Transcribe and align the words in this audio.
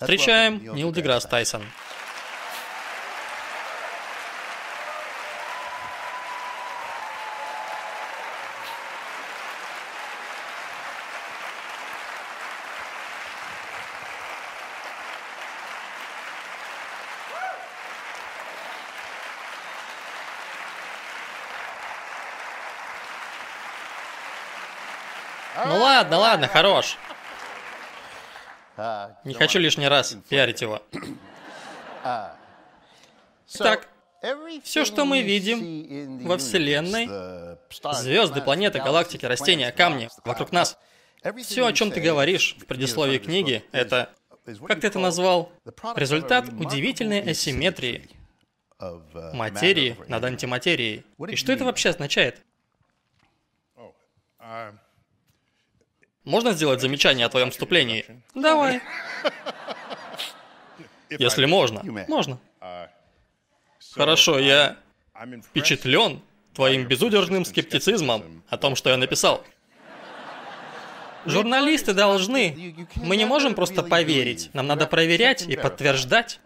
Встречаем 0.00 0.62
Нил 0.74 0.92
Деграсс 0.92 1.26
Тайсон. 1.26 1.62
Ну 25.66 25.76
ладно, 25.76 26.16
ладно, 26.18 26.48
хорош. 26.48 26.96
Не 29.24 29.34
хочу 29.34 29.58
лишний 29.58 29.88
раз 29.88 30.16
пиарить 30.28 30.62
его. 30.62 30.82
Итак, 33.54 33.88
все, 34.62 34.84
что 34.84 35.04
мы 35.04 35.22
видим 35.22 36.26
во 36.26 36.38
Вселенной, 36.38 37.08
звезды, 37.94 38.40
планеты, 38.40 38.78
галактики, 38.78 39.26
растения, 39.26 39.72
камни 39.72 40.08
вокруг 40.24 40.52
нас, 40.52 40.78
все, 41.42 41.66
о 41.66 41.72
чем 41.72 41.90
ты 41.90 42.00
говоришь 42.00 42.56
в 42.58 42.66
предисловии 42.66 43.18
книги, 43.18 43.64
это, 43.72 44.10
как 44.66 44.80
ты 44.80 44.86
это 44.86 44.98
назвал, 44.98 45.52
результат 45.96 46.48
удивительной 46.48 47.30
асимметрии 47.30 48.08
материи 49.32 49.96
над 50.08 50.24
антиматерией. 50.24 51.04
И 51.28 51.36
что 51.36 51.52
это 51.52 51.64
вообще 51.64 51.90
означает? 51.90 52.42
Можно 56.24 56.52
сделать 56.52 56.80
замечание 56.80 57.26
о 57.26 57.28
твоем 57.28 57.50
вступлении? 57.50 58.04
Давай. 58.34 58.80
Если 61.08 61.46
можно. 61.46 61.82
Можно. 62.08 62.38
Хорошо, 63.94 64.38
я 64.38 64.76
впечатлен 65.48 66.22
твоим 66.54 66.86
безудержным 66.86 67.44
скептицизмом 67.44 68.42
о 68.48 68.56
том, 68.56 68.76
что 68.76 68.90
я 68.90 68.96
написал. 68.96 69.44
Журналисты 71.26 71.92
должны. 71.92 72.86
Мы 72.96 73.16
не 73.16 73.24
можем 73.24 73.54
просто 73.54 73.82
поверить. 73.82 74.50
Нам 74.52 74.66
надо 74.66 74.86
проверять 74.86 75.42
и 75.42 75.56
подтверждать. 75.56 76.40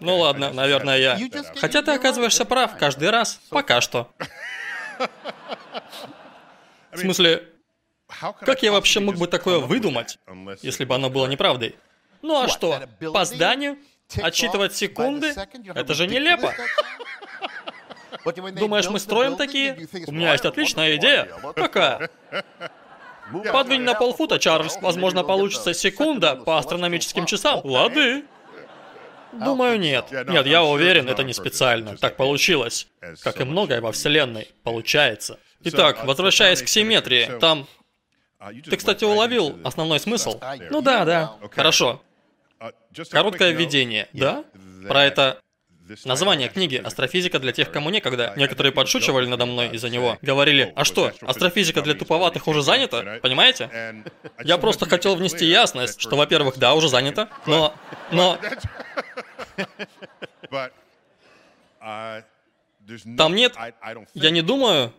Ну 0.00 0.18
ладно, 0.18 0.52
наверное, 0.52 0.98
я. 0.98 1.18
Хотя 1.56 1.82
ты 1.82 1.92
оказываешься 1.92 2.44
прав 2.44 2.76
каждый 2.76 3.10
раз. 3.10 3.40
Пока 3.50 3.80
что. 3.80 4.12
В 6.92 6.98
смысле, 6.98 7.48
как 8.40 8.62
я 8.62 8.72
вообще 8.72 9.00
мог 9.00 9.16
бы 9.16 9.26
такое 9.26 9.58
выдумать, 9.58 10.18
если 10.62 10.84
бы 10.84 10.94
оно 10.94 11.10
было 11.10 11.26
неправдой? 11.26 11.76
Ну 12.22 12.40
а 12.42 12.48
что, 12.48 12.80
по 13.12 13.24
зданию? 13.24 13.78
Отсчитывать 14.22 14.74
секунды? 14.74 15.34
Это 15.74 15.94
же 15.94 16.06
нелепо. 16.06 16.54
Думаешь, 18.54 18.88
мы 18.88 18.98
строим 18.98 19.36
такие? 19.36 19.88
У 20.06 20.12
меня 20.12 20.32
есть 20.32 20.44
отличная 20.44 20.96
идея. 20.96 21.28
Какая? 21.54 22.10
Подвинь 23.52 23.82
на 23.82 23.94
полфута, 23.94 24.38
Чарльз. 24.38 24.78
Возможно, 24.80 25.24
получится 25.24 25.74
секунда 25.74 26.36
по 26.36 26.58
астрономическим 26.58 27.26
часам. 27.26 27.60
Лады. 27.64 28.24
Думаю, 29.32 29.78
нет. 29.78 30.06
Нет, 30.10 30.46
я 30.46 30.62
уверен, 30.62 31.08
это 31.08 31.22
не 31.22 31.32
специально. 31.32 31.96
Так 31.96 32.16
получилось. 32.16 32.86
Как 33.22 33.40
и 33.40 33.44
многое 33.44 33.80
во 33.80 33.92
Вселенной. 33.92 34.48
Получается. 34.62 35.38
Итак, 35.62 36.04
возвращаясь 36.04 36.62
к 36.62 36.68
симметрии, 36.68 37.38
там 37.40 37.66
ты, 38.64 38.76
кстати, 38.76 39.04
уловил 39.04 39.58
основной 39.64 40.00
смысл? 40.00 40.40
Ну 40.70 40.82
да, 40.82 41.04
да. 41.04 41.36
Хорошо. 41.52 42.02
Короткое 43.10 43.52
введение, 43.52 44.08
да? 44.12 44.44
Про 44.88 45.04
это 45.04 45.40
Название 46.04 46.48
книги 46.48 46.76
«Астрофизика 46.76 47.38
для 47.38 47.52
тех, 47.52 47.70
кому 47.70 47.90
некогда». 47.90 48.32
Некоторые 48.36 48.72
подшучивали 48.72 49.26
надо 49.26 49.46
мной 49.46 49.68
из-за 49.70 49.88
него. 49.88 50.18
Говорили, 50.20 50.72
а 50.74 50.84
что, 50.84 51.12
астрофизика 51.20 51.82
для 51.82 51.94
туповатых 51.94 52.48
уже 52.48 52.62
занята? 52.62 53.20
Понимаете? 53.22 54.02
Я 54.42 54.58
просто 54.58 54.86
хотел 54.86 55.14
внести 55.14 55.46
ясность, 55.46 56.00
что, 56.00 56.16
во-первых, 56.16 56.58
да, 56.58 56.74
уже 56.74 56.88
занято, 56.88 57.28
но... 57.46 57.72
но... 58.10 58.38
Там 63.16 63.34
нет, 63.34 63.56
я 64.14 64.30
не 64.30 64.42
думаю, 64.42 64.92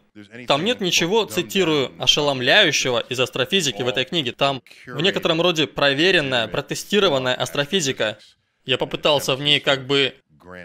там 0.47 0.63
нет 0.63 0.81
ничего, 0.81 1.25
цитирую, 1.25 1.91
ошеломляющего 1.99 2.99
из 2.99 3.19
астрофизики 3.19 3.81
в 3.81 3.87
этой 3.87 4.05
книге. 4.05 4.31
Там 4.31 4.61
в 4.85 5.01
некотором 5.01 5.41
роде 5.41 5.67
проверенная, 5.67 6.47
протестированная 6.47 7.35
астрофизика. 7.35 8.17
Я 8.65 8.77
попытался 8.77 9.35
в 9.35 9.41
ней 9.41 9.59
как 9.59 9.85
бы 9.85 10.15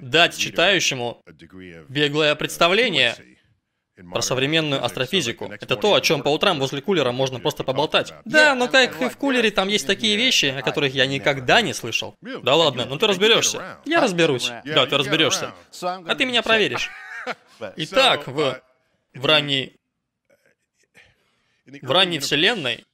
дать 0.01 0.37
читающему 0.37 1.23
беглое 1.89 2.35
представление 2.35 3.15
про 4.11 4.23
современную 4.23 4.85
астрофизику. 4.85 5.53
Это 5.61 5.77
то, 5.77 5.95
о 5.95 6.01
чем 6.01 6.23
по 6.23 6.29
утрам 6.31 6.59
возле 6.59 6.81
кулера 6.81 7.13
можно 7.13 7.41
просто 7.41 7.63
поболтать. 7.63 8.13
Да, 8.25 8.55
но 8.55 8.69
как 8.69 9.01
и 9.01 9.09
в 9.09 9.17
кулере, 9.17 9.51
там 9.51 9.69
есть 9.69 9.87
такие 9.87 10.17
вещи, 10.17 10.47
о 10.47 10.63
которых 10.63 10.95
я 10.95 11.07
никогда 11.07 11.61
не 11.61 11.75
слышал. 11.75 12.15
Да 12.21 12.55
ладно, 12.55 12.87
ну 12.87 12.97
ты 12.97 13.07
разберешься. 13.07 13.79
Я 13.85 14.01
разберусь. 14.01 14.51
Да, 14.65 14.87
ты 14.87 14.97
разберешься. 14.97 15.53
А 15.83 16.15
ты 16.15 16.25
меня 16.25 16.43
проверишь. 16.43 16.91
Итак, 17.77 18.27
в, 18.27 18.61
в 19.15 19.27
ранней... 19.27 19.77
В 21.65 21.91
ранней 21.91 22.19
Вселенной 22.19 22.85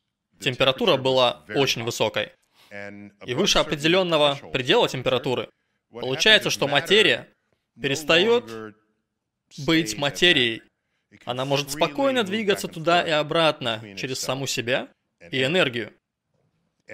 температура 0.41 0.97
была 0.97 1.45
очень 1.55 1.83
высокой. 1.85 2.33
И 3.25 3.35
выше 3.35 3.59
определенного 3.59 4.39
предела 4.53 4.89
температуры 4.89 5.49
получается, 5.91 6.51
что 6.51 6.69
материя 6.69 7.29
перестает 7.81 8.75
быть 9.67 9.97
материей. 9.97 10.63
Она 11.25 11.45
может 11.45 11.71
спокойно 11.71 12.23
двигаться 12.25 12.69
туда 12.69 13.03
и 13.03 13.11
обратно 13.11 13.83
через 13.97 14.21
саму 14.21 14.47
себя 14.47 14.89
и 15.31 15.43
энергию. 15.43 15.93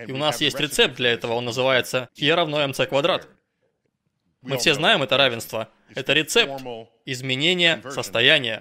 И 0.07 0.13
у 0.13 0.17
нас 0.17 0.41
есть 0.41 0.59
рецепт 0.59 0.97
для 0.97 1.13
этого, 1.13 1.35
он 1.35 1.45
называется 1.45 2.09
E 2.17 2.33
равно 2.33 2.63
mc 2.65 2.87
квадрат. 2.87 3.29
Мы 4.45 4.59
все 4.59 4.75
знаем 4.75 5.03
это 5.03 5.17
равенство. 5.17 5.69
Это 5.95 6.13
рецепт 6.13 6.63
изменения 7.05 7.83
состояния 7.91 8.61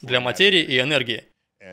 для 0.00 0.20
материи 0.20 0.62
и 0.62 0.78
энергии. 0.78 1.24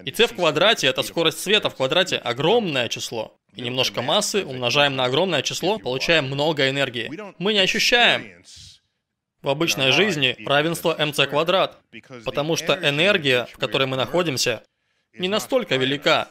И 0.05 0.11
c 0.13 0.27
в 0.27 0.35
квадрате— 0.35 0.87
это 0.87 1.03
скорость 1.03 1.39
света 1.39 1.69
в 1.69 1.75
квадрате, 1.75 2.17
огромное 2.17 2.87
число. 2.87 3.37
И 3.53 3.61
немножко 3.61 4.01
массы 4.01 4.45
умножаем 4.45 4.95
на 4.95 5.05
огромное 5.05 5.41
число, 5.41 5.79
получаем 5.79 6.25
много 6.25 6.69
энергии. 6.69 7.11
Мы 7.37 7.53
не 7.53 7.59
ощущаем 7.59 8.43
в 9.41 9.49
обычной 9.49 9.91
жизни 9.91 10.35
равенство 10.45 10.95
mc 10.97 11.27
квадрат, 11.27 11.79
потому 12.23 12.55
что 12.55 12.73
энергия, 12.73 13.47
в 13.51 13.57
которой 13.57 13.87
мы 13.87 13.97
находимся, 13.97 14.63
не 15.13 15.27
настолько 15.27 15.75
велика, 15.75 16.29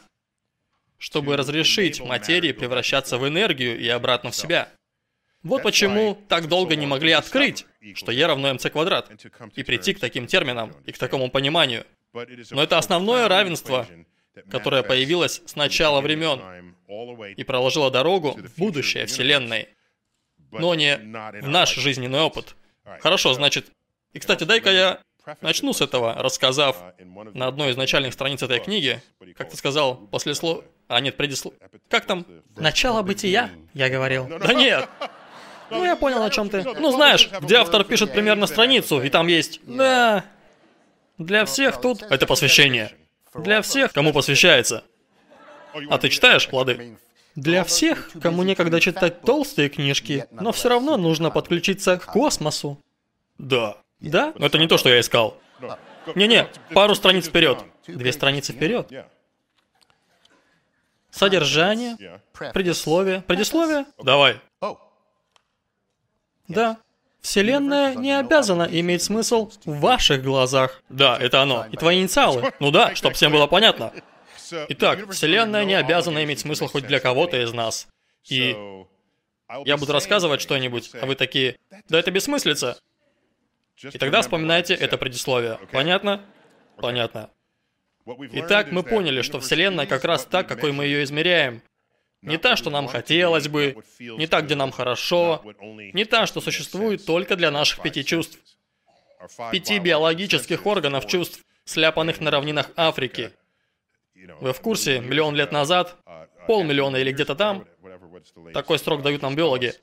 чтобы 0.97 1.37
разрешить 1.37 2.01
материи 2.01 2.53
превращаться 2.53 3.19
в 3.19 3.29
энергию 3.29 3.79
и 3.79 3.89
обратно 3.89 4.31
в 4.31 4.37
себя. 4.37 4.71
Вот 5.43 5.63
почему 5.63 6.19
так 6.29 6.49
долго 6.49 6.77
не 6.77 6.87
могли 6.87 7.13
открыть, 7.13 7.67
что 7.95 8.13
E 8.13 8.27
равно 8.27 8.51
mc 8.51 8.69
квадрат, 8.71 9.11
и 9.55 9.63
прийти 9.63 9.95
к 9.95 10.01
таким 10.01 10.27
терминам 10.27 10.75
и 10.85 10.93
к 10.93 10.99
такому 10.99 11.31
пониманию. 11.31 11.87
Но 12.51 12.63
это 12.63 12.79
основное 12.79 13.29
равенство, 13.29 13.87
которое 14.51 14.83
появилось 14.83 15.43
с 15.47 15.57
начала 15.57 16.01
времен 16.01 16.75
и 17.37 17.45
проложило 17.45 17.91
дорогу 17.91 18.33
в 18.33 18.59
будущее 18.59 19.07
Вселенной, 19.07 19.69
но 20.51 20.75
не 20.75 20.97
в 20.97 21.49
наш 21.49 21.75
жизненный 21.75 22.21
опыт. 22.21 22.55
Хорошо, 23.01 23.33
значит... 23.33 23.71
И, 24.13 24.19
кстати, 24.19 24.43
дай-ка 24.43 24.71
я 24.73 25.01
начну 25.41 25.73
с 25.73 25.81
этого, 25.81 26.15
рассказав 26.15 26.77
на 26.99 27.47
одной 27.47 27.71
из 27.71 27.77
начальных 27.77 28.13
страниц 28.13 28.43
этой 28.43 28.59
книги, 28.59 29.01
как 29.37 29.51
ты 29.51 29.57
сказал, 29.57 29.97
после 29.97 30.35
слов... 30.35 30.65
А, 30.89 31.01
нет, 31.01 31.17
предислов... 31.17 31.55
Как 31.89 32.05
там? 32.07 32.27
Начало 32.57 33.03
бытия, 33.03 33.51
я 33.75 33.89
говорил. 33.89 34.27
Да 34.27 34.53
нет! 34.53 34.89
Ну, 35.71 35.85
я 35.85 35.97
понял, 35.97 36.23
о 36.23 36.31
чем 36.31 36.49
ты. 36.49 36.63
Ну, 36.63 36.91
знаешь, 36.93 37.31
где 37.41 37.57
автор 37.57 37.85
пишет 37.85 38.13
примерно 38.13 38.47
страницу, 38.47 39.03
и 39.03 39.09
там 39.09 39.27
есть... 39.29 39.61
Да... 39.65 40.25
Для 41.19 41.45
всех 41.45 41.81
тут... 41.81 42.03
Это 42.03 42.27
посвящение. 42.27 42.93
Для 43.35 43.61
всех, 43.61 43.93
кому 43.93 44.13
посвящается. 44.13 44.85
А 45.91 45.99
ты 45.99 46.09
читаешь, 46.09 46.49
плоды? 46.49 46.97
Для 47.35 47.63
всех, 47.65 48.11
кому 48.23 48.43
некогда 48.43 48.81
читать 48.81 49.21
толстые 49.21 49.69
книжки, 49.69 50.27
но 50.31 50.51
все 50.53 50.71
равно 50.71 50.97
нужно 50.97 51.31
подключиться 51.31 51.99
к 51.99 52.07
космосу. 52.07 52.81
Да. 53.39 53.77
Да? 54.01 54.33
Но 54.37 54.47
это 54.47 54.59
не 54.59 54.67
то, 54.67 54.79
что 54.79 54.89
я 54.89 55.01
искал. 55.01 55.37
Не-не, 56.15 56.49
пару 56.73 56.95
страниц 56.95 57.29
вперед. 57.29 57.59
Две 57.87 58.13
страницы 58.13 58.53
вперед. 58.53 58.91
Содержание, 61.11 61.97
предисловие. 62.55 63.23
Предисловие? 63.23 63.85
Давай. 64.03 64.41
Да. 66.51 66.79
Вселенная 67.21 67.95
не 67.95 68.19
обязана 68.19 68.67
иметь 68.71 69.03
смысл 69.03 69.51
в 69.65 69.81
ваших 69.81 70.23
глазах. 70.23 70.83
Да, 70.89 71.19
это 71.19 71.43
оно. 71.43 71.67
И 71.71 71.77
твои 71.77 72.01
инициалы. 72.01 72.53
Ну 72.61 72.71
да, 72.71 72.95
чтобы 72.95 73.15
всем 73.15 73.33
было 73.33 73.47
понятно. 73.47 73.93
Итак, 74.69 75.11
Вселенная 75.11 75.65
не 75.65 75.75
обязана 75.75 76.25
иметь 76.25 76.41
смысл 76.41 76.67
хоть 76.67 76.87
для 76.87 76.99
кого-то 76.99 77.41
из 77.41 77.53
нас. 77.53 77.89
И 78.29 78.57
Я 79.65 79.77
буду 79.77 79.93
рассказывать 79.93 80.41
что-нибудь, 80.41 80.91
а 81.01 81.07
вы 81.07 81.15
такие, 81.15 81.57
да 81.89 81.99
это 81.99 82.11
бессмыслица. 82.11 82.79
И 83.83 83.99
тогда 83.99 84.23
вспоминайте 84.23 84.75
это 84.75 84.99
предисловие. 84.99 85.59
Понятно? 85.73 86.23
Понятно. 86.77 87.31
Итак, 88.33 88.73
мы 88.73 88.83
поняли, 88.83 89.23
что 89.23 89.41
Вселенная 89.41 89.87
как 89.87 90.05
раз 90.05 90.25
так, 90.25 90.49
какой 90.49 90.73
мы 90.73 90.85
ее 90.85 91.05
измеряем. 91.05 91.63
Не 92.23 92.37
та, 92.39 92.57
что 92.57 92.71
нам 92.71 92.87
хотелось 92.87 93.49
бы, 93.49 93.83
не 93.99 94.27
та, 94.27 94.43
где 94.43 94.55
нам 94.55 94.73
хорошо, 94.73 95.43
не 95.61 96.05
та, 96.05 96.27
что 96.27 96.41
существует 96.41 97.07
только 97.07 97.37
для 97.37 97.51
наших 97.51 97.83
пяти 97.83 98.05
чувств. 98.05 98.39
Пяти 99.53 99.79
биологических 99.79 100.67
органов 100.67 101.07
чувств, 101.07 101.45
сляпанных 101.65 102.21
на 102.21 102.31
равнинах 102.31 102.71
Африки. 102.77 103.33
Вы 104.41 104.53
в 104.53 104.61
курсе, 104.61 105.01
миллион 105.01 105.35
лет 105.35 105.53
назад, 105.53 105.97
полмиллиона 106.47 106.97
или 106.97 107.13
где-то 107.13 107.35
там, 107.35 107.67
такой 108.53 108.79
срок 108.79 109.03
дают 109.03 109.23
нам 109.23 109.35
биологи, 109.35 109.75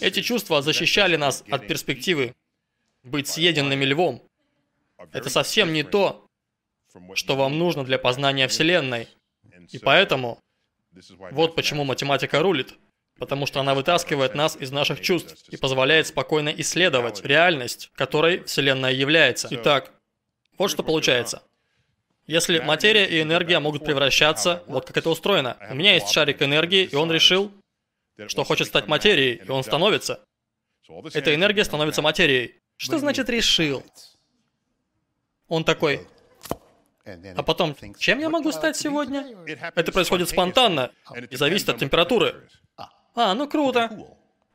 эти 0.00 0.22
чувства 0.22 0.62
защищали 0.62 1.16
нас 1.16 1.42
от 1.50 1.66
перспективы 1.66 2.34
быть 3.02 3.28
съеденными 3.28 3.84
львом. 3.84 4.22
Это 5.12 5.30
совсем 5.30 5.72
не 5.72 5.82
то, 5.82 6.28
что 7.14 7.36
вам 7.36 7.58
нужно 7.58 7.84
для 7.84 7.98
познания 7.98 8.48
Вселенной. 8.48 9.08
И 9.70 9.78
поэтому, 9.78 10.38
вот 11.30 11.54
почему 11.54 11.84
математика 11.84 12.40
рулит. 12.40 12.74
Потому 13.18 13.46
что 13.46 13.58
она 13.58 13.74
вытаскивает 13.74 14.36
нас 14.36 14.56
из 14.56 14.70
наших 14.70 15.00
чувств 15.00 15.48
и 15.48 15.56
позволяет 15.56 16.06
спокойно 16.06 16.50
исследовать 16.50 17.24
реальность, 17.24 17.90
которой 17.94 18.44
Вселенная 18.44 18.92
является. 18.92 19.48
Итак, 19.50 19.92
вот 20.56 20.70
что 20.70 20.84
получается. 20.84 21.42
Если 22.28 22.60
материя 22.60 23.06
и 23.06 23.20
энергия 23.22 23.58
могут 23.58 23.84
превращаться, 23.84 24.62
вот 24.66 24.86
как 24.86 24.98
это 24.98 25.10
устроено. 25.10 25.56
У 25.70 25.74
меня 25.74 25.94
есть 25.94 26.10
шарик 26.10 26.42
энергии, 26.42 26.84
и 26.84 26.94
он 26.94 27.10
решил, 27.10 27.50
что 28.28 28.44
хочет 28.44 28.68
стать 28.68 28.86
материей, 28.86 29.42
и 29.44 29.50
он 29.50 29.64
становится. 29.64 30.20
Эта 31.14 31.34
энергия 31.34 31.64
становится 31.64 32.02
материей. 32.02 32.54
Что 32.76 32.98
значит 32.98 33.28
решил? 33.28 33.82
Он 35.48 35.64
такой, 35.64 36.06
а 37.36 37.42
потом, 37.42 37.76
чем 37.98 38.18
я 38.18 38.28
могу 38.28 38.52
стать 38.52 38.76
сегодня? 38.76 39.26
Это 39.74 39.92
происходит 39.92 40.28
спонтанно 40.28 40.90
и 41.30 41.36
зависит 41.36 41.68
от 41.68 41.78
температуры. 41.78 42.48
А, 43.14 43.34
ну 43.34 43.48
круто. 43.48 43.90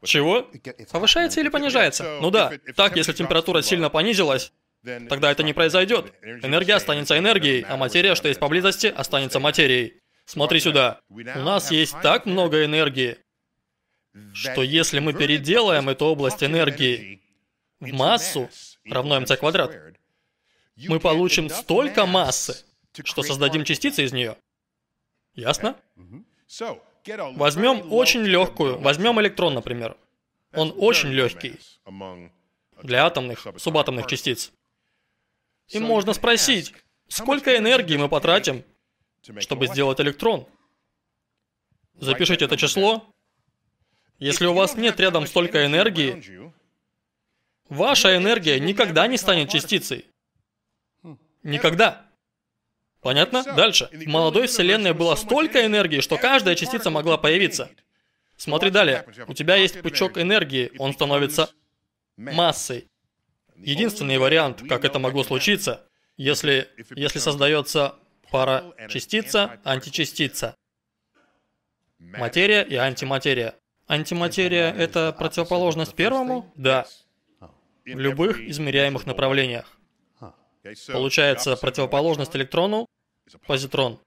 Чего? 0.03 0.50
Повышается 0.91 1.39
или 1.39 1.50
понижается? 1.50 2.19
Ну 2.21 2.29
да. 2.29 2.51
Так, 2.75 2.97
если 2.97 3.13
температура 3.13 3.61
сильно 3.61 3.89
понизилась, 3.89 4.51
тогда 4.83 5.31
это 5.31 5.44
не 5.44 5.53
произойдет. 5.53 6.13
Энергия 6.21 6.75
останется 6.75 7.17
энергией, 7.17 7.65
а 7.67 7.77
материя, 7.77 8.15
что 8.15 8.27
есть 8.27 8.39
поблизости, 8.39 8.88
останется 8.88 9.39
материей. 9.39 10.01
Смотри 10.25 10.59
сюда. 10.59 11.01
У 11.09 11.19
нас 11.19 11.71
есть 11.71 11.95
так 12.01 12.25
много 12.25 12.65
энергии, 12.65 13.17
что 14.33 14.61
если 14.61 15.00
мы 15.00 15.13
переделаем 15.13 15.89
эту 15.89 16.05
область 16.05 16.44
энергии 16.44 17.21
в 17.79 17.91
массу, 17.94 18.50
равно 18.85 19.19
mc 19.19 19.35
квадрат, 19.38 19.75
мы 20.75 20.99
получим 20.99 21.49
столько 21.49 22.05
массы, 22.05 22.65
что 23.03 23.23
создадим 23.23 23.63
частицы 23.63 24.03
из 24.03 24.13
нее. 24.13 24.37
Ясно? 25.35 25.75
Возьмем 27.35 27.91
очень 27.91 28.21
легкую, 28.21 28.79
возьмем 28.79 29.19
электрон, 29.19 29.53
например. 29.53 29.97
Он 30.53 30.73
очень 30.77 31.09
легкий 31.09 31.59
для 32.81 33.05
атомных, 33.05 33.47
субатомных 33.57 34.07
частиц. 34.07 34.51
И 35.69 35.79
можно 35.79 36.13
спросить, 36.13 36.73
сколько 37.07 37.57
энергии 37.57 37.97
мы 37.97 38.09
потратим, 38.09 38.63
чтобы 39.39 39.67
сделать 39.67 39.99
электрон? 39.99 40.47
Запишите 41.95 42.45
это 42.45 42.57
число. 42.57 43.05
Если 44.19 44.45
у 44.45 44.53
вас 44.53 44.75
нет 44.75 44.99
рядом 44.99 45.25
столько 45.25 45.65
энергии, 45.65 46.51
ваша 47.69 48.15
энергия 48.15 48.59
никогда 48.59 49.07
не 49.07 49.17
станет 49.17 49.49
частицей. 49.49 50.05
Никогда. 51.43 52.05
Понятно? 53.01 53.43
Дальше. 53.43 53.89
В 53.91 54.07
молодой 54.07 54.47
вселенной 54.47 54.93
было 54.93 55.15
столько 55.15 55.65
энергии, 55.65 55.99
что 55.99 56.17
каждая 56.17 56.55
частица 56.55 56.89
могла 56.89 57.17
появиться. 57.17 57.69
Смотри 58.37 58.71
далее. 58.71 59.05
У 59.27 59.33
тебя 59.33 59.55
есть 59.57 59.81
пучок 59.81 60.17
энергии, 60.17 60.71
он 60.79 60.93
становится 60.93 61.49
массой. 62.17 62.87
Единственный 63.55 64.17
вариант, 64.17 64.63
как 64.67 64.85
это 64.85 64.99
могло 64.99 65.23
случиться, 65.23 65.85
если, 66.17 66.69
если 66.95 67.19
создается 67.19 67.95
пара 68.31 68.73
частица, 68.89 69.59
античастица. 69.63 70.55
Материя 71.99 72.63
и 72.63 72.75
антиматерия. 72.75 73.55
Антиматерия— 73.87 74.73
это 74.77 75.13
противоположность 75.17 75.93
первому? 75.93 76.51
Да. 76.55 76.85
В 77.85 77.99
любых 77.99 78.39
измеряемых 78.39 79.05
направлениях. 79.05 79.77
Получается, 80.92 81.56
противоположность 81.57 82.36
электрону– 82.36 82.88
позитрон. 83.48 84.00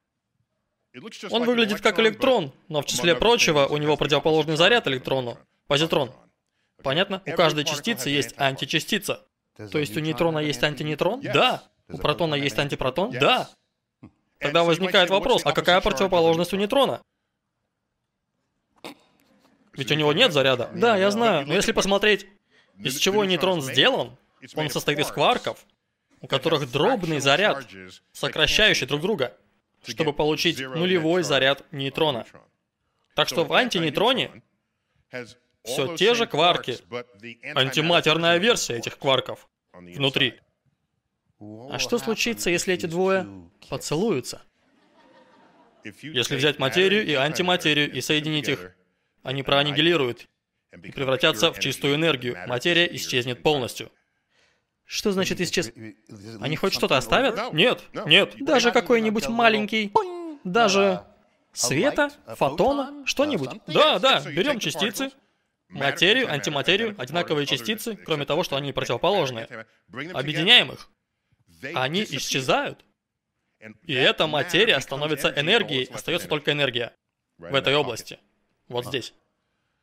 Он 1.30 1.44
выглядит 1.44 1.82
как 1.82 1.98
электрон, 1.98 2.52
но 2.68 2.80
в 2.80 2.86
числе 2.86 3.14
прочего 3.14 3.66
у 3.66 3.76
него 3.76 3.96
противоположный 3.96 4.56
заряд 4.56 4.86
электрону– 4.86 5.38
позитрон. 5.66 6.12
Понятно? 6.82 7.22
У 7.26 7.32
каждой 7.32 7.64
частицы 7.64 8.10
есть 8.10 8.34
античастица. 8.38 9.26
То 9.56 9.78
есть 9.78 9.96
у 9.96 10.00
нейтрона 10.00 10.38
есть 10.38 10.62
антинейтрон? 10.62 11.20
Да. 11.20 11.62
У 11.88 11.98
протона 11.98 12.34
есть 12.34 12.58
антипротон? 12.58 13.10
Да. 13.12 13.50
Тогда 14.38 14.64
возникает 14.64 15.10
вопрос, 15.10 15.42
а 15.44 15.52
какая 15.52 15.80
противоположность 15.80 16.52
у 16.52 16.56
нейтрона? 16.56 17.02
Ведь 19.72 19.90
у 19.90 19.94
него 19.94 20.12
нет 20.12 20.32
заряда. 20.32 20.70
Да, 20.74 20.96
я 20.96 21.10
знаю, 21.10 21.46
но 21.46 21.54
если 21.54 21.72
посмотреть, 21.72 22.26
из 22.78 22.98
чего 22.98 23.24
нейтрон 23.24 23.60
сделан, 23.60 24.16
он 24.54 24.70
состоит 24.70 24.98
из 24.98 25.08
кварков, 25.08 25.66
у 26.20 26.26
которых 26.26 26.70
дробный 26.70 27.20
заряд, 27.20 27.66
сокращающий 28.12 28.86
друг 28.86 29.02
друга, 29.02 29.36
чтобы 29.86 30.12
получить 30.12 30.60
нулевой 30.60 31.22
заряд 31.22 31.64
нейтрона. 31.72 32.26
Так 33.14 33.28
что 33.28 33.44
в 33.44 33.52
антинейтроне 33.52 34.42
все 35.64 35.96
те 35.96 36.14
же 36.14 36.26
кварки, 36.26 36.78
антиматерная 37.54 38.38
версия 38.38 38.76
этих 38.76 38.98
кварков 38.98 39.48
внутри. 39.72 40.34
А 41.40 41.78
что 41.78 41.98
случится, 41.98 42.50
если 42.50 42.74
эти 42.74 42.86
двое 42.86 43.26
поцелуются? 43.68 44.42
Если 45.84 46.36
взять 46.36 46.58
материю 46.58 47.06
и 47.06 47.14
антиматерию 47.14 47.92
и 47.92 48.00
соединить 48.00 48.48
их, 48.48 48.74
они 49.22 49.42
проаннигилируют 49.42 50.28
и 50.72 50.90
превратятся 50.90 51.52
в 51.52 51.58
чистую 51.58 51.94
энергию. 51.94 52.36
Материя 52.46 52.86
исчезнет 52.94 53.42
полностью. 53.42 53.90
Что 54.86 55.10
значит 55.10 55.40
исчез? 55.40 55.72
Они 56.40 56.54
хоть 56.56 56.72
что-то 56.72 56.96
оставят? 56.96 57.52
Нет, 57.52 57.82
нет. 58.06 58.34
Даже 58.38 58.70
какой-нибудь 58.70 59.28
маленький, 59.28 59.92
даже 60.44 61.04
света, 61.52 62.10
фотона, 62.36 63.04
что-нибудь. 63.04 63.60
Да, 63.66 63.98
да, 63.98 64.20
берем 64.20 64.60
частицы, 64.60 65.10
материю, 65.68 66.30
антиматерию, 66.32 66.94
одинаковые 66.98 67.46
частицы, 67.46 67.96
кроме 67.96 68.24
того, 68.24 68.44
что 68.44 68.56
они 68.56 68.72
противоположные. 68.72 69.66
Объединяем 70.14 70.72
их. 70.72 70.88
Они 71.74 72.04
исчезают. 72.04 72.84
И 73.82 73.92
эта 73.92 74.28
материя 74.28 74.78
становится 74.80 75.32
энергией, 75.36 75.88
остается 75.92 76.28
только 76.28 76.52
энергия 76.52 76.92
в 77.38 77.54
этой 77.54 77.74
области. 77.74 78.20
Вот 78.68 78.86
здесь. 78.86 79.14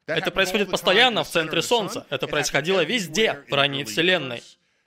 Это 0.06 0.32
происходит 0.32 0.70
постоянно 0.70 1.26
в 1.26 1.30
центре 1.30 1.62
Солнца. 1.62 2.06
Это 2.10 2.28
происходило 2.28 2.86
везде 2.86 3.44
в 3.50 3.54
ранней 3.54 3.84
Вселенной. 3.84 4.42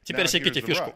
Теперь 0.06 0.28
секите 0.28 0.60
фишку. 0.60 0.94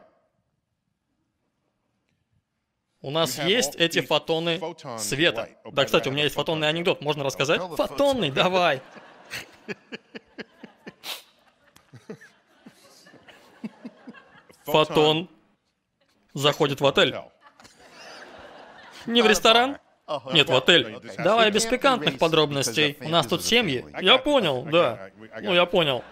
У 3.03 3.11
нас 3.11 3.39
есть 3.39 3.75
эти 3.75 4.01
фотоны 4.03 4.61
света. 4.99 5.49
Да, 5.73 5.85
кстати, 5.85 6.09
у 6.09 6.13
меня 6.13 6.25
есть 6.25 6.37
фотонный 6.37 6.69
анекдот. 6.69 7.01
Можно 7.01 7.25
рассказать? 7.25 7.61
Фотонный, 7.61 8.31
давай. 8.31 8.81
Фотон 14.65 15.29
заходит 16.33 16.81
в 16.81 16.87
отель. 16.87 17.17
Не 19.07 19.23
в 19.23 19.27
ресторан? 19.27 19.79
Нет, 20.33 20.49
в 20.49 20.55
отель. 20.55 21.01
Давай 21.19 21.51
без 21.51 21.67
пикантных 21.67 22.17
подробностей. 22.19 22.97
У 23.01 23.09
нас 23.09 23.27
тут 23.27 23.45
семьи. 23.45 23.85
Я 24.01 24.19
понял, 24.19 24.63
да. 24.63 25.11
Ну, 25.41 25.53
я 25.53 25.67
понял. 25.67 26.05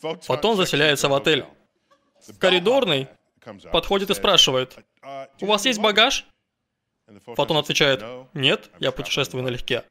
Фотон 0.00 0.56
заселяется 0.56 1.08
в 1.08 1.14
отель. 1.14 1.46
Коридорный 2.38 3.08
подходит 3.72 4.10
и 4.10 4.14
спрашивает, 4.14 4.76
«У 5.40 5.46
вас 5.46 5.64
есть 5.66 5.80
багаж?» 5.80 6.26
Фотон 7.36 7.56
отвечает, 7.56 8.04
«Нет, 8.34 8.70
я 8.78 8.92
путешествую 8.92 9.42
налегке». 9.42 9.84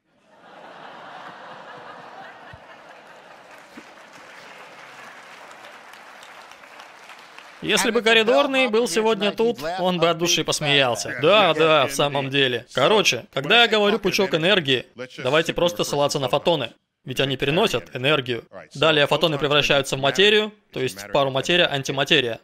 Если 7.61 7.91
бы 7.91 8.01
коридорный 8.01 8.69
был 8.69 8.87
сегодня 8.87 9.31
тут, 9.31 9.59
он 9.79 9.99
бы 9.99 10.09
от 10.09 10.17
души 10.17 10.45
посмеялся. 10.45 11.17
Да, 11.21 11.53
да, 11.53 11.87
в 11.87 11.91
самом 11.91 12.29
деле. 12.29 12.65
Короче, 12.73 13.25
когда 13.33 13.63
я 13.63 13.67
говорю 13.67 13.99
пучок 13.99 14.33
энергии, 14.33 14.85
давайте 15.17 15.53
просто 15.53 15.83
ссылаться 15.83 16.19
на 16.19 16.29
фотоны. 16.29 16.71
Ведь 17.05 17.19
они 17.19 17.37
переносят 17.37 17.95
энергию. 17.95 18.45
Далее 18.75 19.07
фотоны 19.07 19.37
превращаются 19.37 19.95
в 19.95 19.99
материю, 19.99 20.53
то 20.71 20.79
есть 20.79 21.01
в 21.01 21.11
пару 21.11 21.31
материя-антиматерия. 21.31 22.39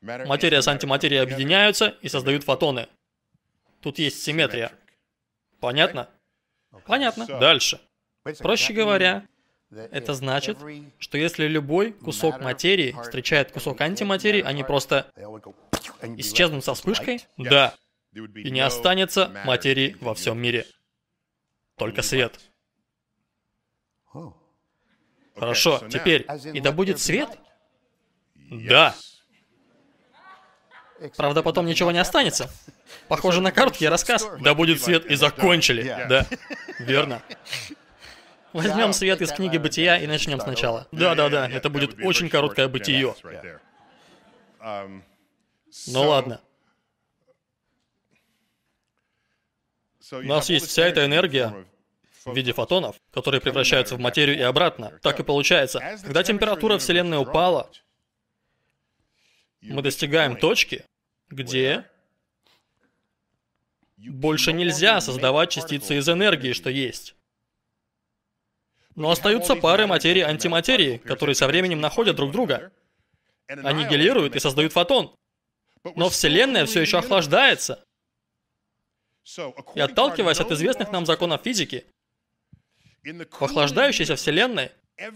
Материя 0.00 0.62
с 0.62 0.68
антиматерией 0.68 1.22
объединяются 1.22 1.96
и 2.02 2.08
создают 2.08 2.44
фотоны. 2.44 2.88
Тут 3.80 3.98
есть 3.98 4.22
симметрия. 4.22 4.72
Понятно? 5.60 6.08
Понятно. 6.86 7.26
Дальше. 7.26 7.80
Проще 8.38 8.72
говоря, 8.72 9.26
это 9.70 10.14
значит, 10.14 10.58
что 10.98 11.18
если 11.18 11.46
любой 11.46 11.92
кусок 11.92 12.40
материи 12.40 12.94
встречает 13.02 13.50
кусок 13.50 13.80
антиматерии, 13.80 14.42
они 14.42 14.62
просто 14.62 15.10
исчезнут 16.16 16.64
со 16.64 16.74
вспышкой? 16.74 17.24
Да. 17.36 17.74
И 18.12 18.50
не 18.50 18.60
останется 18.60 19.30
материи 19.44 19.96
во 20.00 20.14
всем 20.14 20.38
мире. 20.38 20.66
Только 21.76 22.02
свет. 22.02 22.40
Хорошо, 25.38 25.82
теперь, 25.90 26.26
и 26.52 26.60
да 26.60 26.72
будет 26.72 27.00
свет? 27.00 27.28
Да. 28.50 28.94
Правда, 31.16 31.42
потом 31.42 31.66
ничего 31.66 31.90
не 31.92 31.98
останется. 31.98 32.50
Похоже 33.08 33.42
на 33.42 33.52
короткий 33.52 33.86
рассказ. 33.86 34.26
Да 34.40 34.54
будет 34.54 34.82
свет, 34.82 35.04
и 35.04 35.14
закончили. 35.14 35.82
Да, 36.08 36.26
верно. 36.78 37.22
Возьмем 38.52 38.94
свет 38.94 39.20
из 39.20 39.30
книги 39.32 39.58
Бытия 39.58 39.98
и 39.98 40.06
начнем 40.06 40.40
сначала. 40.40 40.88
Да-да-да, 40.92 41.48
это 41.48 41.68
будет 41.68 42.02
очень 42.02 42.30
короткое 42.30 42.68
бытие. 42.68 43.14
Ну 45.88 46.08
ладно. 46.08 46.40
У 50.12 50.22
нас 50.22 50.48
есть 50.48 50.68
вся 50.68 50.86
эта 50.86 51.04
энергия 51.04 51.66
в 52.26 52.36
виде 52.36 52.52
фотонов, 52.52 52.96
которые 53.12 53.40
превращаются 53.40 53.96
в 53.96 54.00
материю 54.00 54.36
и 54.36 54.42
обратно. 54.42 54.98
Так 55.02 55.20
и 55.20 55.22
получается. 55.22 55.80
Когда 56.02 56.22
температура 56.22 56.78
Вселенной 56.78 57.18
упала, 57.18 57.70
мы 59.60 59.82
достигаем 59.82 60.36
точки, 60.36 60.84
где 61.28 61.88
больше 63.96 64.52
нельзя 64.52 65.00
создавать 65.00 65.50
частицы 65.50 65.96
из 65.96 66.08
энергии, 66.08 66.52
что 66.52 66.68
есть. 66.68 67.14
Но 68.94 69.10
остаются 69.10 69.54
пары 69.56 69.86
материи 69.86 70.20
и 70.20 70.24
антиматерии, 70.24 70.98
которые 70.98 71.34
со 71.34 71.46
временем 71.46 71.80
находят 71.80 72.16
друг 72.16 72.32
друга. 72.32 72.72
Аннигилируют 73.48 74.34
и 74.34 74.40
создают 74.40 74.72
фотон. 74.72 75.14
Но 75.94 76.08
Вселенная 76.08 76.66
все 76.66 76.80
еще 76.80 76.98
охлаждается. 76.98 77.84
И 79.74 79.80
отталкиваясь 79.80 80.40
от 80.40 80.50
известных 80.52 80.90
нам 80.90 81.04
законов 81.06 81.42
физики, 81.42 81.84
в 83.06 83.42
охлаждающейся 83.42 84.16
Вселенной 84.16 84.70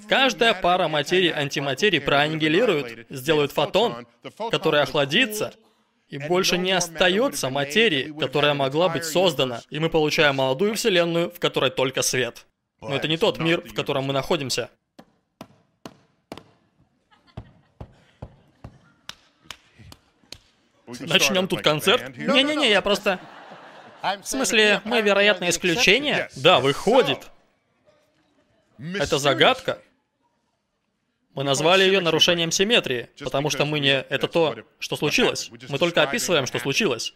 каждая 0.08 0.54
пара 0.54 0.88
материи 0.88 1.28
и 1.28 1.32
антиматерии 1.32 1.98
проаннигилирует, 1.98 3.06
сделают 3.10 3.52
фотон, 3.52 4.06
который 4.50 4.82
охладится, 4.82 5.54
и 6.08 6.18
больше 6.18 6.58
не 6.58 6.72
остается 6.72 7.50
материи, 7.50 8.14
которая 8.18 8.54
могла 8.54 8.88
быть 8.88 9.04
создана, 9.04 9.62
и 9.70 9.78
мы 9.78 9.88
получаем 9.90 10.36
молодую 10.36 10.74
Вселенную, 10.74 11.30
в 11.30 11.40
которой 11.40 11.70
только 11.70 12.02
свет. 12.02 12.46
Но 12.80 12.94
это 12.94 13.08
не 13.08 13.16
тот 13.16 13.38
мир, 13.38 13.60
в 13.60 13.74
котором 13.74 14.04
мы 14.04 14.12
находимся. 14.12 14.70
Начнем 20.86 21.46
тут 21.46 21.62
концерт? 21.62 22.16
Не-не-не, 22.16 22.70
я 22.70 22.82
просто... 22.82 23.20
В 24.02 24.24
смысле, 24.24 24.80
мы, 24.84 25.02
вероятно, 25.02 25.48
исключение? 25.50 26.28
Да, 26.34 26.58
выходит. 26.58 27.30
Это 28.94 29.18
загадка. 29.18 29.82
Мы 31.34 31.44
назвали 31.44 31.84
ее 31.84 32.00
нарушением 32.00 32.50
симметрии, 32.50 33.08
потому 33.18 33.50
что 33.50 33.64
мы 33.64 33.78
не... 33.78 34.00
Это 34.02 34.26
то, 34.26 34.56
что 34.78 34.96
случилось. 34.96 35.50
Мы 35.68 35.78
только 35.78 36.02
описываем, 36.02 36.46
что 36.46 36.58
случилось. 36.58 37.14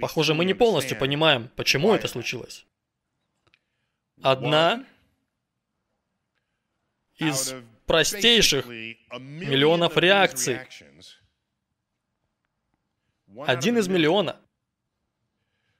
Похоже, 0.00 0.34
мы 0.34 0.44
не 0.44 0.54
полностью 0.54 0.98
понимаем, 0.98 1.50
почему 1.56 1.94
это 1.94 2.08
случилось. 2.08 2.66
Одна 4.22 4.84
из 7.16 7.54
простейших 7.86 8.66
миллионов 8.66 9.96
реакций. 9.96 10.60
Один 13.46 13.78
из 13.78 13.88
миллиона 13.88 14.40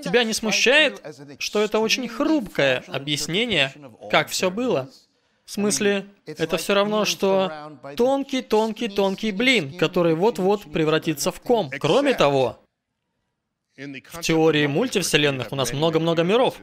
Тебя 0.03 0.25
не 0.25 0.33
смущает, 0.33 1.03
что 1.39 1.63
это 1.63 1.79
очень 1.79 2.09
хрупкое 2.09 2.85
объяснение, 2.87 3.73
как 4.11 4.29
все 4.29 4.51
было? 4.51 4.89
В 5.45 5.51
смысле, 5.51 6.07
это 6.27 6.59
все 6.59 6.75
равно, 6.75 7.05
что 7.07 7.79
тонкий-тонкий-тонкий 7.97 9.33
блин, 9.33 9.79
который 9.79 10.15
вот-вот 10.15 10.71
превратится 10.71 11.33
в 11.33 11.41
ком. 11.41 11.71
Кроме 11.81 12.13
того, 12.15 12.63
в 13.77 14.21
теории 14.21 14.67
мультивселенных 14.67 15.53
у 15.53 15.57
нас 15.57 15.73
много-много 15.73 16.23
миров. 16.23 16.61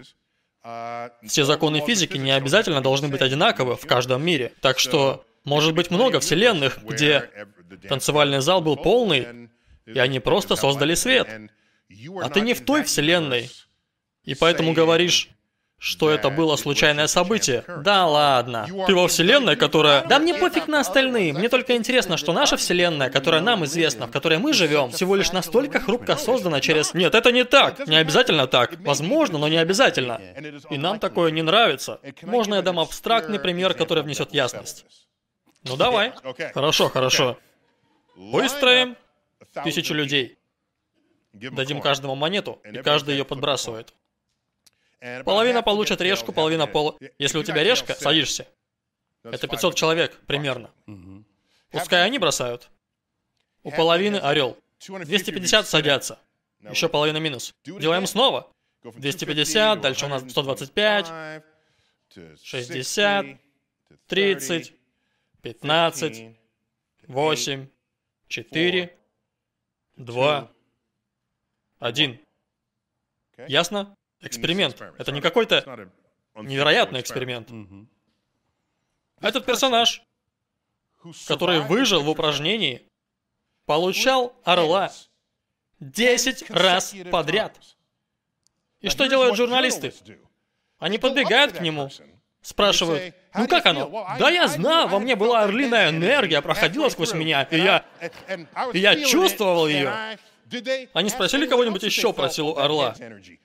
Все 1.24 1.46
законы 1.46 1.82
физики 1.86 2.18
не 2.18 2.32
обязательно 2.32 2.82
должны 2.82 3.08
быть 3.08 3.22
одинаковы 3.22 3.76
в 3.76 3.86
каждом 3.88 4.24
мире. 4.26 4.52
Так 4.62 4.80
что, 4.80 5.26
может 5.44 5.74
быть 5.74 5.92
много 5.92 6.20
вселенных, 6.20 6.84
где 6.84 7.30
танцевальный 7.88 8.42
зал 8.42 8.62
был 8.62 8.76
полный, 8.76 9.50
и 9.86 9.98
они 9.98 10.20
просто 10.20 10.56
создали 10.56 10.94
свет. 10.96 11.28
А 12.22 12.30
ты 12.30 12.42
не 12.42 12.54
в 12.54 12.62
той 12.62 12.84
вселенной. 12.84 13.50
И 14.24 14.34
поэтому 14.34 14.74
говоришь, 14.74 15.30
что 15.78 16.10
это 16.10 16.30
было 16.30 16.56
случайное 16.56 17.08
событие. 17.08 17.64
Да 17.84 18.08
ладно. 18.08 18.68
Ты 18.88 18.96
во 18.96 19.08
вселенной, 19.08 19.56
которая... 19.56 20.06
Да 20.08 20.20
мне 20.20 20.34
пофиг 20.34 20.68
на 20.68 20.80
остальные. 20.80 21.34
Мне 21.34 21.50
только 21.50 21.76
интересно, 21.76 22.18
что 22.18 22.34
наша 22.34 22.58
вселенная, 22.58 23.10
которая 23.10 23.42
нам 23.42 23.66
известна, 23.66 24.08
в 24.08 24.12
которой 24.12 24.40
мы 24.40 24.54
живем, 24.54 24.92
всего 24.92 25.16
лишь 25.16 25.32
настолько 25.32 25.80
хрупко 25.80 26.16
создана 26.16 26.60
через... 26.60 26.94
Нет, 26.94 27.14
это 27.14 27.32
не 27.32 27.44
так. 27.44 27.88
Не 27.88 27.98
обязательно 27.98 28.48
так. 28.48 28.80
Возможно, 28.80 29.38
но 29.38 29.48
не 29.48 29.58
обязательно. 29.58 30.20
И 30.70 30.78
нам 30.78 31.00
такое 31.00 31.32
не 31.32 31.44
нравится. 31.44 32.00
Можно 32.24 32.56
я 32.56 32.62
дам 32.62 32.80
абстрактный 32.80 33.40
пример, 33.40 33.74
который 33.74 34.04
внесет 34.04 34.34
ясность? 34.34 34.86
Ну 35.64 35.76
давай. 35.76 36.14
Хорошо, 36.54 36.90
хорошо. 36.90 37.38
Выстроим 38.16 38.96
тысячу 39.64 39.94
людей. 39.94 40.38
Дадим 41.36 41.82
каждому 41.82 42.16
монету, 42.16 42.62
и 42.64 42.78
каждый 42.82 43.16
ее 43.16 43.26
подбрасывает. 43.26 43.94
Половина 45.26 45.62
получит 45.62 46.02
решку, 46.02 46.32
половина 46.32 46.66
пол... 46.66 46.98
Если 47.20 47.38
у 47.38 47.44
тебя 47.44 47.64
решка, 47.64 47.94
садишься. 47.94 48.48
Это 49.24 49.48
500 49.48 49.76
человек, 49.76 50.18
примерно. 50.28 50.72
Пускай 51.72 52.06
они 52.06 52.20
бросают. 52.20 52.70
У 53.64 53.72
половины 53.72 54.18
орел. 54.18 54.58
250 54.80 55.68
садятся. 55.68 56.20
Еще 56.62 56.90
половина 56.90 57.18
минус. 57.18 57.54
Делаем 57.66 58.08
снова. 58.08 58.52
250, 58.84 59.82
дальше 59.82 60.06
у 60.06 60.10
нас 60.10 60.24
125, 60.30 61.42
60, 62.44 63.26
30, 64.08 64.74
15, 65.42 66.38
8, 67.08 67.68
4, 68.28 68.98
2, 69.96 70.52
1. 71.86 72.20
Ясно? 73.48 73.96
Эксперимент. 74.22 74.82
Это 74.98 75.12
не 75.12 75.22
какой-то 75.22 75.90
невероятный 76.36 77.00
эксперимент. 77.02 77.50
Этот 79.20 79.46
персонаж, 79.46 80.02
который 81.28 81.62
выжил 81.62 82.02
в 82.04 82.10
упражнении, 82.10 82.88
получал 83.66 84.36
орла 84.44 84.92
10 85.80 86.50
раз 86.50 86.96
подряд. 87.12 87.60
И 88.82 88.90
что 88.90 89.06
делают 89.08 89.36
журналисты? 89.36 89.94
Они 90.78 90.98
подбегают 90.98 91.54
к 91.54 91.62
нему, 91.62 91.90
спрашивают, 92.46 93.16
ну 93.34 93.48
как 93.48 93.66
оно? 93.66 94.08
Да 94.20 94.30
я 94.30 94.48
знаю, 94.48 94.88
во 94.88 95.00
мне 95.00 95.16
была 95.16 95.42
орлиная 95.44 95.90
энергия, 95.90 96.42
проходила 96.42 96.90
сквозь 96.90 97.14
меня, 97.14 97.44
и 97.44 97.58
я, 97.58 97.84
и 98.72 98.80
я 98.80 99.04
чувствовал 99.04 99.68
ее. 99.68 100.18
Они 100.94 101.10
спросили 101.10 101.48
кого-нибудь 101.48 101.82
еще 101.82 102.14
про 102.14 102.30
силу 102.30 102.58
орла? 102.58 102.96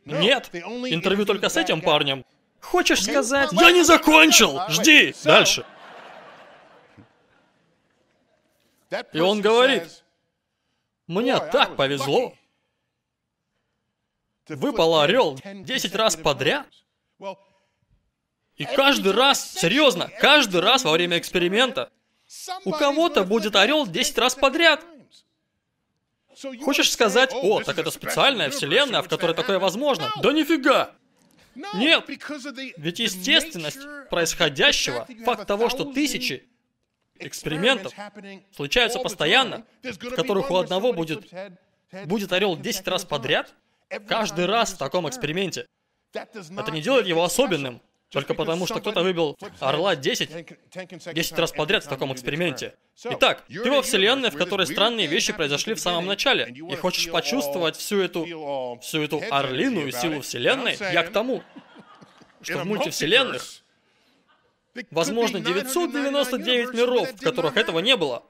Нет. 0.05 0.51
Интервью 0.53 1.25
только 1.25 1.49
с 1.49 1.57
этим 1.57 1.81
парнем. 1.81 2.27
Хочешь 2.61 3.03
сказать? 3.03 3.51
Я 3.53 3.71
не 3.73 3.83
закончил! 3.85 4.61
Жди! 4.69 5.15
Дальше. 5.25 5.65
И 9.13 9.21
он 9.21 9.41
говорит, 9.41 10.05
мне 11.07 11.39
так 11.39 11.75
повезло. 11.77 12.35
Выпал 14.47 15.01
орел 15.01 15.39
10 15.43 15.95
раз 15.95 16.17
подряд. 16.17 16.67
И 18.61 18.67
каждый 18.67 19.13
раз, 19.13 19.55
серьезно, 19.55 20.11
каждый 20.21 20.61
раз 20.61 20.85
во 20.85 20.91
время 20.91 21.17
эксперимента 21.17 21.91
у 22.67 22.73
кого-то 22.73 23.25
будет 23.25 23.57
орел 23.57 23.87
10 23.87 24.19
раз 24.19 24.35
подряд. 24.35 24.85
Хочешь 26.63 26.93
сказать, 26.93 27.31
о, 27.33 27.63
так 27.63 27.79
это 27.79 27.91
специальная 27.91 28.51
вселенная, 28.51 29.01
в 29.01 29.09
которой 29.09 29.35
такое 29.35 29.59
возможно? 29.59 30.13
Да 30.23 30.33
нифига! 30.33 30.93
Нет, 31.55 32.05
ведь 32.77 32.99
естественность 32.99 33.81
происходящего, 34.11 35.09
факт 35.25 35.47
того, 35.47 35.71
что 35.71 35.87
тысячи 35.87 36.47
экспериментов 37.19 37.95
случаются 38.55 38.99
постоянно, 38.99 39.65
в 39.83 40.15
которых 40.15 40.51
у 40.51 40.57
одного 40.57 40.93
будет, 40.93 41.33
будет 42.05 42.31
орел 42.35 42.59
10 42.59 42.87
раз 42.89 43.07
подряд, 43.07 43.55
каждый 44.07 44.45
раз 44.45 44.75
в 44.75 44.77
таком 44.77 45.09
эксперименте. 45.09 45.67
Это 46.13 46.71
не 46.71 46.83
делает 46.83 47.07
его 47.07 47.25
особенным. 47.25 47.81
Только 48.11 48.35
потому, 48.35 48.67
что 48.67 48.81
кто-то 48.81 49.03
выбил 49.03 49.39
Орла 49.61 49.95
10, 49.95 50.31
10 51.15 51.39
раз 51.39 51.53
подряд 51.53 51.85
в 51.85 51.89
таком 51.89 52.13
эксперименте. 52.13 52.75
Итак, 53.05 53.45
ты 53.47 53.71
во 53.71 53.83
вселенной, 53.83 54.31
в 54.31 54.37
которой 54.37 54.67
странные 54.67 55.07
вещи 55.07 55.33
произошли 55.33 55.75
в 55.75 55.81
самом 55.81 56.07
начале, 56.07 56.53
и 56.53 56.75
хочешь 56.75 57.11
почувствовать 57.11 57.77
всю 57.77 58.01
эту, 58.01 58.79
всю 58.83 59.03
эту 59.03 59.23
орлиную 59.31 59.93
силу 59.93 60.23
вселенной, 60.23 60.77
я 60.93 61.05
к 61.05 61.11
тому, 61.11 61.43
что 62.43 62.59
в 62.59 62.65
мультивселенных 62.67 63.43
возможно 64.91 65.41
999 65.41 66.75
миров, 66.75 67.13
в 67.13 67.23
которых 67.23 67.57
этого 67.57 67.79
не 67.79 67.97
было. 67.97 68.25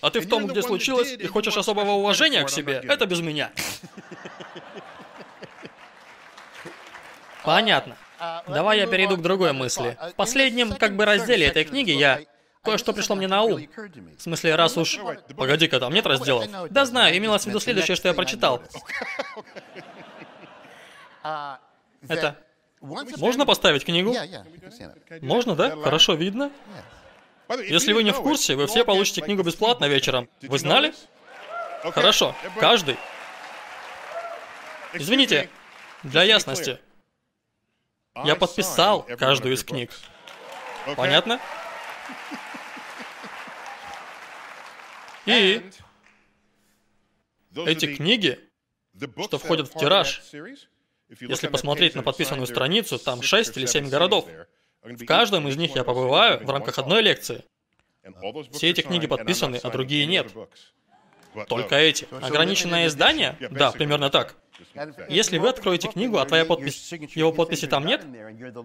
А 0.00 0.10
ты 0.10 0.20
в 0.20 0.28
том, 0.28 0.46
где 0.46 0.62
случилось, 0.62 1.12
и 1.12 1.26
хочешь 1.26 1.56
особого 1.56 1.92
уважения 1.92 2.44
к 2.44 2.50
себе, 2.50 2.82
это 2.88 3.06
без 3.06 3.20
меня. 3.20 3.52
Понятно. 7.44 7.96
Давай 8.46 8.78
я 8.78 8.86
перейду 8.86 9.16
к 9.16 9.22
другой 9.22 9.52
мысли. 9.52 9.98
В 10.10 10.14
последнем, 10.14 10.72
как 10.74 10.96
бы, 10.96 11.04
разделе 11.04 11.46
этой 11.46 11.64
книги 11.64 11.90
я... 11.90 12.20
Кое-что 12.64 12.92
пришло 12.92 13.16
мне 13.16 13.26
на 13.26 13.42
ум. 13.42 13.68
В 14.16 14.22
смысле, 14.22 14.54
раз 14.54 14.76
уж... 14.76 14.96
Погоди-ка, 15.36 15.80
там 15.80 15.92
нет 15.92 16.06
разделов? 16.06 16.46
Да 16.70 16.84
знаю, 16.84 17.16
имелось 17.16 17.42
в 17.42 17.46
виду 17.46 17.58
следующее, 17.58 17.96
что 17.96 18.08
я 18.08 18.14
прочитал. 18.14 18.62
Это... 22.08 22.36
Можно 22.80 23.46
поставить 23.46 23.84
книгу? 23.84 24.14
Можно, 25.20 25.56
да? 25.56 25.76
Хорошо 25.82 26.14
видно. 26.14 26.52
Если 27.48 27.92
вы 27.92 28.04
не 28.04 28.12
в 28.12 28.22
курсе, 28.22 28.54
вы 28.54 28.66
все 28.66 28.84
получите 28.84 29.20
книгу 29.22 29.42
бесплатно 29.42 29.86
вечером. 29.86 30.28
Вы 30.42 30.58
знали? 30.58 30.94
Хорошо. 31.82 32.34
Каждый. 32.60 32.96
Извините, 34.94 35.48
для 36.04 36.22
ясности. 36.22 36.78
Я 38.24 38.36
подписал 38.36 39.02
каждую 39.02 39.54
из 39.54 39.64
книг. 39.64 39.90
Понятно? 40.96 41.40
И 45.26 45.62
эти 47.54 47.94
книги, 47.94 48.40
что 49.24 49.38
входят 49.38 49.68
в 49.68 49.78
тираж, 49.78 50.22
если 51.20 51.46
посмотреть 51.48 51.94
на 51.94 52.02
подписанную 52.02 52.46
страницу, 52.46 52.98
там 52.98 53.22
6 53.22 53.56
или 53.56 53.66
7 53.66 53.88
городов. 53.88 54.28
В 54.82 55.04
каждом 55.06 55.46
из 55.48 55.56
них 55.56 55.76
я 55.76 55.84
побываю 55.84 56.44
в 56.44 56.50
рамках 56.50 56.78
одной 56.78 57.02
лекции. 57.02 57.44
Все 58.52 58.70
эти 58.70 58.80
книги 58.80 59.06
подписаны, 59.06 59.56
а 59.62 59.70
другие 59.70 60.06
нет. 60.06 60.32
Только 61.48 61.76
эти. 61.76 62.06
Ограниченное 62.10 62.88
издание? 62.88 63.36
Да, 63.50 63.70
примерно 63.70 64.10
так. 64.10 64.36
Если 65.08 65.38
вы 65.38 65.48
откроете 65.48 65.88
книгу, 65.88 66.18
а 66.18 66.24
твоя 66.24 66.44
подпись, 66.44 66.92
его 66.92 67.32
подписи 67.32 67.66
там 67.66 67.86
нет, 67.86 68.04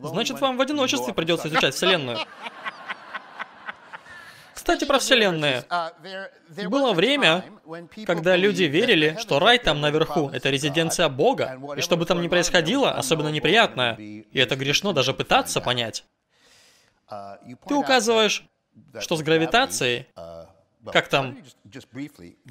значит 0.04 0.40
вам 0.40 0.58
в 0.58 0.62
одиночестве 0.62 1.14
придется 1.14 1.48
изучать 1.48 1.74
Вселенную. 1.76 2.18
Кстати, 4.54 4.84
про 4.84 5.00
Вселенную. 5.00 5.64
Было 6.68 6.92
время, 6.92 7.46
когда 8.06 8.36
люди 8.36 8.64
верили, 8.64 9.16
что 9.18 9.40
рай 9.40 9.60
там 9.60 9.80
наверху— 9.80 10.30
это 10.34 10.50
резиденция 10.50 11.08
Бога, 11.08 11.58
и 11.78 11.82
что 11.82 11.96
бы 11.96 12.06
там 12.06 12.22
ни 12.22 12.28
происходило, 12.28 12.92
особенно 12.92 13.30
неприятное, 13.30 13.96
и 13.96 14.28
это 14.34 14.58
грешно 14.58 14.92
даже 14.92 15.14
пытаться 15.14 15.62
понять. 15.62 16.04
Ты 17.68 17.76
указываешь, 17.76 18.44
что 19.00 19.16
с 19.16 19.22
гравитацией, 19.22 20.08
как 20.92 21.08
там, 21.08 21.38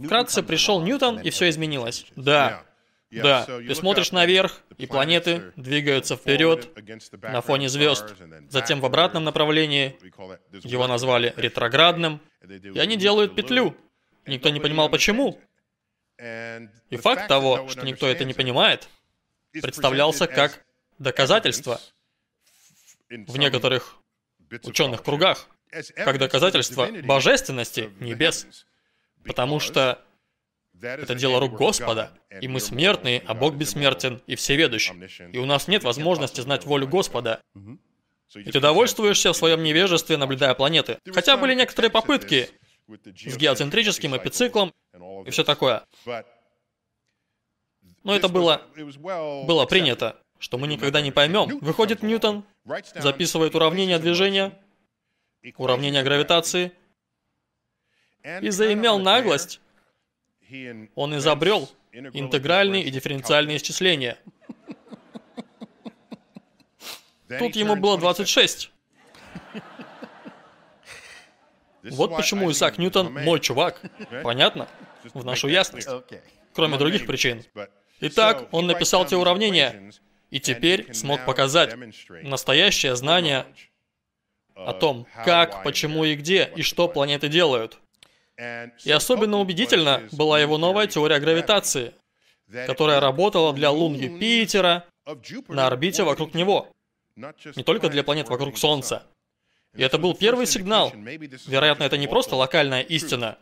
вкратце 0.02 0.42
пришел 0.42 0.80
Ньютон, 0.80 1.20
и 1.20 1.28
все 1.30 1.48
изменилось. 1.50 2.06
Да, 2.16 2.62
да, 3.10 3.44
ты 3.44 3.74
смотришь 3.74 4.12
наверх, 4.12 4.60
и 4.78 4.86
планеты 4.86 5.52
двигаются 5.56 6.16
вперед 6.16 6.68
на 7.22 7.40
фоне 7.40 7.68
звезд, 7.68 8.14
затем 8.48 8.80
в 8.80 8.86
обратном 8.86 9.24
направлении, 9.24 9.96
его 10.64 10.86
назвали 10.86 11.32
ретроградным, 11.36 12.20
и 12.42 12.78
они 12.78 12.96
делают 12.96 13.34
петлю. 13.34 13.76
Никто 14.26 14.48
не 14.50 14.60
понимал 14.60 14.88
почему. 14.88 15.40
И 16.18 16.96
факт 16.96 17.28
того, 17.28 17.68
что 17.68 17.84
никто 17.86 18.06
это 18.06 18.24
не 18.24 18.34
понимает, 18.34 18.88
представлялся 19.52 20.26
как 20.26 20.64
доказательство 20.98 21.80
в 23.08 23.36
некоторых 23.36 23.96
ученых 24.64 25.02
кругах, 25.02 25.48
как 25.94 26.18
доказательство 26.18 26.88
божественности 27.02 27.90
небес. 28.00 28.46
Потому 29.24 29.60
что 29.60 30.04
это 30.80 31.14
дело 31.14 31.40
рук 31.40 31.54
Господа, 31.54 32.12
и 32.40 32.48
мы 32.48 32.60
смертные, 32.60 33.22
а 33.26 33.34
Бог 33.34 33.54
бессмертен 33.54 34.22
и 34.26 34.34
всеведущ. 34.34 34.92
И 35.32 35.38
у 35.38 35.46
нас 35.46 35.68
нет 35.68 35.84
возможности 35.84 36.40
знать 36.40 36.64
волю 36.64 36.88
Господа. 36.88 37.40
И 38.34 38.50
ты 38.50 38.60
довольствуешься 38.60 39.32
в 39.32 39.36
своем 39.36 39.62
невежестве, 39.62 40.16
наблюдая 40.16 40.54
планеты. 40.54 40.98
Хотя 41.12 41.36
были 41.36 41.54
некоторые 41.54 41.90
попытки 41.90 42.50
с 42.88 43.36
геоцентрическим 43.36 44.16
эпициклом 44.16 44.72
и 45.24 45.30
все 45.30 45.44
такое. 45.44 45.84
Но 48.02 48.14
это 48.14 48.28
было, 48.28 48.62
было 49.46 49.66
принято, 49.66 50.16
что 50.38 50.58
мы 50.58 50.68
никогда 50.68 51.00
не 51.00 51.10
поймем. 51.10 51.58
Выходит 51.60 52.02
Ньютон, 52.02 52.44
записывает 52.94 53.54
уравнение 53.54 53.98
движения, 53.98 54.58
уравнение 55.56 56.02
гравитации, 56.02 56.72
и 58.40 58.50
заимел 58.50 58.98
наглость 58.98 59.60
он 60.94 61.16
изобрел 61.16 61.68
интегральные 61.92 62.84
и 62.84 62.90
дифференциальные 62.90 63.56
исчисления. 63.56 64.18
Тут 67.38 67.56
ему 67.56 67.76
было 67.76 67.98
26. 67.98 68.70
Вот 71.90 72.16
почему 72.16 72.50
Исаак 72.50 72.78
Ньютон 72.78 73.12
мой 73.12 73.40
чувак. 73.40 73.80
Понятно? 74.22 74.68
В 75.14 75.24
нашу 75.24 75.48
ясность. 75.48 75.88
Кроме 76.54 76.78
других 76.78 77.06
причин. 77.06 77.44
Итак, 78.00 78.48
он 78.52 78.66
написал 78.66 79.06
те 79.06 79.16
уравнения, 79.16 79.90
и 80.30 80.40
теперь 80.40 80.92
смог 80.94 81.24
показать 81.24 81.74
настоящее 82.22 82.96
знание 82.96 83.46
о 84.54 84.72
том, 84.72 85.06
как, 85.24 85.62
почему 85.62 86.04
и 86.04 86.14
где, 86.14 86.50
и 86.56 86.62
что 86.62 86.88
планеты 86.88 87.28
делают. 87.28 87.78
И 88.38 88.90
особенно 88.90 89.38
убедительно 89.38 90.02
была 90.12 90.40
его 90.40 90.58
новая 90.58 90.86
теория 90.86 91.18
гравитации, 91.18 91.94
которая 92.66 93.00
работала 93.00 93.52
для 93.52 93.70
лун 93.70 93.94
Юпитера, 93.94 94.84
на 95.48 95.66
орбите 95.66 96.02
вокруг 96.02 96.34
него, 96.34 96.68
не 97.16 97.62
только 97.62 97.88
для 97.88 98.02
планет 98.02 98.28
вокруг 98.28 98.58
Солнца. 98.58 99.06
И 99.74 99.82
это 99.82 99.98
был 99.98 100.14
первый 100.14 100.46
сигнал. 100.46 100.92
Вероятно, 101.46 101.84
это 101.84 101.96
не 101.96 102.06
просто 102.06 102.36
локальная 102.36 102.82
истина. 102.82 103.38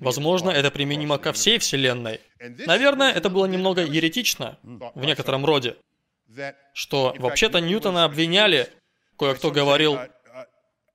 Возможно, 0.00 0.50
это 0.50 0.70
применимо 0.70 1.18
ко 1.18 1.32
всей 1.32 1.58
Вселенной. 1.58 2.20
Наверное, 2.66 3.12
это 3.12 3.30
было 3.30 3.46
немного 3.46 3.82
еретично, 3.82 4.58
в 4.62 5.04
некотором 5.04 5.44
роде. 5.44 5.76
Что, 6.72 7.14
вообще-то, 7.18 7.60
Ньютона 7.60 8.04
обвиняли. 8.04 8.68
Кое-кто 9.16 9.50
говорил, 9.50 9.98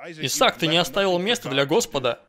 «Исаак, 0.05 0.57
ты 0.57 0.67
не 0.67 0.77
оставил 0.77 1.17
места 1.19 1.49
для 1.49 1.65
Господа». 1.65 2.19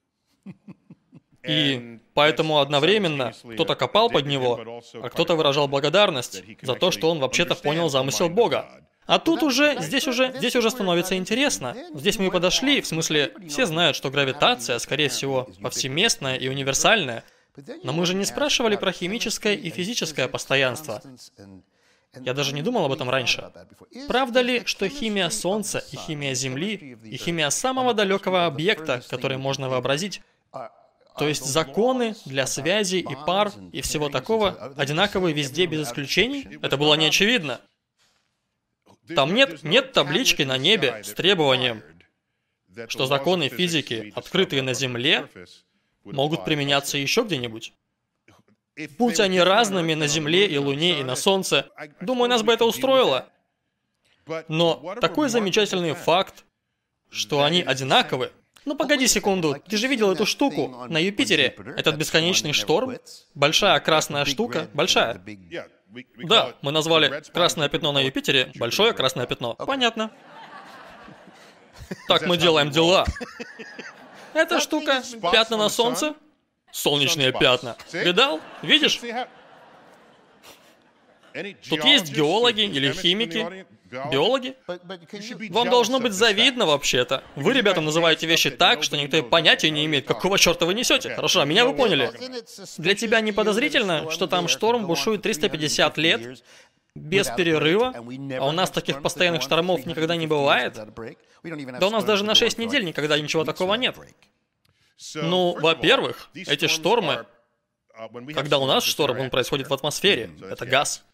И 1.42 1.98
поэтому 2.14 2.58
одновременно 2.58 3.32
кто-то 3.54 3.74
копал 3.74 4.10
под 4.10 4.26
него, 4.26 4.82
а 4.94 5.08
кто-то 5.08 5.36
выражал 5.36 5.68
благодарность 5.68 6.42
за 6.62 6.74
то, 6.74 6.90
что 6.90 7.10
он 7.10 7.18
вообще-то 7.18 7.54
понял 7.54 7.88
замысел 7.88 8.28
Бога. 8.28 8.68
А 9.06 9.18
тут 9.18 9.42
уже, 9.42 9.76
здесь 9.80 10.06
уже, 10.06 10.32
здесь 10.36 10.54
уже 10.54 10.70
становится 10.70 11.16
интересно. 11.16 11.76
Здесь 11.94 12.18
мы 12.18 12.30
подошли, 12.30 12.80
в 12.80 12.86
смысле, 12.86 13.34
все 13.48 13.66
знают, 13.66 13.96
что 13.96 14.10
гравитация, 14.10 14.78
скорее 14.78 15.08
всего, 15.08 15.48
повсеместная 15.60 16.36
и 16.36 16.48
универсальная. 16.48 17.24
Но 17.82 17.92
мы 17.92 18.06
же 18.06 18.14
не 18.14 18.24
спрашивали 18.24 18.76
про 18.76 18.92
химическое 18.92 19.54
и 19.54 19.70
физическое 19.70 20.28
постоянство. 20.28 21.02
Я 22.20 22.34
даже 22.34 22.54
не 22.54 22.62
думал 22.62 22.84
об 22.84 22.92
этом 22.92 23.08
раньше. 23.10 23.50
Правда 24.08 24.40
ли, 24.42 24.62
что 24.64 24.88
химия 24.88 25.28
Солнца 25.28 25.84
и 25.90 25.96
химия 25.96 26.34
Земли 26.34 26.98
и 27.04 27.16
химия 27.16 27.50
самого 27.50 27.94
далекого 27.94 28.46
объекта, 28.46 29.02
который 29.08 29.38
можно 29.38 29.68
вообразить, 29.68 30.20
то 31.20 31.28
есть 31.28 31.44
законы 31.44 32.16
для 32.24 32.46
связи 32.46 32.96
и 32.96 33.14
пар 33.26 33.52
и 33.72 33.82
всего 33.82 34.08
такого 34.08 34.72
одинаковые 34.78 35.34
везде 35.34 35.66
без 35.66 35.86
исключений? 35.86 36.48
Это 36.62 36.78
было 36.78 36.94
не 36.94 37.04
очевидно. 37.04 37.60
Там 39.14 39.34
нет, 39.34 39.62
нет 39.62 39.92
таблички 39.92 40.44
на 40.44 40.56
небе 40.56 41.02
с 41.04 41.12
требованием, 41.12 41.82
что 42.88 43.04
законы 43.04 43.50
физики, 43.50 44.14
открытые 44.16 44.62
на 44.62 44.72
Земле, 44.72 45.28
могут 46.04 46.46
применяться 46.46 46.96
еще 46.96 47.22
где-нибудь. 47.22 47.74
Будь 48.98 49.20
они 49.20 49.40
разными 49.40 49.92
на 49.92 50.06
Земле 50.06 50.46
и 50.46 50.56
Луне 50.56 51.00
и 51.00 51.04
на 51.04 51.16
Солнце, 51.16 51.68
думаю, 52.00 52.30
нас 52.30 52.42
бы 52.42 52.54
это 52.54 52.64
устроило. 52.64 53.28
Но 54.48 54.96
такой 55.02 55.28
замечательный 55.28 55.92
факт, 55.92 56.46
что 57.10 57.42
они 57.42 57.60
одинаковы. 57.60 58.32
Ну 58.64 58.76
погоди 58.76 59.06
секунду, 59.06 59.56
ты 59.68 59.76
же 59.76 59.88
видел 59.88 60.12
эту 60.12 60.26
штуку 60.26 60.84
на 60.88 60.98
Юпитере? 60.98 61.56
Этот 61.76 61.96
бесконечный 61.96 62.52
шторм? 62.52 62.98
Большая 63.34 63.80
красная 63.80 64.24
штука, 64.24 64.68
большая. 64.74 65.20
Да, 66.22 66.54
мы 66.62 66.70
назвали 66.70 67.22
красное 67.32 67.68
пятно 67.68 67.92
на 67.92 68.00
Юпитере 68.00 68.52
большое 68.56 68.92
красное 68.92 69.26
пятно. 69.26 69.54
Понятно. 69.54 70.10
Так 72.06 72.26
мы 72.26 72.36
делаем 72.36 72.70
дела. 72.70 73.04
Эта 74.34 74.60
штука, 74.60 75.02
пятна 75.32 75.56
на 75.56 75.68
солнце, 75.68 76.14
солнечные 76.70 77.32
пятна. 77.32 77.76
Видал? 77.92 78.40
Видишь? 78.62 79.00
Тут 81.68 81.84
есть 81.84 82.12
геологи 82.12 82.62
или 82.62 82.92
химики. 82.92 83.66
Биологи? 83.90 84.54
Вам 85.50 85.68
должно 85.68 86.00
быть 86.00 86.12
завидно 86.12 86.66
вообще-то. 86.66 87.24
Вы, 87.34 87.52
ребята, 87.52 87.80
называете 87.80 88.26
вещи 88.26 88.50
так, 88.50 88.82
что 88.82 88.96
никто 88.96 89.16
и 89.16 89.22
понятия 89.22 89.70
не 89.70 89.84
имеет, 89.86 90.06
какого 90.06 90.38
черта 90.38 90.66
вы 90.66 90.74
несете. 90.74 91.14
Хорошо, 91.14 91.40
а 91.40 91.44
меня 91.44 91.64
вы 91.64 91.74
поняли. 91.74 92.12
Для 92.78 92.94
тебя 92.94 93.20
не 93.20 93.32
подозрительно, 93.32 94.10
что 94.10 94.26
там 94.26 94.48
шторм 94.48 94.86
бушует 94.86 95.22
350 95.22 95.98
лет, 95.98 96.42
без 96.94 97.28
перерыва, 97.28 97.94
а 97.94 98.48
у 98.48 98.52
нас 98.52 98.70
таких 98.70 99.02
постоянных 99.02 99.42
штормов 99.42 99.86
никогда 99.86 100.16
не 100.16 100.26
бывает? 100.26 100.78
Да 101.44 101.86
у 101.86 101.90
нас 101.90 102.04
даже 102.04 102.24
на 102.24 102.34
6 102.34 102.58
недель 102.58 102.84
никогда 102.84 103.18
ничего 103.18 103.44
такого 103.44 103.74
нет. 103.74 103.96
Ну, 105.14 105.56
во-первых, 105.60 106.30
эти 106.34 106.66
штормы, 106.66 107.26
когда 108.34 108.58
у 108.58 108.66
нас 108.66 108.84
шторм, 108.84 109.18
он 109.18 109.30
происходит 109.30 109.68
в 109.68 109.74
атмосфере, 109.74 110.30
это 110.42 110.66
газ. 110.66 111.04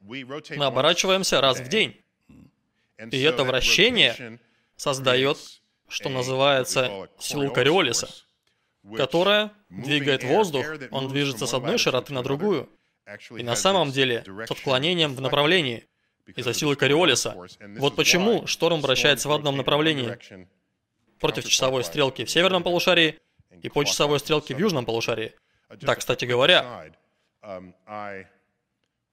Мы 0.00 0.64
оборачиваемся 0.64 1.40
раз 1.40 1.60
в 1.60 1.68
день. 1.68 2.00
И 2.98 3.20
это 3.22 3.44
вращение 3.44 4.38
создает, 4.76 5.38
что 5.88 6.08
называется, 6.08 7.08
силу 7.18 7.50
Кориолиса, 7.50 8.08
которая 8.96 9.52
двигает 9.68 10.24
воздух, 10.24 10.66
он 10.90 11.08
движется 11.08 11.46
с 11.46 11.54
одной 11.54 11.78
широты 11.78 12.12
на 12.12 12.22
другую. 12.22 12.68
И 13.30 13.42
на 13.42 13.56
самом 13.56 13.90
деле 13.90 14.24
с 14.46 14.50
отклонением 14.50 15.14
в 15.14 15.20
направлении 15.20 15.86
из-за 16.36 16.52
силы 16.52 16.76
Кориолиса. 16.76 17.34
Вот 17.78 17.96
почему 17.96 18.46
шторм 18.46 18.80
вращается 18.80 19.28
в 19.28 19.32
одном 19.32 19.56
направлении 19.56 20.18
против 21.18 21.48
часовой 21.48 21.84
стрелки 21.84 22.24
в 22.24 22.30
северном 22.30 22.62
полушарии 22.62 23.18
и 23.62 23.68
по 23.68 23.84
часовой 23.84 24.18
стрелке 24.20 24.54
в 24.54 24.58
южном 24.58 24.84
полушарии. 24.84 25.34
Да, 25.80 25.94
кстати 25.94 26.24
говоря, 26.24 26.92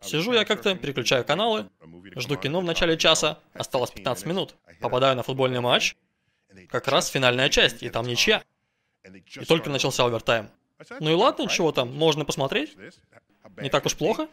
Сижу 0.05 0.33
я 0.33 0.45
как-то, 0.45 0.75
переключаю 0.75 1.25
каналы, 1.25 1.69
жду 2.15 2.35
кино 2.37 2.61
в 2.61 2.63
начале 2.63 2.97
часа, 2.97 3.39
осталось 3.53 3.91
15 3.91 4.25
минут. 4.25 4.55
Попадаю 4.79 5.15
на 5.15 5.23
футбольный 5.23 5.59
матч, 5.59 5.95
как 6.69 6.87
раз 6.87 7.09
финальная 7.09 7.49
часть, 7.49 7.83
и 7.83 7.89
там 7.89 8.05
ничья. 8.05 8.43
И 9.03 9.45
только 9.45 9.69
начался 9.69 10.05
овертайм. 10.05 10.49
Ну 10.99 11.09
и 11.09 11.13
ладно, 11.13 11.47
чего 11.47 11.71
там, 11.71 11.95
можно 11.95 12.25
посмотреть. 12.25 12.75
Не 13.57 13.69
так 13.69 13.85
уж 13.85 13.95
плохо. 13.95 14.27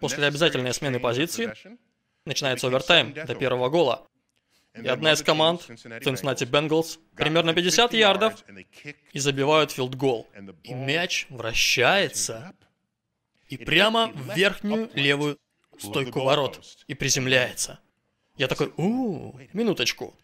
После 0.00 0.26
обязательной 0.26 0.72
смены 0.72 1.00
позиции 1.00 1.52
начинается 2.24 2.66
овертайм 2.66 3.12
до 3.12 3.34
первого 3.34 3.68
гола. 3.68 4.06
И 4.74 4.86
одна 4.86 5.12
из 5.12 5.22
команд, 5.22 5.62
Cincinnati 5.68 6.48
Bengals, 6.48 6.98
примерно 7.16 7.52
50 7.52 7.94
ярдов, 7.94 8.44
и 9.12 9.18
забивают 9.18 9.72
филдгол. 9.72 10.28
И 10.62 10.74
мяч 10.74 11.26
вращается 11.30 12.52
и 13.48 13.56
прямо 13.56 14.12
в 14.14 14.36
верхнюю 14.36 14.90
левую 14.94 15.38
стойку 15.78 16.20
ворот 16.20 16.60
и 16.86 16.94
приземляется. 16.94 17.80
Я 18.36 18.46
такой, 18.46 18.72
у, 18.76 19.34
минуточку. 19.52 20.14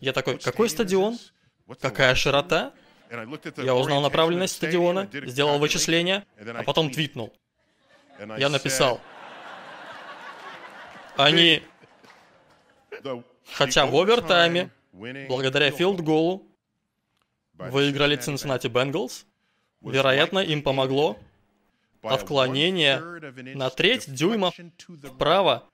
Я 0.00 0.12
такой, 0.12 0.38
какой 0.38 0.68
стадион? 0.68 1.18
Какая 1.80 2.14
широта? 2.14 2.72
Я 3.56 3.74
узнал 3.74 4.00
направленность 4.00 4.56
стадиона, 4.56 5.08
сделал 5.26 5.58
вычисления, 5.58 6.26
а 6.36 6.62
потом 6.62 6.90
твитнул. 6.90 7.32
Я 8.38 8.48
написал, 8.48 9.00
они, 11.16 11.62
хотя 13.52 13.86
в 13.86 13.96
овертайме, 13.96 14.70
благодаря 14.92 15.70
филд-голу, 15.70 16.46
выиграли 17.54 18.18
Cincinnati 18.18 18.70
Bengals, 18.70 19.24
вероятно, 19.80 20.40
им 20.40 20.62
помогло 20.62 21.18
отклонение 22.04 22.98
на 23.54 23.70
треть 23.70 24.12
дюйма 24.12 24.52
вправо, 25.02 25.68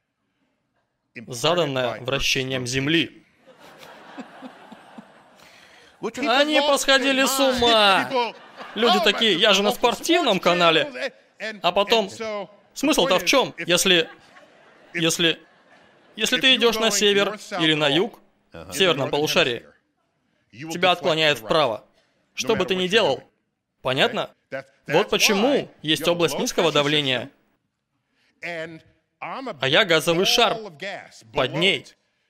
заданное 1.27 2.01
вращением 2.01 2.66
Земли. 2.66 3.25
Они 6.01 6.61
посходили 6.61 7.25
с 7.25 7.38
ума. 7.38 8.35
Люди 8.75 9.01
такие, 9.05 9.35
я 9.35 9.53
же 9.53 9.62
на 9.62 9.73
спортивном 9.73 10.40
канале. 10.40 11.12
А 11.62 11.73
потом, 11.73 12.11
смысл-то 12.75 13.19
в 13.19 13.25
чем, 13.25 13.55
если, 13.59 14.09
если, 14.95 15.40
если 16.16 16.40
ты 16.40 16.55
идешь 16.55 16.79
на 16.79 16.90
север 16.90 17.38
или 17.61 17.75
на 17.75 17.88
юг, 17.88 18.21
в 18.53 18.73
северном 18.73 19.11
полушарии, 19.11 19.66
тебя 20.53 20.93
отклоняет 20.93 21.38
вправо. 21.38 21.85
Что 22.35 22.57
бы 22.57 22.64
ты 22.64 22.75
ни 22.77 22.88
делал, 22.88 23.23
понятно? 23.83 24.31
Вот 24.87 25.11
почему 25.11 25.71
есть 25.83 26.07
область 26.09 26.39
низкого 26.39 26.73
давления, 26.73 27.31
а 28.41 29.69
я 29.69 29.85
газовый 29.85 30.27
шар 30.27 30.57
под 31.33 31.55
ней. 31.55 31.87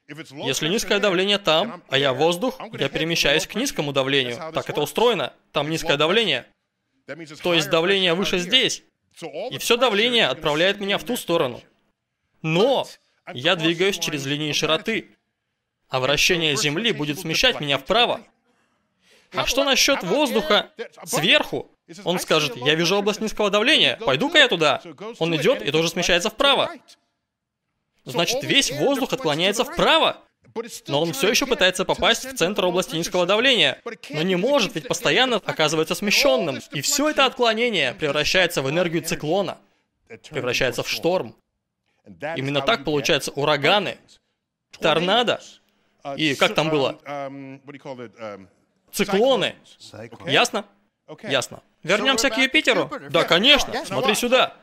Если 0.08 0.68
низкое 0.68 0.98
давление 0.98 1.38
там, 1.38 1.84
а 1.88 1.96
я 1.96 2.12
воздух, 2.12 2.58
я 2.72 2.88
перемещаюсь 2.88 3.46
к 3.46 3.54
низкому 3.54 3.92
давлению. 3.92 4.36
Так 4.52 4.68
это 4.68 4.80
устроено. 4.80 5.32
Там 5.52 5.70
низкое 5.70 5.96
давление. 5.96 6.46
То 7.42 7.54
есть 7.54 7.70
давление 7.70 8.14
выше 8.14 8.38
здесь. 8.38 8.82
И 9.50 9.58
все 9.58 9.76
давление 9.76 10.26
отправляет 10.26 10.80
меня 10.80 10.98
в 10.98 11.04
ту 11.04 11.16
сторону. 11.16 11.62
Но 12.42 12.86
я 13.32 13.54
двигаюсь 13.54 13.98
через 13.98 14.26
линии 14.26 14.52
широты. 14.52 15.16
А 15.88 16.00
вращение 16.00 16.56
Земли 16.56 16.92
будет 16.92 17.18
смещать 17.18 17.60
меня 17.60 17.78
вправо. 17.78 18.20
А 19.32 19.46
что 19.46 19.64
насчет 19.64 20.02
воздуха 20.02 20.70
сверху? 21.04 21.70
Он 22.04 22.18
скажет, 22.18 22.56
я 22.56 22.74
вижу 22.74 22.96
область 22.96 23.20
низкого 23.20 23.50
давления, 23.50 23.96
пойду-ка 23.96 24.38
я 24.38 24.48
туда. 24.48 24.82
Он 25.18 25.34
идет 25.36 25.62
и 25.62 25.70
тоже 25.70 25.88
смещается 25.88 26.30
вправо. 26.30 26.70
Значит, 28.04 28.42
весь 28.42 28.70
воздух 28.72 29.12
отклоняется 29.12 29.64
вправо. 29.64 30.18
Но 30.88 31.02
он 31.02 31.12
все 31.12 31.30
еще 31.30 31.46
пытается 31.46 31.84
попасть 31.84 32.24
в 32.24 32.36
центр 32.36 32.64
области 32.64 32.96
низкого 32.96 33.24
давления. 33.24 33.80
Но 34.10 34.22
не 34.22 34.36
может, 34.36 34.74
ведь 34.74 34.88
постоянно 34.88 35.36
оказывается 35.36 35.94
смещенным. 35.94 36.58
И 36.72 36.80
все 36.80 37.10
это 37.10 37.26
отклонение 37.26 37.94
превращается 37.94 38.62
в 38.62 38.68
энергию 38.68 39.02
циклона. 39.02 39.58
Превращается 40.30 40.82
в 40.82 40.88
шторм. 40.88 41.36
Именно 42.36 42.62
так 42.62 42.84
получаются 42.84 43.30
ураганы, 43.32 43.98
торнадо 44.80 45.40
и 46.16 46.34
как 46.34 46.54
там 46.54 46.70
было? 46.70 46.98
Циклоны. 48.92 49.54
Ясно? 50.26 50.64
Ясно. 51.22 51.62
Вернемся 51.82 52.30
к 52.30 52.36
Юпитеру? 52.36 52.90
Да, 53.10 53.24
конечно. 53.24 53.84
Смотри 53.84 54.14
сюда. 54.14 54.56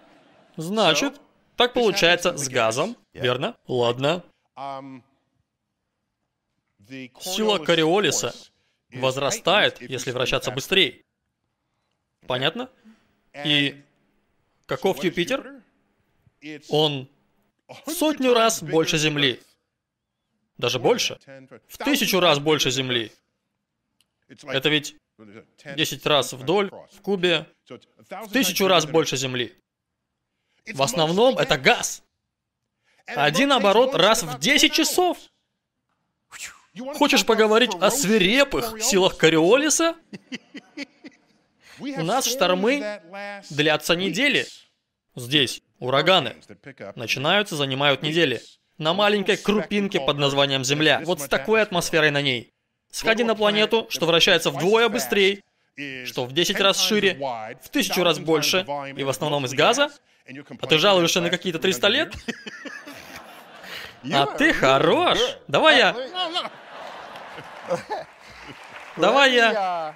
Значит, 0.55 1.19
так 1.55 1.73
получается 1.73 2.37
с 2.37 2.47
газом, 2.49 2.97
верно? 3.13 3.55
Ладно. 3.67 4.23
Сила 7.19 7.57
Кориолиса 7.59 8.33
возрастает, 8.91 9.81
если 9.81 10.11
вращаться 10.11 10.51
быстрее. 10.51 11.03
Понятно? 12.27 12.69
И 13.45 13.83
каков 14.65 15.03
Юпитер? 15.03 15.61
Он 16.69 17.09
в 17.85 17.91
сотню 17.91 18.33
раз 18.33 18.63
больше 18.63 18.97
Земли. 18.97 19.41
Даже 20.57 20.79
больше. 20.79 21.19
В 21.67 21.77
тысячу 21.77 22.19
раз 22.19 22.39
больше 22.39 22.71
Земли. 22.71 23.11
Это 24.27 24.69
ведь 24.69 24.95
10 25.75 26.05
раз 26.05 26.33
вдоль, 26.33 26.69
в 26.91 27.01
кубе, 27.01 27.47
в 27.67 28.31
тысячу 28.31 28.67
раз 28.67 28.85
больше 28.85 29.17
Земли. 29.17 29.55
В 30.73 30.81
основном 30.81 31.37
это 31.37 31.57
газ. 31.57 32.03
Один 33.05 33.51
оборот 33.53 33.95
раз 33.95 34.23
в 34.23 34.39
10 34.39 34.73
часов. 34.73 35.17
Хочешь 36.95 37.25
поговорить 37.25 37.71
о 37.79 37.89
свирепых 37.89 38.81
силах 38.83 39.17
Кориолиса? 39.17 39.95
У 41.79 42.03
нас 42.03 42.25
штормы 42.25 43.01
длятся 43.49 43.95
недели. 43.95 44.45
Здесь 45.15 45.63
ураганы 45.79 46.35
начинаются, 46.95 47.55
занимают 47.55 48.03
недели. 48.03 48.41
На 48.77 48.93
маленькой 48.93 49.37
крупинке 49.37 49.99
под 49.99 50.17
названием 50.19 50.63
Земля. 50.63 51.01
Вот 51.03 51.21
с 51.21 51.27
такой 51.27 51.63
атмосферой 51.63 52.11
на 52.11 52.21
ней. 52.21 52.53
Сходи 52.91 53.23
на 53.23 53.35
планету, 53.35 53.87
что 53.89 54.05
вращается 54.05 54.51
вдвое 54.51 54.89
быстрее, 54.89 55.43
что 56.05 56.25
в 56.25 56.33
10 56.33 56.59
раз 56.59 56.81
шире, 56.81 57.15
в 57.63 57.69
тысячу 57.69 58.03
раз 58.03 58.19
больше, 58.19 58.65
и 58.95 59.03
в 59.03 59.09
основном 59.09 59.45
из 59.45 59.53
газа, 59.53 59.89
а 60.59 60.67
ты 60.67 60.77
жалуешься 60.77 61.21
на 61.21 61.29
какие-то 61.29 61.59
300 61.59 61.87
лет? 61.87 62.13
А 64.11 64.25
ты 64.25 64.53
хорош! 64.53 65.19
Давай 65.47 65.77
я... 65.77 65.95
Давай 68.95 69.33
я... 69.33 69.95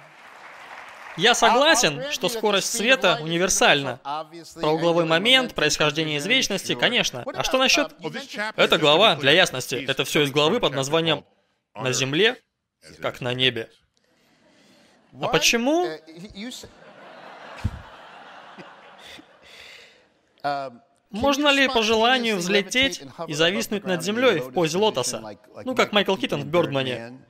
Я 1.18 1.34
согласен, 1.34 2.10
что 2.10 2.28
скорость 2.28 2.72
света 2.72 3.18
универсальна. 3.20 4.00
Про 4.60 4.70
угловой 4.70 5.04
момент, 5.04 5.54
происхождение 5.54 6.18
из 6.18 6.26
вечности, 6.26 6.74
конечно. 6.74 7.24
А 7.34 7.42
что 7.42 7.58
насчет... 7.58 7.94
Это 8.56 8.78
глава, 8.78 9.16
для 9.16 9.32
ясности. 9.32 9.74
Это 9.74 10.04
все 10.04 10.22
из 10.22 10.30
главы 10.30 10.60
под 10.60 10.74
названием 10.74 11.24
«На 11.74 11.92
земле, 11.92 12.36
как 13.00 13.20
на 13.20 13.34
небе». 13.34 13.70
А 15.20 15.28
почему... 15.28 15.86
Можно 21.10 21.48
ли 21.48 21.68
по 21.68 21.82
желанию 21.82 22.38
взлететь 22.38 23.02
и 23.28 23.34
зависнуть 23.34 23.84
над 23.84 24.02
землей 24.02 24.40
в 24.40 24.52
позе 24.52 24.78
лотоса? 24.78 25.22
Ну, 25.64 25.74
как 25.74 25.92
Майкл 25.92 26.16
Киттон 26.16 26.40
в 26.42 26.46
Бёрдмане. 26.46 27.20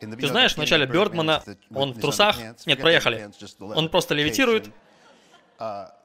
Ты 0.00 0.26
знаешь, 0.26 0.54
в 0.54 0.56
начале 0.56 0.86
Бёрдмана 0.86 1.44
он 1.74 1.92
в 1.92 2.00
трусах... 2.00 2.36
Нет, 2.66 2.80
проехали. 2.80 3.30
Он 3.60 3.88
просто 3.90 4.14
левитирует. 4.14 4.70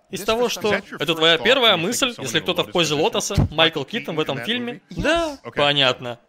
Из 0.09 0.23
того, 0.23 0.49
что... 0.49 0.73
Это 0.73 1.15
твоя 1.15 1.37
первая 1.37 1.77
мысль, 1.77 2.13
если 2.17 2.39
кто-то 2.41 2.63
в 2.63 2.71
позе 2.71 2.93
лотоса, 2.93 3.35
Майкл 3.51 3.83
Киттон 3.83 4.15
в 4.15 4.19
этом 4.19 4.39
фильме? 4.43 4.81
Да, 4.89 5.37
понятно. 5.55 6.19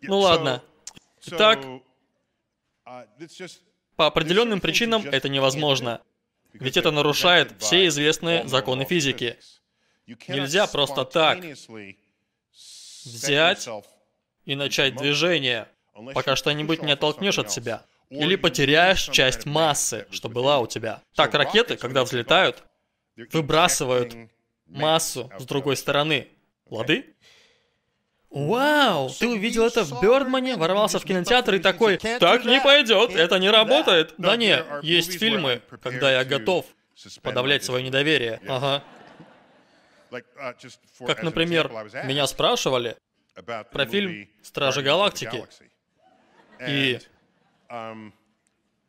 Ну 0.00 0.18
ладно. 0.18 0.62
Итак, 1.26 1.64
по 3.96 4.06
определенным 4.06 4.60
причинам 4.60 5.06
это 5.06 5.28
невозможно. 5.28 6.00
Ведь 6.52 6.76
это 6.76 6.90
нарушает 6.90 7.54
все 7.58 7.86
известные 7.88 8.46
законы 8.48 8.84
физики. 8.84 9.38
Нельзя 10.28 10.66
просто 10.66 11.04
так 11.04 11.38
взять 13.04 13.68
и 14.44 14.56
начать 14.56 14.96
движение, 14.96 15.68
пока 16.14 16.36
что-нибудь 16.36 16.82
не 16.82 16.92
оттолкнешь 16.92 17.38
от 17.38 17.50
себя. 17.50 17.84
Или 18.10 18.36
потеряешь 18.36 19.02
часть 19.10 19.44
массы, 19.44 20.06
что 20.10 20.30
была 20.30 20.60
у 20.60 20.66
тебя. 20.66 21.02
Так, 21.14 21.34
ракеты, 21.34 21.76
когда 21.76 22.04
взлетают, 22.04 22.62
выбрасывают 23.32 24.16
массу 24.66 25.30
с 25.38 25.44
другой 25.44 25.76
стороны. 25.76 26.28
Лады? 26.70 27.14
Вау, 28.30 29.08
ты 29.10 29.26
увидел 29.26 29.66
это 29.66 29.84
в 29.84 30.02
Бёрдмане, 30.02 30.56
ворвался 30.56 30.98
в 30.98 31.04
кинотеатр 31.04 31.54
и 31.54 31.58
такой, 31.58 31.96
так 31.96 32.44
не 32.44 32.60
пойдет, 32.60 33.14
это 33.14 33.38
не 33.38 33.50
работает. 33.50 34.14
Да 34.18 34.36
не, 34.36 34.62
есть 34.82 35.18
фильмы, 35.18 35.62
когда 35.82 36.12
я 36.12 36.24
готов 36.24 36.66
подавлять 37.22 37.64
свое 37.64 37.82
недоверие. 37.82 38.40
Ага. 38.46 38.84
Как, 41.06 41.22
например, 41.22 41.70
меня 42.04 42.26
спрашивали 42.26 42.96
про 43.72 43.86
фильм 43.86 44.28
«Стражи 44.42 44.82
Галактики». 44.82 45.44
И 46.66 47.00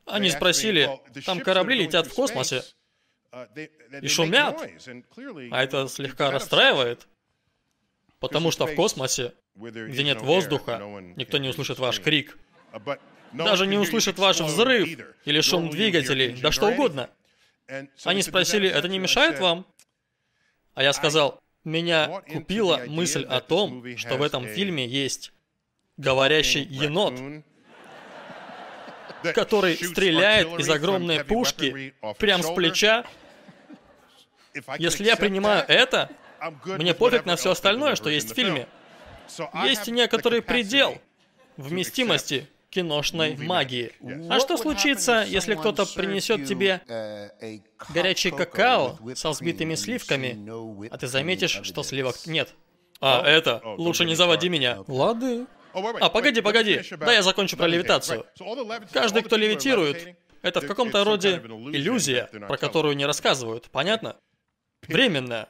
они 0.05 0.31
спросили, 0.31 0.89
там 1.25 1.39
корабли 1.39 1.83
летят 1.83 2.07
в 2.07 2.13
космосе 2.13 2.63
и 4.01 4.07
шумят, 4.07 4.59
а 5.51 5.63
это 5.63 5.87
слегка 5.87 6.31
расстраивает. 6.31 7.07
Потому 8.19 8.51
что 8.51 8.65
в 8.65 8.75
космосе, 8.75 9.33
где 9.55 10.03
нет 10.03 10.21
воздуха, 10.21 10.81
никто 11.15 11.37
не 11.37 11.49
услышит 11.49 11.79
ваш 11.79 12.01
крик. 12.01 12.37
Даже 13.31 13.67
не 13.67 13.77
услышит 13.77 14.17
ваш 14.17 14.39
взрыв 14.39 14.89
или 15.25 15.41
шум 15.41 15.69
двигателей, 15.69 16.33
да 16.41 16.51
что 16.51 16.67
угодно. 16.67 17.09
Они 18.03 18.21
спросили, 18.21 18.67
это 18.67 18.87
не 18.87 18.99
мешает 18.99 19.39
вам? 19.39 19.65
А 20.73 20.83
я 20.83 20.93
сказал, 20.93 21.41
меня 21.63 22.21
купила 22.31 22.81
мысль 22.87 23.23
о 23.25 23.41
том, 23.41 23.85
что 23.97 24.17
в 24.17 24.21
этом 24.21 24.47
фильме 24.47 24.87
есть 24.87 25.31
говорящий 25.97 26.63
енот, 26.63 27.13
который 29.33 29.75
стреляет 29.75 30.47
из 30.59 30.69
огромной 30.69 31.23
пушки 31.23 31.93
прямо 32.17 32.43
с 32.43 32.51
плеча. 32.53 33.05
Если 34.77 35.05
я 35.05 35.15
принимаю 35.15 35.63
это, 35.67 36.09
мне 36.65 36.93
пофиг 36.93 37.25
на 37.25 37.35
все 37.35 37.51
остальное, 37.51 37.95
что 37.95 38.09
есть 38.09 38.31
в 38.31 38.35
фильме. 38.35 38.67
Есть 39.63 39.87
некоторый 39.87 40.41
предел 40.41 40.99
вместимости 41.57 42.47
киношной 42.69 43.35
магии. 43.37 43.93
А 44.29 44.39
что 44.39 44.57
случится, 44.57 45.25
если 45.27 45.55
кто-то 45.55 45.85
принесет 45.85 46.45
тебе 46.45 46.81
горячий 47.93 48.31
какао 48.31 48.97
со 49.15 49.29
взбитыми 49.29 49.75
сливками, 49.75 50.89
а 50.89 50.97
ты 50.97 51.07
заметишь, 51.07 51.59
что 51.63 51.83
сливок 51.83 52.15
нет? 52.25 52.55
А, 53.01 53.25
это, 53.25 53.61
лучше 53.63 54.05
не 54.05 54.15
заводи 54.15 54.49
меня. 54.49 54.83
Лады. 54.87 55.45
А, 55.73 56.09
погоди, 56.09 56.41
погоди, 56.41 56.81
да 56.97 57.13
я 57.13 57.21
закончу 57.21 57.55
про 57.55 57.67
левитацию. 57.67 58.25
Каждый, 58.91 59.23
кто 59.23 59.37
левитирует, 59.37 60.17
это 60.41 60.61
в 60.61 60.67
каком-то 60.67 61.03
роде 61.03 61.37
иллюзия, 61.37 62.29
про 62.47 62.57
которую 62.57 62.95
не 62.95 63.05
рассказывают, 63.05 63.69
понятно? 63.71 64.17
Временная. 64.87 65.49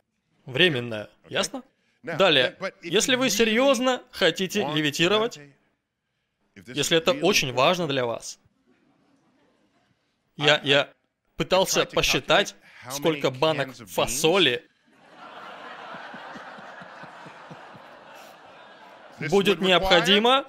Временная. 0.50 1.10
Ясно? 1.28 1.64
Далее, 2.04 2.58
если 2.82 3.16
вы 3.16 3.30
серьезно 3.30 4.02
хотите 4.12 4.66
левитировать, 4.74 5.40
если 6.56 6.98
это 6.98 7.12
очень 7.12 7.54
важно 7.54 7.88
для 7.88 8.06
вас, 8.06 8.40
я, 10.38 10.62
я 10.64 10.90
пытался 11.36 11.86
посчитать, 11.86 12.56
сколько 12.90 13.30
банок 13.30 13.76
фасоли 13.76 14.66
будет 19.30 19.60
необходимо 19.60 20.46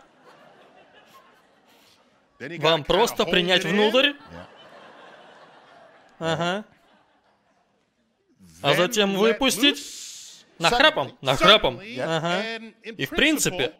вам 2.58 2.84
просто 2.84 3.24
принять 3.24 3.64
внутрь. 3.64 4.12
Ага 6.20 6.64
а 8.62 8.74
затем 8.74 9.16
выпустить 9.16 9.78
нахрапом, 10.58 11.16
нахрапом. 11.20 11.80
Ага. 11.98 12.42
И 12.84 13.06
в 13.06 13.10
принципе, 13.10 13.72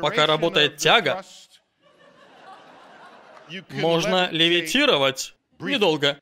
пока 0.00 0.26
работает 0.26 0.76
тяга, 0.76 1.24
можно 3.70 4.28
левитировать 4.30 5.34
недолго. 5.58 6.18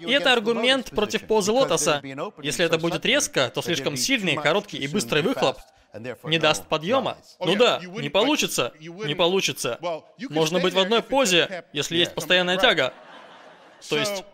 И 0.00 0.10
это 0.10 0.32
аргумент 0.32 0.90
против 0.90 1.26
позы 1.26 1.52
лотоса. 1.52 2.02
Если 2.42 2.64
это 2.64 2.78
будет 2.78 3.04
резко, 3.04 3.50
то 3.50 3.62
слишком 3.62 3.96
сильный, 3.96 4.36
короткий 4.36 4.78
и 4.78 4.88
быстрый 4.88 5.22
выхлоп 5.22 5.58
не 6.24 6.38
даст 6.38 6.66
подъема. 6.66 7.16
Ну 7.40 7.54
да, 7.56 7.80
не 7.80 8.08
получится, 8.08 8.72
не 8.78 9.14
получится. 9.14 9.78
Можно 10.30 10.60
быть 10.60 10.74
в 10.74 10.78
одной 10.78 11.02
позе, 11.02 11.64
если 11.72 11.96
есть 11.96 12.14
постоянная 12.14 12.56
тяга. 12.56 12.92
То 13.88 13.98
есть 13.98 14.24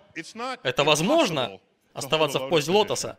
это 0.63 0.85
возможно, 0.85 1.61
оставаться 1.93 2.39
в 2.39 2.49
позе 2.49 2.71
лотоса. 2.73 3.19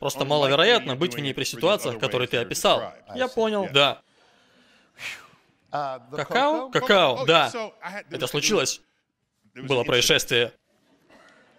Просто 0.00 0.24
маловероятно 0.24 0.96
быть 0.96 1.14
в 1.14 1.18
ней 1.18 1.32
при 1.32 1.44
ситуациях, 1.44 1.98
которые 1.98 2.28
ты 2.28 2.38
описал. 2.38 2.92
Я 3.14 3.28
понял, 3.28 3.68
да. 3.72 4.02
Какао? 5.70 6.70
Какао, 6.70 7.24
да. 7.26 7.52
Это 8.10 8.26
случилось. 8.26 8.80
Было 9.54 9.84
происшествие. 9.84 10.52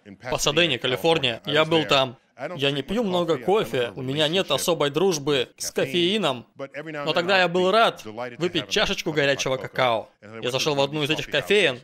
В 0.04 0.30
Пасадене, 0.30 0.78
Калифорния. 0.78 1.42
Я 1.44 1.64
был 1.64 1.84
там. 1.86 2.16
Я 2.56 2.70
не 2.70 2.82
пью 2.82 3.04
много 3.04 3.36
кофе, 3.36 3.92
у 3.94 4.00
меня 4.00 4.26
нет 4.26 4.50
особой 4.50 4.88
дружбы 4.88 5.52
с 5.58 5.70
кофеином, 5.70 6.46
но 6.56 7.12
тогда 7.12 7.38
я 7.38 7.48
был 7.48 7.70
рад 7.70 8.02
выпить 8.04 8.70
чашечку 8.70 9.12
горячего 9.12 9.58
какао. 9.58 10.08
Я 10.40 10.50
зашел 10.50 10.74
в 10.74 10.80
одну 10.80 11.02
из 11.02 11.10
этих 11.10 11.30
кофеен, 11.30 11.80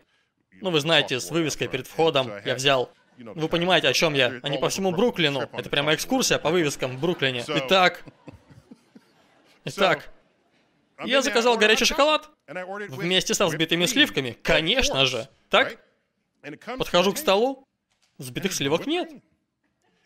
ну 0.60 0.70
вы 0.70 0.80
знаете, 0.80 1.20
с 1.20 1.30
вывеской 1.30 1.68
перед 1.68 1.86
входом 1.86 2.30
я 2.44 2.54
взял 2.54 2.90
вы 3.18 3.48
понимаете, 3.48 3.88
о 3.88 3.92
чем 3.92 4.14
я? 4.14 4.40
Они 4.42 4.58
по 4.58 4.68
всему 4.68 4.92
Бруклину. 4.92 5.40
Это 5.52 5.70
прямо 5.70 5.94
экскурсия 5.94 6.38
по 6.38 6.50
вывескам 6.50 6.96
в 6.96 7.00
Бруклине. 7.00 7.44
Итак... 7.48 8.04
Итак... 9.64 10.10
Я 11.04 11.20
заказал 11.20 11.58
горячий 11.58 11.84
шоколад 11.84 12.30
вместе 12.46 13.34
со 13.34 13.46
взбитыми 13.46 13.86
сливками. 13.86 14.36
Конечно 14.42 15.04
же. 15.06 15.28
Так? 15.50 15.78
Подхожу 16.78 17.12
к 17.12 17.18
столу. 17.18 17.66
Взбитых 18.18 18.54
сливок 18.54 18.86
нет. 18.86 19.10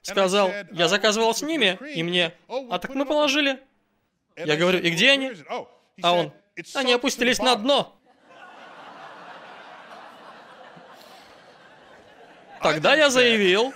Сказал, 0.03 0.51
я 0.73 0.89
заказывал 0.89 1.35
с 1.35 1.43
ними, 1.43 1.79
и 1.95 2.03
мне... 2.03 2.33
А 2.49 2.79
так 2.79 2.95
мы 2.95 3.07
положили. 3.07 3.61
Я 4.37 4.57
говорю, 4.57 4.81
и 4.81 4.91
где 4.91 5.11
они? 5.11 5.33
А 6.03 6.13
он, 6.13 6.33
они 6.75 6.93
опустились 6.93 7.39
на 7.39 7.55
дно. 7.57 8.00
Тогда 12.63 12.95
я 12.95 13.11
заявил... 13.11 13.75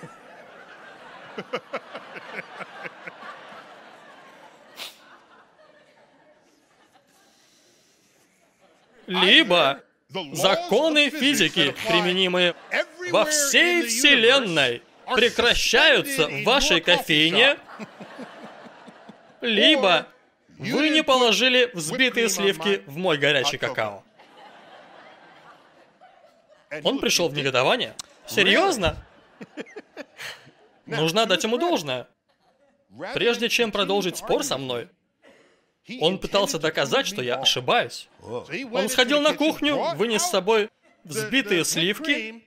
Либо 9.07 9.81
законы 10.33 11.11
физики, 11.11 11.75
применимые 11.87 12.55
во 13.11 13.25
всей 13.25 13.85
Вселенной, 13.85 14.81
прекращаются 15.13 16.27
в 16.27 16.43
вашей 16.43 16.81
кофейне, 16.81 17.57
либо 19.41 20.07
вы 20.57 20.89
не 20.89 21.03
положили 21.03 21.69
взбитые 21.73 22.29
сливки 22.29 22.81
в 22.87 22.97
мой 22.97 23.19
горячий 23.19 23.59
какао. 23.59 24.03
Он 26.83 26.97
пришел 26.97 27.29
в 27.29 27.35
негодование. 27.35 27.93
Серьезно? 28.27 28.97
Нужно 30.85 31.25
дать 31.25 31.43
ему 31.43 31.57
должное. 31.57 32.07
Прежде 33.13 33.49
чем 33.49 33.71
продолжить 33.71 34.17
спор 34.17 34.43
со 34.43 34.57
мной, 34.57 34.89
он 35.99 36.17
пытался 36.19 36.59
доказать, 36.59 37.07
что 37.07 37.21
я 37.21 37.35
ошибаюсь. 37.35 38.07
Он 38.21 38.89
сходил 38.89 39.21
на 39.21 39.33
кухню, 39.33 39.95
вынес 39.95 40.23
с 40.23 40.29
собой 40.29 40.69
взбитые 41.03 41.65
сливки, 41.65 42.43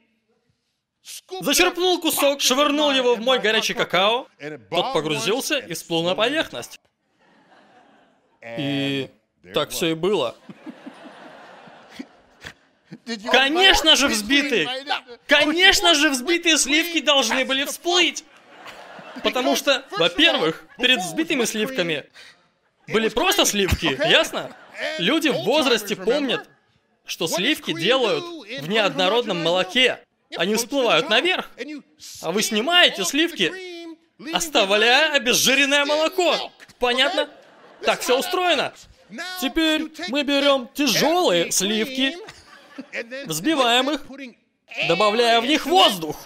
зачерпнул 1.40 2.00
кусок, 2.00 2.40
швырнул 2.40 2.90
его 2.90 3.14
в 3.14 3.20
мой 3.20 3.38
горячий 3.38 3.74
какао, 3.74 4.26
тот 4.70 4.92
погрузился 4.92 5.58
и 5.58 5.74
всплыл 5.74 6.02
на 6.02 6.14
поверхность. 6.14 6.80
И 8.58 9.10
так 9.54 9.70
все 9.70 9.92
и 9.92 9.94
было. 9.94 10.36
Конечно 13.30 13.96
же 13.96 14.08
взбитые! 14.08 14.68
Конечно 15.26 15.94
же 15.94 16.10
взбитые 16.10 16.58
сливки 16.58 17.00
должны 17.00 17.44
были 17.44 17.64
всплыть! 17.64 18.24
Потому 19.22 19.56
что, 19.56 19.84
во-первых, 19.90 20.64
перед 20.78 21.00
взбитыми 21.00 21.44
сливками 21.44 22.04
были 22.86 23.08
просто 23.08 23.44
сливки, 23.44 23.98
ясно? 24.08 24.54
Люди 24.98 25.28
в 25.28 25.42
возрасте 25.44 25.96
помнят, 25.96 26.48
что 27.04 27.26
сливки 27.26 27.72
делают 27.72 28.24
в 28.24 28.68
неоднородном 28.68 29.42
молоке. 29.42 29.98
Они 30.36 30.54
всплывают 30.54 31.08
наверх. 31.08 31.50
А 32.22 32.32
вы 32.32 32.42
снимаете 32.42 33.04
сливки, 33.04 33.52
оставляя 34.32 35.14
обезжиренное 35.14 35.84
молоко. 35.84 36.52
Понятно? 36.78 37.28
Так 37.82 38.00
все 38.00 38.18
устроено. 38.18 38.72
Теперь 39.40 39.90
мы 40.08 40.22
берем 40.22 40.68
тяжелые 40.74 41.50
сливки, 41.50 42.16
взбиваем 43.26 43.90
их, 43.90 44.04
добавляя 44.88 45.40
в 45.40 45.46
них 45.46 45.66
воздух. 45.66 46.16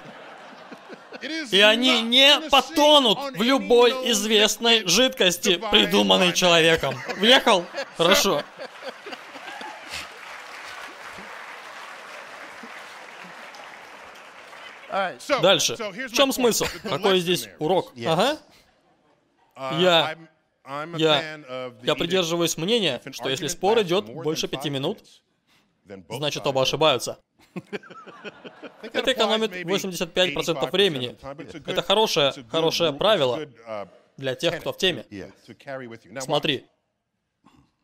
И 1.52 1.60
они 1.60 2.02
не 2.02 2.40
потонут 2.50 3.36
в 3.36 3.42
любой 3.42 3.92
известной 4.10 4.86
жидкости, 4.86 5.60
придуманной 5.70 6.32
человеком. 6.32 6.96
Въехал? 7.18 7.64
Хорошо. 7.96 8.42
Дальше. 15.40 15.76
В 15.76 16.12
чем 16.12 16.32
смысл? 16.32 16.66
Какой 16.82 17.20
здесь 17.20 17.48
урок? 17.58 17.92
Ага. 18.04 18.38
Я... 19.78 20.16
Я... 20.96 21.40
Я 21.82 21.94
придерживаюсь 21.94 22.56
мнения, 22.56 23.00
что 23.12 23.28
если 23.28 23.46
спор 23.46 23.80
идет 23.82 24.06
больше 24.06 24.48
пяти 24.48 24.70
минут, 24.70 24.98
значит 26.10 26.46
оба 26.46 26.62
ошибаются. 26.62 27.18
Это 28.82 29.12
экономит 29.12 29.52
85% 29.52 30.70
времени. 30.70 31.16
Это 31.70 31.82
хорошее, 31.82 32.32
хорошее 32.48 32.92
правило 32.92 33.46
для 34.16 34.34
тех, 34.34 34.60
кто 34.60 34.72
в 34.72 34.76
теме. 34.78 35.04
Смотри. 36.20 36.66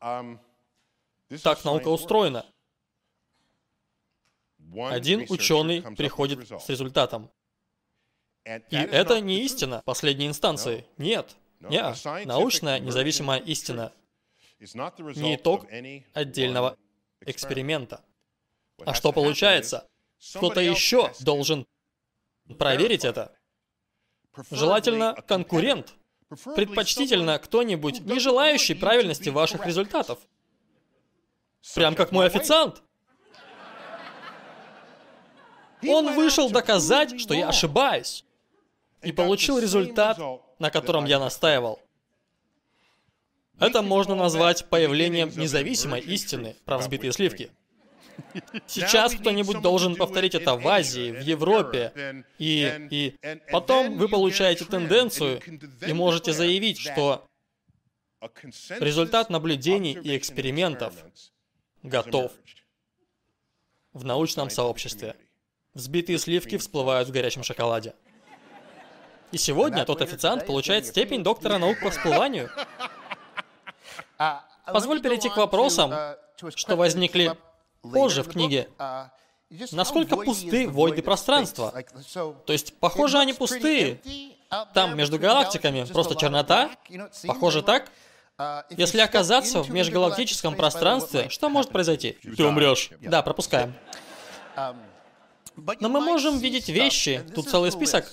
Так 0.00 1.64
наука 1.64 1.88
устроена. 1.88 2.44
Один 4.74 5.26
ученый 5.28 5.82
приходит 5.96 6.48
с 6.48 6.68
результатом. 6.68 7.30
И 8.44 8.76
это 8.76 9.20
не 9.20 9.42
истина 9.42 9.82
последней 9.84 10.26
инстанции. 10.26 10.86
Нет. 10.96 11.36
Нет. 11.60 11.96
Научная 12.24 12.78
независимая 12.78 13.40
истина 13.40 13.92
не 14.58 15.36
итог 15.36 15.66
отдельного 16.14 16.76
эксперимента. 17.26 18.04
А 18.84 18.94
что 18.94 19.12
получается? 19.12 19.88
Кто-то 20.34 20.60
еще 20.60 21.12
должен 21.20 21.66
проверить 22.58 23.04
это. 23.04 23.34
Желательно 24.50 25.14
конкурент. 25.26 25.94
Предпочтительно 26.54 27.38
кто-нибудь, 27.38 28.00
не 28.00 28.18
желающий 28.18 28.74
правильности 28.74 29.30
ваших 29.30 29.64
результатов. 29.66 30.18
Прям 31.74 31.94
как 31.94 32.12
мой 32.12 32.26
официант. 32.26 32.82
Он 35.86 36.14
вышел 36.14 36.50
доказать, 36.50 37.18
что 37.20 37.34
я 37.34 37.48
ошибаюсь. 37.48 38.24
И 39.02 39.12
получил 39.12 39.58
результат, 39.58 40.18
на 40.58 40.70
котором 40.70 41.04
я 41.06 41.18
настаивал. 41.18 41.80
Это 43.60 43.82
можно 43.82 44.14
назвать 44.14 44.66
появлением 44.66 45.30
независимой 45.36 46.00
истины 46.00 46.56
про 46.64 46.78
взбитые 46.78 47.12
сливки. 47.12 47.50
Сейчас 48.66 49.14
кто-нибудь 49.14 49.60
должен 49.62 49.96
повторить 49.96 50.34
это 50.34 50.56
в 50.56 50.66
Азии, 50.66 51.12
в 51.12 51.20
Европе. 51.20 52.24
И, 52.38 52.88
и 52.90 53.16
потом 53.50 53.96
вы 53.96 54.08
получаете 54.08 54.64
тенденцию 54.64 55.40
и 55.86 55.92
можете 55.92 56.32
заявить, 56.32 56.78
что 56.78 57.26
результат 58.80 59.30
наблюдений 59.30 59.92
и 59.92 60.16
экспериментов 60.16 60.94
готов 61.82 62.32
в 63.92 64.04
научном 64.04 64.50
сообществе. 64.50 65.16
Взбитые 65.74 66.18
сливки 66.18 66.58
всплывают 66.58 67.08
в 67.08 67.12
горячем 67.12 67.42
шоколаде. 67.42 67.94
И 69.30 69.36
сегодня 69.36 69.84
тот 69.84 70.02
официант 70.02 70.46
получает 70.46 70.86
степень 70.86 71.22
доктора 71.22 71.58
наук 71.58 71.80
по 71.82 71.90
всплыванию. 71.90 72.50
Позволь 74.66 75.00
перейти 75.00 75.28
к 75.28 75.36
вопросам, 75.36 75.92
что 76.54 76.76
возникли 76.76 77.36
позже 77.82 78.22
в 78.22 78.28
книге. 78.28 78.68
Насколько 79.72 80.16
пусты 80.16 80.68
войды 80.68 81.02
пространства? 81.02 81.72
То 82.46 82.52
есть, 82.52 82.78
похоже, 82.78 83.18
они 83.18 83.32
пустые. 83.32 84.00
Там, 84.74 84.96
между 84.96 85.18
галактиками, 85.18 85.84
просто 85.84 86.14
чернота? 86.14 86.70
Похоже 87.26 87.62
так? 87.62 87.90
Если 88.70 89.00
оказаться 89.00 89.62
в 89.62 89.70
межгалактическом 89.70 90.54
пространстве, 90.54 91.28
что 91.28 91.48
может 91.48 91.70
произойти? 91.70 92.18
Ты 92.36 92.44
умрешь. 92.44 92.90
Да, 93.00 93.22
пропускаем. 93.22 93.74
Но 95.80 95.88
мы 95.88 96.00
можем 96.00 96.38
видеть 96.38 96.68
вещи. 96.68 97.24
Тут 97.34 97.48
целый 97.48 97.72
список. 97.72 98.06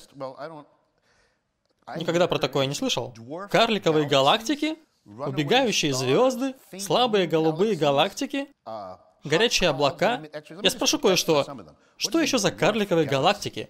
Никогда 1.95 2.27
про 2.27 2.39
такое 2.39 2.65
не 2.65 2.73
слышал. 2.73 3.13
Карликовые 3.51 4.07
галактики, 4.07 4.77
убегающие 5.05 5.93
звезды, 5.93 6.55
слабые 6.79 7.27
голубые 7.27 7.75
галактики, 7.75 8.47
горячие 9.23 9.69
облака. 9.69 10.21
Я 10.61 10.69
спрошу 10.69 10.99
кое-что. 10.99 11.45
Что 11.97 12.19
еще 12.19 12.37
за 12.37 12.51
карликовые 12.51 13.07
галактики? 13.07 13.69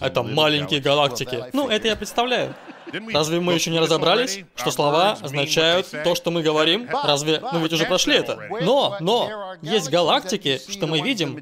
Это 0.00 0.22
маленькие 0.24 0.80
галактики. 0.80 1.44
Ну, 1.52 1.68
это 1.68 1.86
я 1.86 1.96
представляю. 1.96 2.54
Разве 3.12 3.40
мы 3.40 3.54
еще 3.54 3.70
не 3.70 3.78
разобрались, 3.78 4.40
что 4.56 4.70
слова 4.70 5.12
означают 5.12 5.88
то, 6.04 6.14
что 6.14 6.30
мы 6.30 6.42
говорим? 6.42 6.88
Разве 6.90 7.40
мы 7.52 7.60
ведь 7.60 7.72
уже 7.72 7.84
прошли 7.86 8.16
это? 8.16 8.48
Но, 8.62 8.96
но, 9.00 9.54
есть 9.62 9.90
галактики, 9.90 10.60
что 10.68 10.86
мы 10.86 11.00
видим. 11.00 11.34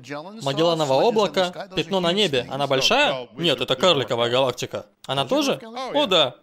Магелланово 0.43 0.95
облако, 0.95 1.71
пятно 1.75 2.01
на 2.01 2.13
небе. 2.13 2.47
Она 2.51 2.67
большая? 2.67 3.29
Нет, 3.33 3.61
это 3.61 3.77
карликовая 3.77 4.31
галактика. 4.31 4.87
Она 5.07 5.25
тоже? 5.25 5.61
О, 5.95 6.07
да. 6.07 6.37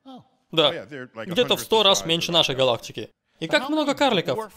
Да. 0.51 0.85
Где-то 1.25 1.55
в 1.55 1.61
сто 1.61 1.83
раз 1.83 2.05
меньше 2.05 2.31
нашей 2.31 2.55
галактики. 2.55 3.09
И 3.39 3.47
как 3.47 3.69
много 3.69 3.95
карликов? 3.95 4.51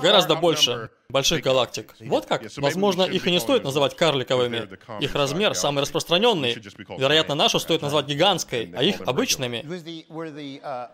Гораздо 0.00 0.34
больше 0.34 0.90
больших 1.08 1.42
галактик. 1.42 1.94
Вот 2.00 2.26
как? 2.26 2.42
Возможно, 2.56 3.02
их 3.02 3.26
и 3.26 3.30
не 3.30 3.40
стоит 3.40 3.64
называть 3.64 3.96
карликовыми. 3.96 4.68
Их 5.00 5.14
размер 5.14 5.54
самый 5.54 5.82
распространенный. 5.82 6.54
Вероятно, 6.98 7.34
нашу 7.34 7.60
стоит 7.60 7.82
назвать 7.82 8.06
гигантской, 8.06 8.72
а 8.76 8.82
их 8.82 9.00
обычными. 9.02 9.64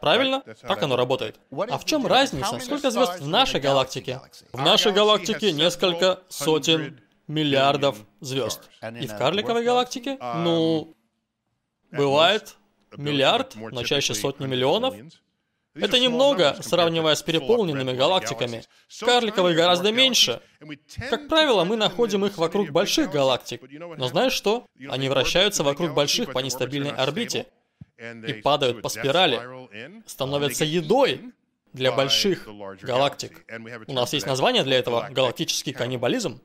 Правильно? 0.01 0.43
Так 0.63 0.83
оно 0.83 0.97
работает. 0.97 1.41
А 1.51 1.79
в 1.79 1.85
чем 1.87 2.07
разница? 2.07 2.59
Сколько 2.61 2.91
звезд 2.91 3.21
в 3.21 3.29
нашей 3.29 3.61
галактике? 3.61 4.21
В 4.53 4.61
нашей 4.61 4.93
галактике 4.93 5.53
несколько 5.53 6.21
сотен 6.29 7.01
миллиардов 7.27 7.97
звезд. 8.21 8.69
И 9.01 9.07
в 9.07 9.17
карликовой 9.17 9.65
галактике? 9.65 10.19
Ну, 10.21 10.95
бывает 11.91 12.57
миллиард, 12.97 13.55
но 13.57 13.83
чаще 13.85 14.15
сотни 14.15 14.47
миллионов. 14.47 14.95
Это 15.75 16.01
немного, 16.01 16.57
сравнивая 16.61 17.15
с 17.15 17.23
переполненными 17.23 17.93
галактиками. 17.93 18.65
Карликовые 19.01 19.55
гораздо 19.55 19.93
меньше. 19.93 20.41
Как 21.09 21.29
правило, 21.29 21.65
мы 21.65 21.77
находим 21.77 22.27
их 22.27 22.39
вокруг 22.39 22.71
больших 22.71 23.11
галактик. 23.11 23.63
Но 23.97 24.09
знаешь 24.09 24.33
что? 24.33 24.67
Они 24.89 25.09
вращаются 25.09 25.63
вокруг 25.63 25.95
больших 25.95 26.33
по 26.33 26.41
нестабильной 26.41 26.91
орбите 26.91 27.47
и 27.99 28.33
падают 28.35 28.83
по 28.83 28.89
спирали, 28.89 29.41
становятся 30.07 30.65
едой 30.65 31.33
для 31.73 31.93
больших 31.93 32.49
галактик. 32.83 33.45
У 33.87 33.93
нас 33.93 34.13
есть 34.13 34.27
название 34.27 34.65
для 34.65 34.79
этого— 34.79 35.09
галактический 35.11 35.73
каннибализм. 35.73 36.41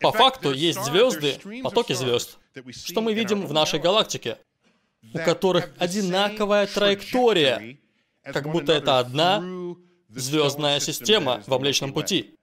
По 0.00 0.10
факту 0.10 0.52
есть 0.52 0.82
звезды, 0.82 1.38
потоки 1.62 1.92
звезд, 1.92 2.38
что 2.70 3.00
мы 3.00 3.12
видим 3.12 3.46
в 3.46 3.52
нашей 3.52 3.78
галактике, 3.78 4.38
у 5.14 5.18
которых 5.18 5.72
одинаковая 5.78 6.66
траектория 6.66 7.78
как 8.22 8.50
будто 8.50 8.72
это 8.72 8.98
одна 8.98 9.42
звездная 10.08 10.80
система 10.80 11.42
во 11.46 11.58
Млечном 11.58 11.92
Пути. 11.92 12.36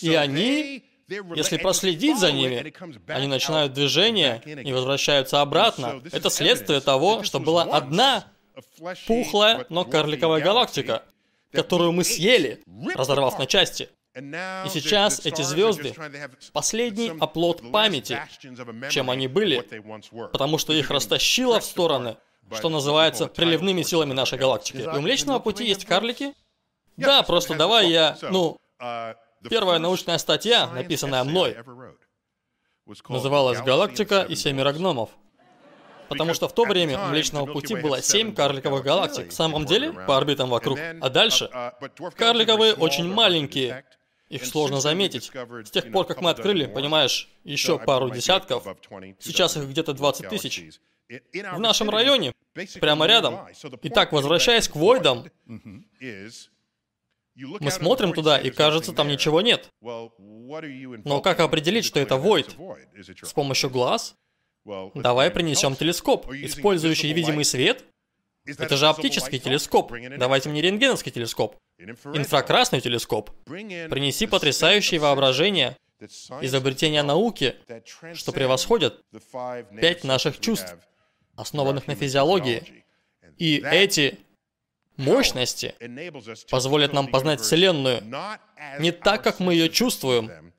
И 0.00 0.14
они, 0.14 0.84
если 1.08 1.56
проследить 1.56 2.18
за 2.18 2.32
ними, 2.32 2.74
они 3.06 3.26
начинают 3.26 3.72
движение 3.72 4.42
и 4.44 4.72
возвращаются 4.72 5.40
обратно. 5.40 6.02
Это 6.12 6.30
следствие 6.30 6.80
того, 6.80 7.22
что 7.22 7.40
была 7.40 7.62
одна 7.62 8.24
пухлая, 9.06 9.66
но 9.68 9.84
карликовая 9.84 10.42
галактика, 10.42 11.04
которую 11.52 11.92
мы 11.92 12.04
съели, 12.04 12.62
разорвав 12.94 13.38
на 13.38 13.46
части. 13.46 13.88
И 14.18 14.68
сейчас 14.68 15.24
эти 15.24 15.42
звезды— 15.42 15.94
последний 16.52 17.12
оплот 17.20 17.70
памяти, 17.72 18.20
чем 18.90 19.10
они 19.10 19.28
были, 19.28 19.60
потому 20.32 20.58
что 20.58 20.72
их 20.72 20.90
растащило 20.90 21.60
в 21.60 21.64
стороны 21.64 22.16
что 22.56 22.68
называется, 22.68 23.26
приливными 23.26 23.82
силами 23.82 24.12
нашей 24.12 24.38
галактики. 24.38 24.78
И 24.78 24.86
у 24.86 25.00
Млечного 25.00 25.38
Пути 25.38 25.64
есть 25.66 25.84
карлики? 25.84 26.34
Да, 26.96 27.22
просто 27.22 27.54
давай 27.54 27.90
я, 27.90 28.16
ну, 28.22 28.58
первая 29.48 29.78
научная 29.78 30.18
статья, 30.18 30.66
написанная 30.68 31.24
мной, 31.24 31.56
называлась 33.08 33.60
«Галактика 33.60 34.22
и 34.22 34.34
семеро 34.34 34.72
гномов». 34.72 35.10
Потому 36.08 36.32
что 36.32 36.48
в 36.48 36.54
то 36.54 36.64
время 36.64 36.98
у 36.98 37.08
Млечного 37.08 37.44
Пути 37.52 37.76
было 37.76 38.00
семь 38.00 38.34
карликовых 38.34 38.82
галактик. 38.82 39.28
В 39.28 39.34
самом 39.34 39.66
деле, 39.66 39.92
по 39.92 40.16
орбитам 40.16 40.48
вокруг. 40.48 40.78
А 40.78 41.10
дальше? 41.10 41.50
Карликовые 42.16 42.72
очень 42.74 43.12
маленькие. 43.12 43.84
Их 44.28 44.44
сложно 44.44 44.80
заметить. 44.80 45.32
С 45.64 45.70
тех 45.70 45.90
пор, 45.90 46.06
как 46.06 46.20
мы 46.20 46.30
открыли, 46.30 46.66
понимаешь, 46.66 47.28
еще 47.44 47.78
пару 47.78 48.10
десятков, 48.10 48.64
сейчас 49.18 49.56
их 49.56 49.64
где-то 49.64 49.94
20 49.94 50.28
тысяч. 50.28 50.80
В 51.08 51.58
нашем 51.58 51.88
районе, 51.88 52.34
прямо 52.80 53.06
рядом. 53.06 53.46
Итак, 53.82 54.12
возвращаясь 54.12 54.68
к 54.68 54.76
Войдам, 54.76 55.24
мы 55.46 55.84
смотрим 57.70 58.12
туда, 58.12 58.38
и 58.38 58.50
кажется, 58.50 58.92
там 58.92 59.08
ничего 59.08 59.40
нет. 59.40 59.70
Но 59.80 61.20
как 61.22 61.40
определить, 61.40 61.84
что 61.84 62.00
это 62.00 62.16
Войд? 62.16 62.56
С 63.22 63.32
помощью 63.32 63.70
глаз? 63.70 64.16
Давай 64.94 65.30
принесем 65.30 65.76
телескоп, 65.76 66.30
использующий 66.30 67.12
видимый 67.14 67.44
свет. 67.44 67.84
Это 68.44 68.76
же 68.76 68.88
оптический 68.88 69.38
телескоп. 69.38 69.94
Давайте 70.18 70.50
мне 70.50 70.60
рентгеновский 70.60 71.12
телескоп. 71.12 71.56
Инфракрасный 71.78 72.80
телескоп. 72.80 73.30
Принеси 73.44 74.26
потрясающее 74.26 74.98
воображение, 74.98 75.76
изобретения 76.40 77.02
науки, 77.02 77.56
что 78.14 78.32
превосходят 78.32 79.00
пять 79.80 80.04
наших 80.04 80.40
чувств 80.40 80.76
основанных 81.36 81.86
на 81.86 81.94
физиологии. 81.94 82.84
И 83.36 83.62
эти 83.64 84.18
мощности 84.96 85.74
позволят 86.50 86.92
нам 86.92 87.08
познать 87.08 87.40
Вселенную 87.40 88.02
не 88.80 88.90
так, 88.90 89.22
как 89.22 89.38
мы 89.38 89.54
ее 89.54 89.68
чувствуем, 89.70 90.52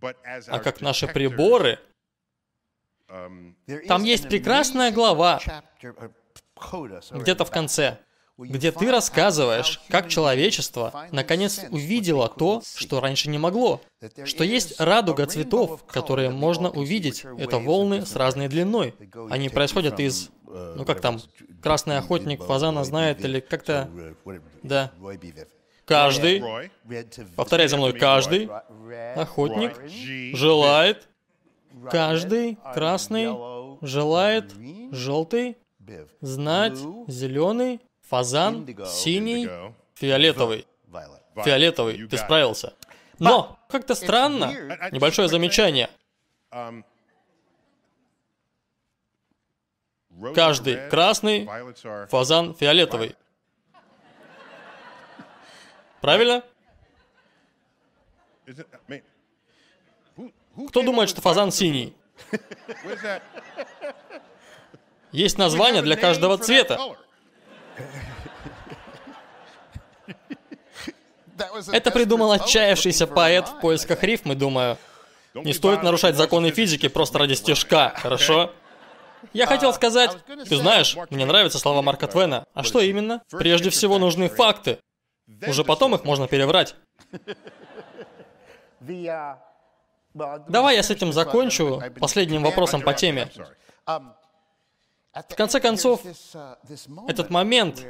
а 0.00 0.58
как 0.58 0.82
наши 0.82 1.08
приборы. 1.08 1.78
Там 3.06 4.04
есть 4.04 4.28
прекрасная 4.28 4.92
глава, 4.92 5.40
где-то 7.10 7.44
в 7.46 7.50
конце, 7.50 7.98
где 8.38 8.70
ты 8.70 8.90
рассказываешь, 8.90 9.80
как 9.88 10.08
человечество 10.08 11.08
наконец 11.10 11.60
увидело 11.70 12.28
то, 12.28 12.62
что 12.76 13.00
раньше 13.00 13.28
не 13.28 13.38
могло. 13.38 13.80
Что 14.24 14.44
есть 14.44 14.80
радуга 14.80 15.26
цветов, 15.26 15.84
которые 15.86 16.30
можно 16.30 16.70
увидеть. 16.70 17.24
Это 17.36 17.58
волны 17.58 18.06
с 18.06 18.14
разной 18.14 18.48
длиной. 18.48 18.94
Они 19.28 19.48
происходят 19.48 19.98
из... 19.98 20.30
Ну 20.46 20.84
как 20.84 21.00
там, 21.00 21.20
красный 21.62 21.98
охотник 21.98 22.42
фазана 22.42 22.84
знает 22.84 23.24
или 23.24 23.40
как-то... 23.40 23.90
Да. 24.62 24.92
Каждый, 25.84 26.70
повторяй 27.34 27.66
за 27.66 27.78
мной, 27.78 27.94
каждый 27.94 28.48
охотник 29.16 29.80
желает, 30.36 31.08
каждый 31.90 32.58
красный 32.74 33.28
желает 33.80 34.52
желтый 34.92 35.56
знать 36.20 36.76
зеленый 37.06 37.80
Фазан, 38.08 38.66
синий, 38.86 39.48
фиолетовый. 39.94 40.66
Фиолетовый, 41.44 42.08
ты 42.08 42.16
справился. 42.16 42.74
Но, 43.18 43.58
как-то 43.68 43.94
странно, 43.94 44.50
небольшое 44.92 45.28
замечание. 45.28 45.90
Каждый 50.34 50.88
красный, 50.88 51.48
фазан 52.08 52.54
фиолетовый. 52.54 53.14
Правильно? 56.00 56.42
Кто 60.68 60.82
думает, 60.82 61.08
что 61.10 61.20
фазан 61.20 61.52
синий? 61.52 61.94
Есть 65.12 65.38
название 65.38 65.82
для 65.82 65.96
каждого 65.96 66.36
цвета. 66.38 66.96
Это 71.72 71.90
придумал 71.90 72.32
отчаявшийся 72.32 73.06
поэт 73.06 73.48
в 73.48 73.60
поисках 73.60 74.02
рифмы, 74.02 74.34
думаю. 74.34 74.78
Не 75.34 75.52
стоит 75.52 75.82
нарушать 75.82 76.16
законы 76.16 76.50
физики 76.50 76.88
просто 76.88 77.18
ради 77.18 77.34
стежка, 77.34 77.92
хорошо? 77.96 78.52
Я 79.32 79.46
хотел 79.46 79.72
сказать, 79.72 80.16
ты 80.48 80.56
знаешь, 80.56 80.96
мне 81.10 81.26
нравятся 81.26 81.58
слова 81.58 81.82
Марка 81.82 82.06
Твена. 82.06 82.44
А 82.54 82.62
что 82.62 82.80
именно? 82.80 83.22
Прежде 83.30 83.70
всего 83.70 83.98
нужны 83.98 84.28
факты. 84.28 84.78
Уже 85.46 85.64
потом 85.64 85.94
их 85.94 86.04
можно 86.04 86.28
переврать. 86.28 86.74
Давай 90.14 90.76
я 90.76 90.82
с 90.82 90.90
этим 90.90 91.12
закончу 91.12 91.82
последним 92.00 92.42
вопросом 92.42 92.82
по 92.82 92.94
теме. 92.94 93.30
В 95.28 95.34
конце 95.34 95.60
концов, 95.60 96.02
этот 97.08 97.30
момент, 97.30 97.84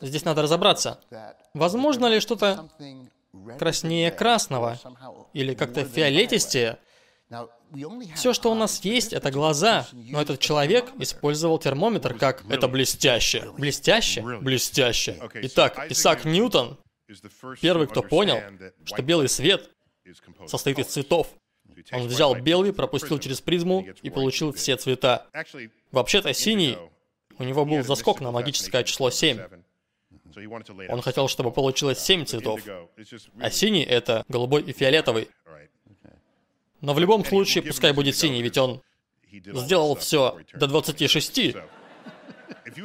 здесь 0.00 0.24
надо 0.24 0.42
разобраться. 0.42 1.00
Возможно 1.54 2.06
ли 2.06 2.20
что-то 2.20 2.68
краснее 3.58 4.10
красного? 4.10 4.78
Или 5.32 5.54
как-то 5.54 5.84
фиолетистее? 5.84 6.78
Все, 8.16 8.32
что 8.32 8.50
у 8.50 8.54
нас 8.54 8.80
есть, 8.84 9.12
это 9.12 9.30
глаза, 9.30 9.86
но 9.92 10.20
этот 10.20 10.40
человек 10.40 10.90
использовал 10.98 11.58
термометр 11.58 12.14
как 12.14 12.44
«это 12.50 12.66
блестяще». 12.66 13.52
Блестяще? 13.56 14.22
Блестяще. 14.22 15.16
Итак, 15.34 15.90
Исаак 15.90 16.24
Ньютон, 16.24 16.78
первый, 17.60 17.86
кто 17.86 18.02
понял, 18.02 18.40
что 18.84 19.02
белый 19.02 19.28
свет 19.28 19.70
состоит 20.46 20.80
из 20.80 20.86
цветов. 20.86 21.28
Он 21.92 22.06
взял 22.06 22.34
белый, 22.34 22.72
пропустил 22.72 23.18
через 23.18 23.40
призму 23.40 23.86
и 24.02 24.10
получил 24.10 24.52
все 24.52 24.76
цвета. 24.76 25.26
Вообще-то 25.92 26.32
синий 26.34 26.76
У 27.38 27.44
него 27.44 27.64
был 27.64 27.82
заскок 27.82 28.20
на 28.20 28.30
магическое 28.30 28.84
число 28.84 29.10
7. 29.10 29.40
Он 30.88 31.02
хотел, 31.02 31.28
чтобы 31.28 31.50
получилось 31.50 31.98
7 31.98 32.24
цветов. 32.24 32.60
А 33.40 33.50
синий— 33.50 33.82
это 33.84 34.24
голубой 34.28 34.62
и 34.62 34.72
фиолетовый. 34.72 35.28
Но 36.80 36.94
в 36.94 36.98
любом 36.98 37.24
случае, 37.24 37.62
пускай 37.62 37.92
будет 37.92 38.16
синий, 38.16 38.42
ведь 38.42 38.58
он 38.58 38.82
сделал 39.32 39.96
все 39.96 40.38
до 40.54 40.66
26. 40.66 41.56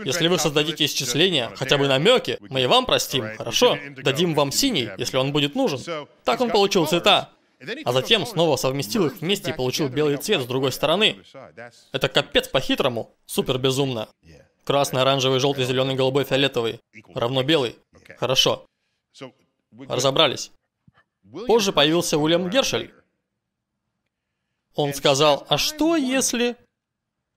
Если 0.03 0.27
вы 0.27 0.39
создадите 0.39 0.85
исчисление, 0.85 1.51
хотя 1.55 1.77
бы 1.77 1.87
намеки, 1.87 2.37
мы 2.49 2.63
и 2.63 2.65
вам 2.65 2.85
простим, 2.85 3.35
хорошо? 3.37 3.77
Дадим 3.97 4.33
вам 4.33 4.51
синий, 4.51 4.89
если 4.97 5.17
он 5.17 5.31
будет 5.31 5.55
нужен. 5.55 5.79
Так 6.23 6.41
он 6.41 6.49
получил 6.49 6.85
цвета. 6.85 7.29
А 7.83 7.91
затем 7.91 8.25
снова 8.25 8.55
совместил 8.55 9.05
их 9.07 9.21
вместе 9.21 9.51
и 9.51 9.53
получил 9.53 9.89
белый 9.89 10.17
цвет 10.17 10.41
с 10.41 10.45
другой 10.45 10.71
стороны. 10.71 11.23
Это 11.91 12.09
капец 12.09 12.47
по-хитрому. 12.47 13.15
Супер 13.25 13.57
безумно. 13.57 14.07
Красный, 14.63 15.01
оранжевый, 15.01 15.39
желтый, 15.39 15.65
зеленый, 15.65 15.95
голубой, 15.95 16.23
фиолетовый. 16.23 16.79
Равно 17.13 17.43
белый. 17.43 17.77
Хорошо. 18.17 18.65
Разобрались. 19.87 20.51
Позже 21.47 21.71
появился 21.73 22.17
Уильям 22.17 22.49
Гершель. 22.49 22.93
Он 24.75 24.93
сказал, 24.93 25.45
а 25.49 25.57
что 25.57 25.95
если... 25.95 26.55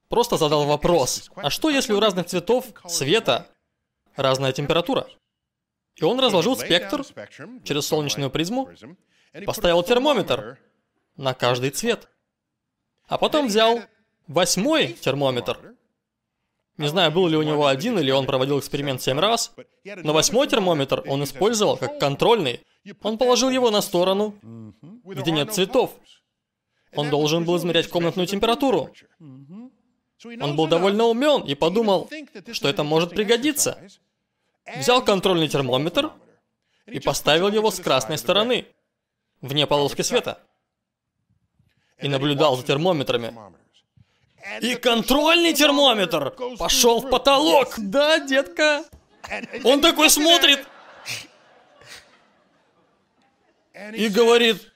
Просто 0.09 0.39
задал 0.39 0.65
вопрос, 0.65 1.31
а 1.37 1.51
что 1.51 1.69
если 1.69 1.93
у 1.93 2.01
разных 2.01 2.27
цветов 2.29 2.65
света 2.87 3.47
разная 4.17 4.53
температура? 4.53 5.07
И 5.97 6.05
он 6.05 6.19
разложил 6.19 6.57
спектр 6.57 7.05
через 7.63 7.87
солнечную 7.87 8.31
призму, 8.31 8.71
поставил 9.47 9.83
термометр 9.83 10.59
на 11.17 11.35
каждый 11.35 11.71
цвет. 11.71 12.09
А 13.07 13.19
потом 13.19 13.47
взял 13.47 13.81
восьмой 14.27 14.93
термометр. 14.93 15.75
Не 16.77 16.89
знаю, 16.89 17.11
был 17.11 17.27
ли 17.27 17.37
у 17.37 17.43
него 17.43 17.67
один, 17.67 17.99
или 17.99 18.11
он 18.13 18.25
проводил 18.25 18.61
эксперимент 18.61 19.03
семь 19.03 19.19
раз, 19.19 19.53
но 19.85 20.13
восьмой 20.13 20.47
термометр 20.47 21.03
он 21.07 21.25
использовал 21.25 21.77
как 21.77 21.99
контрольный. 21.99 22.61
Он 23.03 23.19
положил 23.19 23.51
его 23.51 23.71
на 23.71 23.81
сторону, 23.81 24.35
где 25.05 25.33
нет 25.33 25.53
цветов. 25.53 25.93
Он 26.95 27.11
должен 27.11 27.45
был 27.45 27.57
измерять 27.57 27.89
комнатную 27.89 28.27
температуру. 28.27 28.91
Он 30.23 30.57
был 30.57 30.67
довольно 30.69 31.05
умен 31.05 31.43
и 31.43 31.55
подумал, 31.55 32.09
что 32.53 32.69
это 32.69 32.85
может 32.85 33.11
пригодиться. 33.11 33.81
Взял 34.77 35.05
контрольный 35.05 35.49
термометр 35.49 36.13
и 36.87 37.01
поставил 37.01 37.49
его 37.49 37.71
с 37.71 37.81
красной 37.81 38.19
стороны, 38.19 38.67
вне 39.41 39.67
полоски 39.67 40.03
света. 40.03 40.41
И 41.99 42.09
наблюдал 42.09 42.57
за 42.57 42.65
термометрами. 42.65 43.35
И 44.61 44.77
контрольный 44.77 45.53
термометр 45.53 46.35
пошел 46.59 47.01
в 47.01 47.11
потолок. 47.11 47.75
Да, 47.77 48.19
детка. 48.21 48.85
Он 49.65 49.81
такой 49.81 50.11
смотрит. 50.11 50.67
И 53.95 54.09
говорит, 54.09 54.73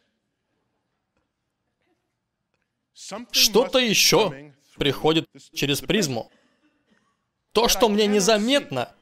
что-то 3.32 3.78
еще 3.78 4.52
приходит 4.76 5.28
через 5.52 5.80
призму. 5.80 6.30
То, 7.52 7.68
что 7.68 7.88
мне 7.88 8.06
незаметно, 8.06 8.94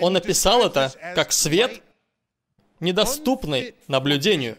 он 0.00 0.16
описал 0.16 0.66
это 0.66 0.92
как 1.14 1.32
свет, 1.32 1.83
недоступный 2.80 3.74
наблюдению. 3.88 4.56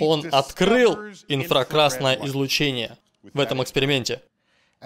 Он 0.00 0.26
открыл 0.32 0.96
инфракрасное 1.28 2.18
излучение 2.24 2.96
в 3.22 3.38
этом 3.38 3.62
эксперименте. 3.62 4.22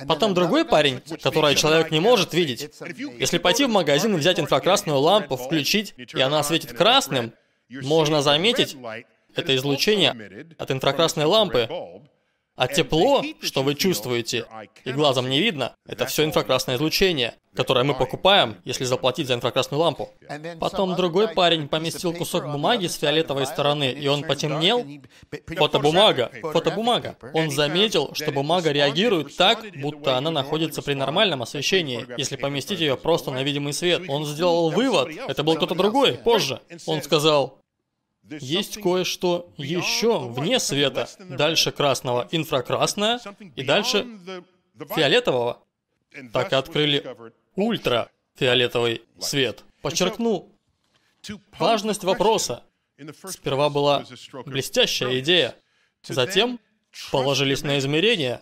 Потом 0.06 0.34
другой 0.34 0.64
парень, 0.64 1.00
который 1.22 1.54
человек 1.54 1.90
не 1.90 2.00
может 2.00 2.34
видеть. 2.34 2.70
Если 3.18 3.38
пойти 3.38 3.64
в 3.64 3.70
магазин 3.70 4.14
и 4.14 4.18
взять 4.18 4.38
инфракрасную 4.38 4.98
лампу, 4.98 5.36
включить, 5.36 5.94
и 5.96 6.20
она 6.20 6.42
светит 6.42 6.72
красным, 6.72 7.32
можно 7.68 8.20
заметить, 8.20 8.76
это 9.34 9.56
излучение 9.56 10.46
от 10.58 10.70
инфракрасной 10.70 11.24
лампы. 11.24 11.68
А 12.56 12.68
тепло, 12.68 13.22
что 13.42 13.62
вы 13.62 13.74
чувствуете, 13.74 14.46
и 14.84 14.92
глазом 14.92 15.28
не 15.28 15.40
видно, 15.40 15.74
это 15.86 16.06
все 16.06 16.24
инфракрасное 16.24 16.76
излучение, 16.76 17.34
которое 17.54 17.84
мы 17.84 17.94
покупаем, 17.94 18.56
если 18.64 18.84
заплатить 18.84 19.26
за 19.26 19.34
инфракрасную 19.34 19.78
лампу. 19.78 20.08
Потом 20.58 20.96
другой 20.96 21.28
парень 21.28 21.68
поместил 21.68 22.14
кусок 22.14 22.50
бумаги 22.50 22.86
с 22.86 22.96
фиолетовой 22.96 23.46
стороны, 23.46 23.92
и 23.92 24.08
он 24.08 24.22
потемнел. 24.22 24.86
Фотобумага, 25.56 26.30
фотобумага. 26.40 27.16
Он 27.34 27.50
заметил, 27.50 28.14
что 28.14 28.32
бумага 28.32 28.72
реагирует 28.72 29.36
так, 29.36 29.62
будто 29.76 30.16
она 30.16 30.30
находится 30.30 30.80
при 30.80 30.94
нормальном 30.94 31.42
освещении, 31.42 32.06
если 32.16 32.36
поместить 32.36 32.80
ее 32.80 32.96
просто 32.96 33.30
на 33.30 33.42
видимый 33.42 33.74
свет. 33.74 34.02
Он 34.08 34.24
сделал 34.24 34.70
вывод, 34.70 35.10
это 35.28 35.42
был 35.42 35.56
кто-то 35.56 35.74
другой, 35.74 36.14
позже. 36.14 36.60
Он 36.86 37.02
сказал, 37.02 37.60
есть 38.30 38.80
кое-что 38.80 39.52
еще 39.56 40.18
вне 40.18 40.58
света, 40.58 41.08
дальше 41.18 41.72
красного 41.72 42.28
инфракрасное 42.30 43.20
и 43.54 43.62
дальше 43.62 44.06
фиолетового. 44.94 45.62
Так 46.32 46.52
и 46.52 46.56
открыли 46.56 47.04
ультрафиолетовый 47.56 49.02
свет. 49.18 49.64
Подчеркну 49.82 50.50
важность 51.58 52.04
вопроса. 52.04 52.62
Сперва 53.28 53.68
была 53.68 54.04
блестящая 54.46 55.20
идея, 55.20 55.54
затем 56.02 56.58
положились 57.12 57.62
на 57.62 57.78
измерения 57.78 58.40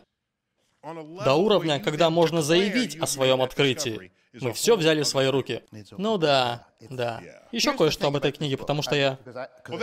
до 0.83 1.35
уровня, 1.35 1.81
когда 1.81 2.11
можно 2.11 2.43
заявить 2.43 2.97
о 2.97 3.07
своем 3.07 3.43
открытии. 3.43 4.13
Мы 4.41 4.53
все 4.53 4.77
взяли 4.77 5.03
в 5.03 5.07
свои 5.07 5.29
руки. 5.29 5.63
Ну 5.93 6.19
да, 6.19 6.67
да. 6.81 7.21
Еще 7.53 7.73
кое-что 7.73 8.09
об 8.09 8.17
этой 8.17 8.33
книге, 8.33 8.57
потому 8.57 8.83
что 8.83 8.97
я... 8.97 9.19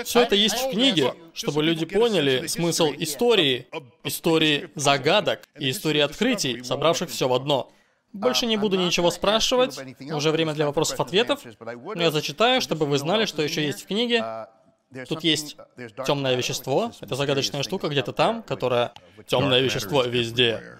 Все 0.04 0.22
это 0.22 0.36
есть 0.36 0.56
в 0.56 0.72
книге, 0.72 1.14
чтобы 1.34 1.64
люди 1.64 1.86
поняли 1.86 2.47
смысл 2.47 2.91
истории, 2.97 3.68
истории 4.04 4.70
загадок 4.76 5.47
и 5.58 5.70
истории 5.70 6.02
открытий, 6.02 6.64
собравших 6.64 7.10
все 7.10 7.28
в 7.28 7.34
одно. 7.34 7.72
Больше 8.14 8.45
не 8.45 8.58
буду 8.58 8.78
ничего 8.78 9.10
спрашивать, 9.10 9.80
уже 10.12 10.32
время 10.32 10.54
для 10.54 10.66
вопросов-ответов, 10.66 11.41
но 11.60 12.02
я 12.02 12.12
зачитаю, 12.12 12.60
чтобы 12.60 12.86
вы 12.86 12.97
знали, 12.97 13.26
что 13.26 13.41
еще 13.41 13.66
есть 13.66 13.84
в 13.84 13.88
книге. 13.88 14.47
Тут 15.08 15.24
есть 15.24 15.56
темное 16.06 16.36
вещество, 16.36 16.91
это 16.99 17.16
загадочная 17.16 17.64
штука 17.64 17.88
где-то 17.88 18.12
там, 18.12 18.43
которая... 18.43 18.91
Темное 19.28 19.62
вещество 19.62 20.04
везде. 20.04 20.78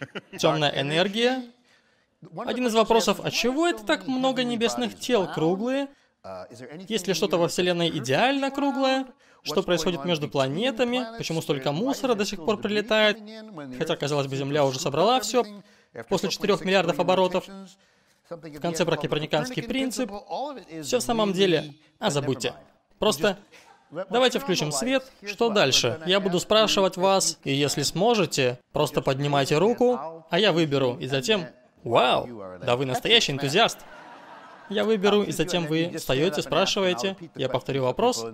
Темная 0.38 0.70
энергия, 0.78 1.42
один 2.46 2.66
из 2.66 2.74
вопросов, 2.74 3.20
а 3.22 3.30
чего 3.30 3.66
это 3.66 3.84
так 3.84 4.06
много 4.06 4.44
небесных 4.44 4.98
тел 4.98 5.26
круглые? 5.26 5.88
Есть 6.88 7.06
ли 7.06 7.14
что-то 7.14 7.38
во 7.38 7.48
Вселенной 7.48 7.88
идеально 7.88 8.50
круглое? 8.50 9.06
Что 9.42 9.62
происходит 9.62 10.04
между 10.04 10.28
планетами? 10.28 11.06
Почему 11.16 11.40
столько 11.40 11.72
мусора 11.72 12.14
до 12.14 12.24
сих 12.26 12.44
пор 12.44 12.58
прилетает? 12.58 13.18
Хотя, 13.78 13.96
казалось 13.96 14.26
бы, 14.26 14.36
Земля 14.36 14.64
уже 14.64 14.78
собрала 14.78 15.20
все. 15.20 15.44
После 16.08 16.28
4 16.28 16.58
миллиардов 16.62 17.00
оборотов. 17.00 17.48
В 18.28 18.60
конце 18.60 18.84
про 18.84 18.96
кипрниканский 18.96 19.62
принцип. 19.62 20.12
Все 20.82 20.98
в 20.98 21.02
самом 21.02 21.32
деле... 21.32 21.74
А, 21.98 22.10
забудьте. 22.10 22.54
Просто 22.98 23.38
Давайте 24.08 24.38
включим 24.38 24.70
свет. 24.70 25.10
Что 25.26 25.48
дальше? 25.48 26.00
Я 26.06 26.20
буду 26.20 26.38
спрашивать 26.38 26.96
вас, 26.96 27.40
и 27.42 27.52
если 27.52 27.82
сможете, 27.82 28.60
просто 28.72 29.02
поднимайте 29.02 29.58
руку, 29.58 30.24
а 30.30 30.38
я 30.38 30.52
выберу, 30.52 30.96
и 31.00 31.08
затем 31.08 31.46
Вау, 31.84 32.58
да 32.64 32.76
вы 32.76 32.86
настоящий 32.86 33.32
энтузиаст. 33.32 33.78
Я 34.68 34.84
выберу, 34.84 35.24
и 35.24 35.32
затем 35.32 35.66
вы 35.66 35.92
встаете, 35.96 36.42
спрашиваете. 36.42 37.16
Я 37.34 37.48
повторю 37.48 37.82
вопрос, 37.84 38.24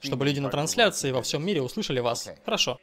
чтобы 0.00 0.24
люди 0.24 0.40
на 0.40 0.50
трансляции 0.50 1.12
во 1.12 1.22
всем 1.22 1.44
мире 1.46 1.62
услышали 1.62 2.00
вас. 2.00 2.30
Хорошо. 2.44 2.78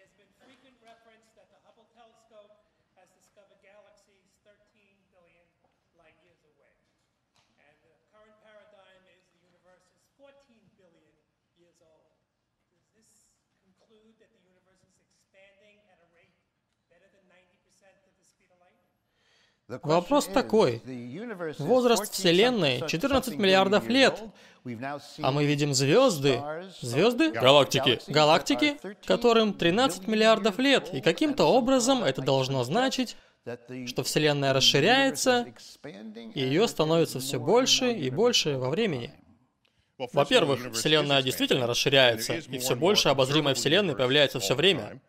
Вопрос 19.84 20.26
такой. 20.26 20.82
Возраст 21.60 22.12
Вселенной 22.12 22.84
14 22.88 23.38
миллиардов 23.38 23.88
лет. 23.88 24.22
А 25.22 25.32
мы 25.32 25.46
видим 25.46 25.74
звезды. 25.74 26.42
Звезды? 26.82 27.32
Галактики. 27.32 28.00
Галактики, 28.08 28.78
которым 29.06 29.54
13 29.54 30.08
миллиардов 30.08 30.60
лет. 30.60 30.94
И 30.94 31.02
каким-то 31.02 31.46
образом 31.46 32.04
это 32.04 32.22
должно 32.22 32.64
значить, 32.64 33.16
что 33.88 34.04
Вселенная 34.04 34.54
расширяется, 34.54 35.48
и 36.36 36.40
ее 36.42 36.68
становится 36.68 37.20
все 37.20 37.40
больше 37.40 37.92
и 37.92 38.10
больше 38.10 38.58
во 38.58 38.70
времени. 38.70 39.14
Во-первых, 40.14 40.74
Вселенная 40.74 41.22
действительно 41.22 41.68
расширяется, 41.68 42.36
и 42.36 42.58
все 42.60 42.76
больше 42.76 43.10
обозримой 43.10 43.54
Вселенной 43.54 43.96
появляется 43.96 44.40
все 44.40 44.56
время. 44.56 45.02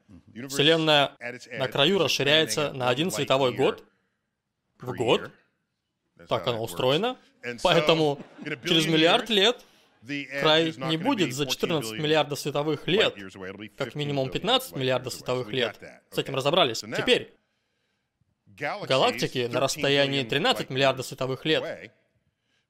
Вселенная 0.49 1.13
на 1.59 1.69
краю 1.69 1.99
расширяется 1.99 2.73
на 2.73 2.89
один 2.89 3.11
световой 3.11 3.55
год 3.55 3.85
в 4.83 4.95
год. 4.95 5.31
Так 6.29 6.47
оно 6.47 6.63
устроено. 6.63 7.19
Поэтому 7.63 8.19
через 8.65 8.87
миллиард 8.87 9.31
лет 9.31 9.65
край 10.41 10.75
не 10.77 10.97
будет 10.97 11.35
за 11.35 11.47
14 11.47 11.93
миллиардов 11.99 12.39
световых 12.39 12.87
лет, 12.87 13.15
как 13.77 13.95
минимум 13.95 14.31
15 14.31 14.77
миллиардов 14.77 15.15
световых 15.15 15.49
лет. 15.49 15.79
С 16.11 16.19
этим 16.19 16.35
разобрались. 16.35 16.81
Теперь, 16.81 17.35
галактики 18.47 19.49
на 19.51 19.61
расстоянии 19.61 20.23
13 20.25 20.71
миллиардов 20.71 21.07
световых 21.07 21.45
лет. 21.45 21.93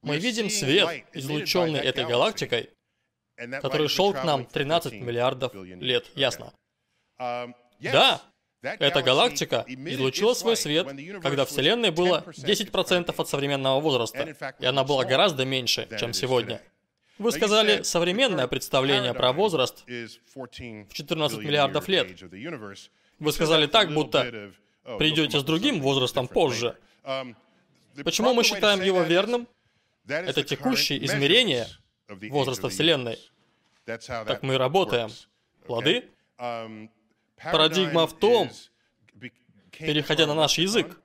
Мы 0.03 0.19
видим 0.19 0.51
свет, 0.51 1.05
излученный 1.13 1.81
этой 1.81 2.05
галактикой, 2.05 2.71
который 3.37 3.89
шел 3.89 4.13
к 4.13 4.25
нам 4.25 4.47
13 4.47 4.95
миллиардов 4.95 5.55
лет, 5.55 6.11
ясно? 6.15 6.53
Да, 7.19 8.23
эта 8.63 9.03
галактика 9.03 9.65
излучила 9.69 10.35
свой 10.35 10.57
свет, 10.57 10.89
когда 11.23 11.45
Вселенной 11.45 11.91
было 11.91 12.25
10% 12.27 13.15
от 13.17 13.29
современного 13.29 13.81
возраста, 13.81 14.55
и 14.61 14.67
она 14.67 14.85
была 14.85 15.05
гораздо 15.05 15.45
меньше, 15.45 15.89
чем 15.99 16.13
сегодня. 16.13 16.63
Вы 17.19 17.33
сказали 17.33 17.83
современное 17.83 18.47
представление 18.47 19.15
про 19.15 19.33
возраст 19.33 19.85
в 19.87 20.93
14 20.93 21.39
миллиардов 21.39 21.89
лет. 21.89 22.09
Вы 23.19 23.33
сказали 23.33 23.67
так, 23.67 23.93
будто 23.93 24.53
придете 24.99 25.39
с 25.41 25.45
другим 25.45 25.81
возрастом 25.81 26.29
позже. 26.29 26.77
Почему 28.05 28.33
мы 28.35 28.45
считаем 28.45 28.83
его 28.83 29.03
верным? 29.03 29.49
Это 30.07 30.43
текущее 30.43 31.05
измерение 31.05 31.67
возраста 32.09 32.69
Вселенной. 32.69 33.19
Так 33.85 34.43
мы 34.43 34.59
работаем. 34.59 35.11
Лады? 35.69 36.05
Парадигма 37.51 38.07
в 38.07 38.13
том, 38.13 38.51
переходя 39.73 40.27
на 40.27 40.35
наш 40.35 40.59
язык, 40.59 41.01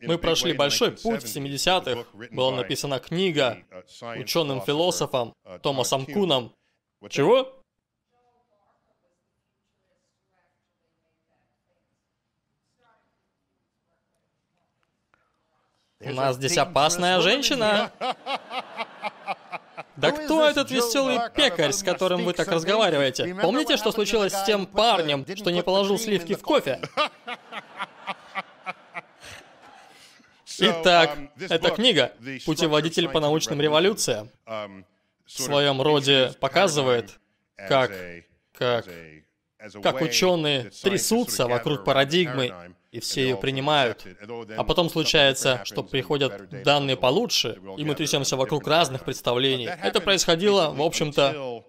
мы 0.00 0.18
прошли 0.18 0.52
большой 0.52 0.92
путь 0.92 1.22
в 1.22 1.26
70-х. 1.26 2.06
Была 2.30 2.56
написана 2.56 2.98
книга 2.98 3.58
ученым-философом 4.16 5.34
Томасом 5.62 6.06
Куном. 6.06 6.54
Чего? 7.08 7.54
У 16.00 16.12
нас 16.12 16.36
здесь 16.36 16.56
опасная 16.58 17.20
женщина. 17.20 17.92
Да 19.98 20.12
кто 20.12 20.48
этот 20.48 20.70
веселый 20.70 21.18
пекарь, 21.34 21.72
с 21.72 21.82
которым 21.82 22.24
вы 22.24 22.32
так 22.32 22.46
разговариваете? 22.48 23.34
Помните, 23.34 23.76
что 23.76 23.90
случилось 23.90 24.32
с 24.32 24.44
тем 24.44 24.66
парнем, 24.66 25.26
что 25.36 25.50
не 25.50 25.62
положил 25.62 25.98
сливки 25.98 26.34
в 26.36 26.42
кофе? 26.42 26.80
Итак, 30.60 31.18
эта 31.38 31.70
книга 31.70 32.12
«Путеводитель 32.46 33.08
по 33.08 33.18
научным 33.20 33.60
революциям» 33.60 34.30
в 34.46 34.84
своем 35.26 35.82
роде 35.82 36.32
показывает, 36.40 37.18
как, 37.56 37.92
как, 38.52 38.86
как 39.82 40.00
ученые 40.00 40.70
трясутся 40.82 41.48
вокруг 41.48 41.84
парадигмы 41.84 42.54
и 42.90 43.00
все 43.00 43.22
ее 43.22 43.36
принимают. 43.36 44.06
А 44.56 44.64
потом 44.64 44.88
случается, 44.88 45.60
что 45.64 45.82
приходят 45.82 46.48
данные 46.62 46.96
получше, 46.96 47.60
и 47.76 47.84
мы 47.84 47.94
трясемся 47.94 48.36
вокруг 48.36 48.66
разных 48.66 49.04
представлений. 49.04 49.66
Это 49.66 50.00
происходило, 50.00 50.70
в 50.70 50.82
общем-то, 50.82 51.64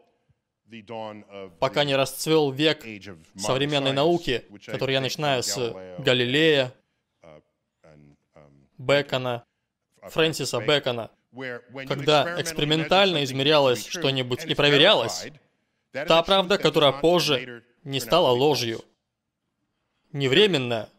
пока 1.59 1.83
не 1.83 1.95
расцвел 1.95 2.51
век 2.51 2.85
современной 3.35 3.91
науки, 3.91 4.45
который 4.65 4.93
я 4.93 5.01
начинаю 5.01 5.43
с 5.43 5.57
Галилея, 5.99 6.73
Бекона, 8.77 9.43
Фрэнсиса 10.01 10.59
Бекона, 10.61 11.11
когда 11.87 12.39
экспериментально 12.41 13.23
измерялось 13.23 13.85
что-нибудь 13.85 14.45
и 14.45 14.55
проверялось, 14.55 15.27
та 15.91 16.23
правда, 16.23 16.57
которая 16.57 16.93
позже 16.93 17.63
не 17.83 17.99
стала 17.99 18.29
ложью, 18.29 18.81
не 20.13 20.27
временная, 20.27 20.89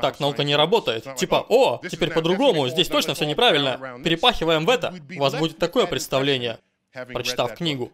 так 0.00 0.20
наука 0.20 0.44
не 0.44 0.56
работает. 0.56 1.16
Типа, 1.16 1.44
о, 1.48 1.80
теперь 1.88 2.10
по-другому, 2.10 2.68
здесь 2.68 2.88
точно 2.88 3.14
все 3.14 3.24
неправильно. 3.24 4.00
Перепахиваем 4.02 4.64
в 4.64 4.70
это. 4.70 4.94
У 5.16 5.20
вас 5.20 5.34
будет 5.34 5.58
такое 5.58 5.86
представление, 5.86 6.58
прочитав 6.92 7.54
книгу. 7.54 7.92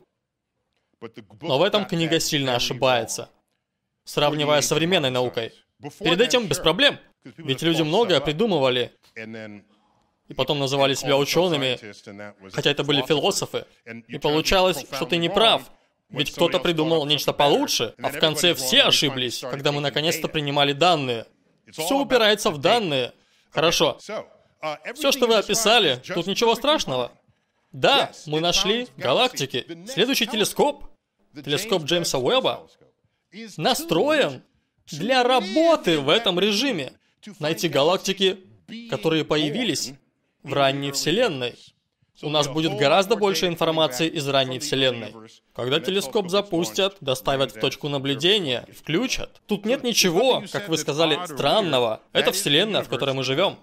Но 1.41 1.59
в 1.59 1.63
этом 1.63 1.87
книга 1.87 2.19
сильно 2.21 2.57
ошибается, 2.57 3.31
сравнивая 4.05 4.61
с 4.61 4.67
современной 4.67 5.11
наукой. 5.11 5.53
Перед 6.01 6.21
этим 6.21 6.47
без 6.47 6.59
проблем. 6.59 6.99
Ведь 7.37 7.63
люди 7.63 7.83
многое 7.83 8.21
придумывали, 8.21 8.93
и 10.29 10.35
потом 10.35 10.59
называли 10.59 10.95
себя 10.95 11.17
учеными, 11.17 11.79
хотя 12.53 12.71
это 12.71 12.85
были 12.85 13.03
философы. 13.03 13.65
И 14.09 14.19
получалось, 14.19 14.85
что 14.93 15.07
ты 15.07 15.17
не 15.17 15.29
прав, 15.29 15.63
ведь 16.11 16.33
кто-то 16.33 16.59
придумал 16.59 17.07
нечто 17.07 17.33
получше, 17.33 17.95
а 18.03 18.09
в 18.09 18.19
конце 18.19 18.55
все 18.55 18.85
ошиблись, 18.85 19.41
когда 19.41 19.73
мы 19.73 19.81
наконец-то 19.81 20.29
принимали 20.29 20.73
данные. 20.73 21.27
Все 21.73 21.99
упирается 21.99 22.51
в 22.51 22.59
данные. 22.59 23.13
Хорошо. 23.51 23.99
Все, 24.95 25.13
что 25.13 25.27
вы 25.27 25.37
описали, 25.37 26.03
тут 26.15 26.27
ничего 26.27 26.55
страшного. 26.55 27.13
Да, 27.73 28.13
мы 28.27 28.41
нашли 28.41 28.89
галактики. 28.97 29.67
Следующий 29.87 30.27
телескоп, 30.27 30.85
телескоп 31.35 31.85
Джеймса 31.85 32.19
Уэбба, 32.19 32.67
настроен 33.57 34.43
для 34.87 35.23
работы 35.23 35.99
в 36.01 36.09
этом 36.09 36.41
режиме. 36.41 36.93
Найти 37.39 37.69
галактики, 37.69 38.41
которые 38.91 39.25
появились 39.25 39.93
в 40.43 40.53
ранней 40.53 40.93
Вселенной. 40.93 41.55
У 42.23 42.31
нас 42.31 42.49
будет 42.49 42.77
гораздо 42.77 43.17
больше 43.17 43.47
информации 43.47 44.09
из 44.09 44.27
ранней 44.29 44.59
Вселенной. 44.59 45.15
Когда 45.55 45.79
телескоп 45.79 46.29
запустят, 46.29 46.97
доставят 47.01 47.53
в 47.53 47.61
точку 47.61 47.89
наблюдения, 47.89 48.67
включат. 48.77 49.41
Тут 49.47 49.65
нет 49.65 49.85
ничего, 49.85 50.43
как 50.51 50.69
вы 50.69 50.79
сказали, 50.79 51.19
странного. 51.27 52.01
Это 52.13 52.33
Вселенная, 52.33 52.83
в 52.83 52.89
которой 52.89 53.15
мы 53.15 53.23
живем. 53.23 53.57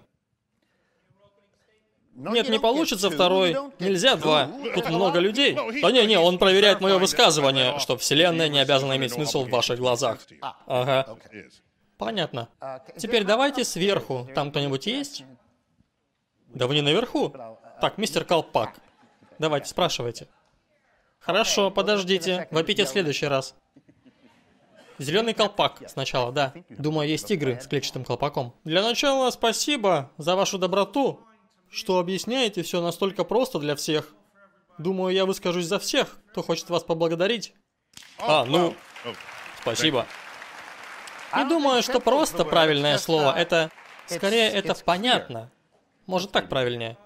Нет, 2.14 2.48
не 2.48 2.58
получится 2.58 3.10
второй. 3.10 3.56
Нельзя 3.78 4.16
два. 4.16 4.50
Тут 4.74 4.88
много 4.88 5.18
людей. 5.18 5.54
Да 5.82 5.90
не-не, 5.90 6.18
он 6.18 6.38
проверяет 6.38 6.80
мое 6.80 6.98
высказывание, 6.98 7.78
что 7.78 7.98
Вселенная 7.98 8.48
не 8.48 8.58
обязана 8.58 8.96
иметь 8.96 9.12
смысл 9.12 9.44
в 9.44 9.50
ваших 9.50 9.78
глазах. 9.78 10.18
Ага. 10.66 11.18
Понятно. 11.98 12.48
Теперь 12.96 13.24
давайте 13.24 13.64
сверху. 13.64 14.26
Там 14.34 14.50
кто-нибудь 14.50 14.86
есть? 14.86 15.24
Да 16.48 16.66
вы 16.66 16.74
не 16.74 16.80
наверху. 16.80 17.34
Так, 17.80 17.98
мистер 17.98 18.24
Колпак. 18.24 18.74
Давайте, 19.38 19.68
спрашивайте. 19.68 20.28
Хорошо, 21.18 21.70
подождите. 21.70 22.48
Вопите 22.50 22.84
в 22.84 22.88
следующий 22.88 23.26
раз. 23.26 23.54
Зеленый 24.98 25.34
колпак 25.34 25.82
сначала, 25.88 26.32
да. 26.32 26.54
Думаю, 26.70 27.08
есть 27.08 27.30
игры 27.30 27.60
с 27.60 27.66
клетчатым 27.66 28.04
колпаком. 28.04 28.54
Для 28.64 28.82
начала 28.82 29.30
спасибо 29.30 30.10
за 30.16 30.36
вашу 30.36 30.56
доброту, 30.58 31.20
что 31.70 31.98
объясняете 31.98 32.62
все 32.62 32.80
настолько 32.80 33.24
просто 33.24 33.58
для 33.58 33.76
всех. 33.76 34.14
Думаю, 34.78 35.14
я 35.14 35.26
выскажусь 35.26 35.66
за 35.66 35.78
всех, 35.78 36.18
кто 36.30 36.42
хочет 36.42 36.70
вас 36.70 36.82
поблагодарить. 36.82 37.54
А, 38.18 38.44
ну, 38.44 38.74
спасибо. 39.60 40.06
Не 41.36 41.44
думаю, 41.44 41.82
что 41.82 42.00
просто 42.00 42.44
правильное 42.44 42.96
слово. 42.96 43.36
Это, 43.36 43.70
скорее, 44.06 44.48
это 44.48 44.74
понятно. 44.84 45.50
Может, 46.06 46.30
так 46.30 46.48
правильнее. 46.48 46.96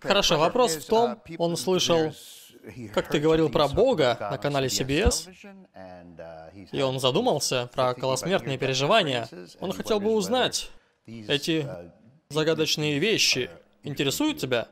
Хорошо, 0.00 0.38
вопрос 0.38 0.76
в 0.76 0.86
том, 0.86 1.22
он 1.38 1.56
слышал, 1.56 2.12
как 2.93 3.09
ты 3.09 3.19
говорил 3.19 3.49
про 3.49 3.67
Бога 3.67 4.17
на 4.19 4.37
канале 4.37 4.67
CBS, 4.67 5.29
и 6.71 6.81
он 6.81 6.99
задумался 6.99 7.69
про 7.73 7.91
околосмертные 7.91 8.57
переживания. 8.57 9.27
Он 9.59 9.71
хотел 9.71 9.99
бы 9.99 10.11
узнать, 10.13 10.69
эти 11.05 11.67
загадочные 12.29 12.99
вещи 12.99 13.49
интересуют 13.83 14.39
тебя? 14.39 14.69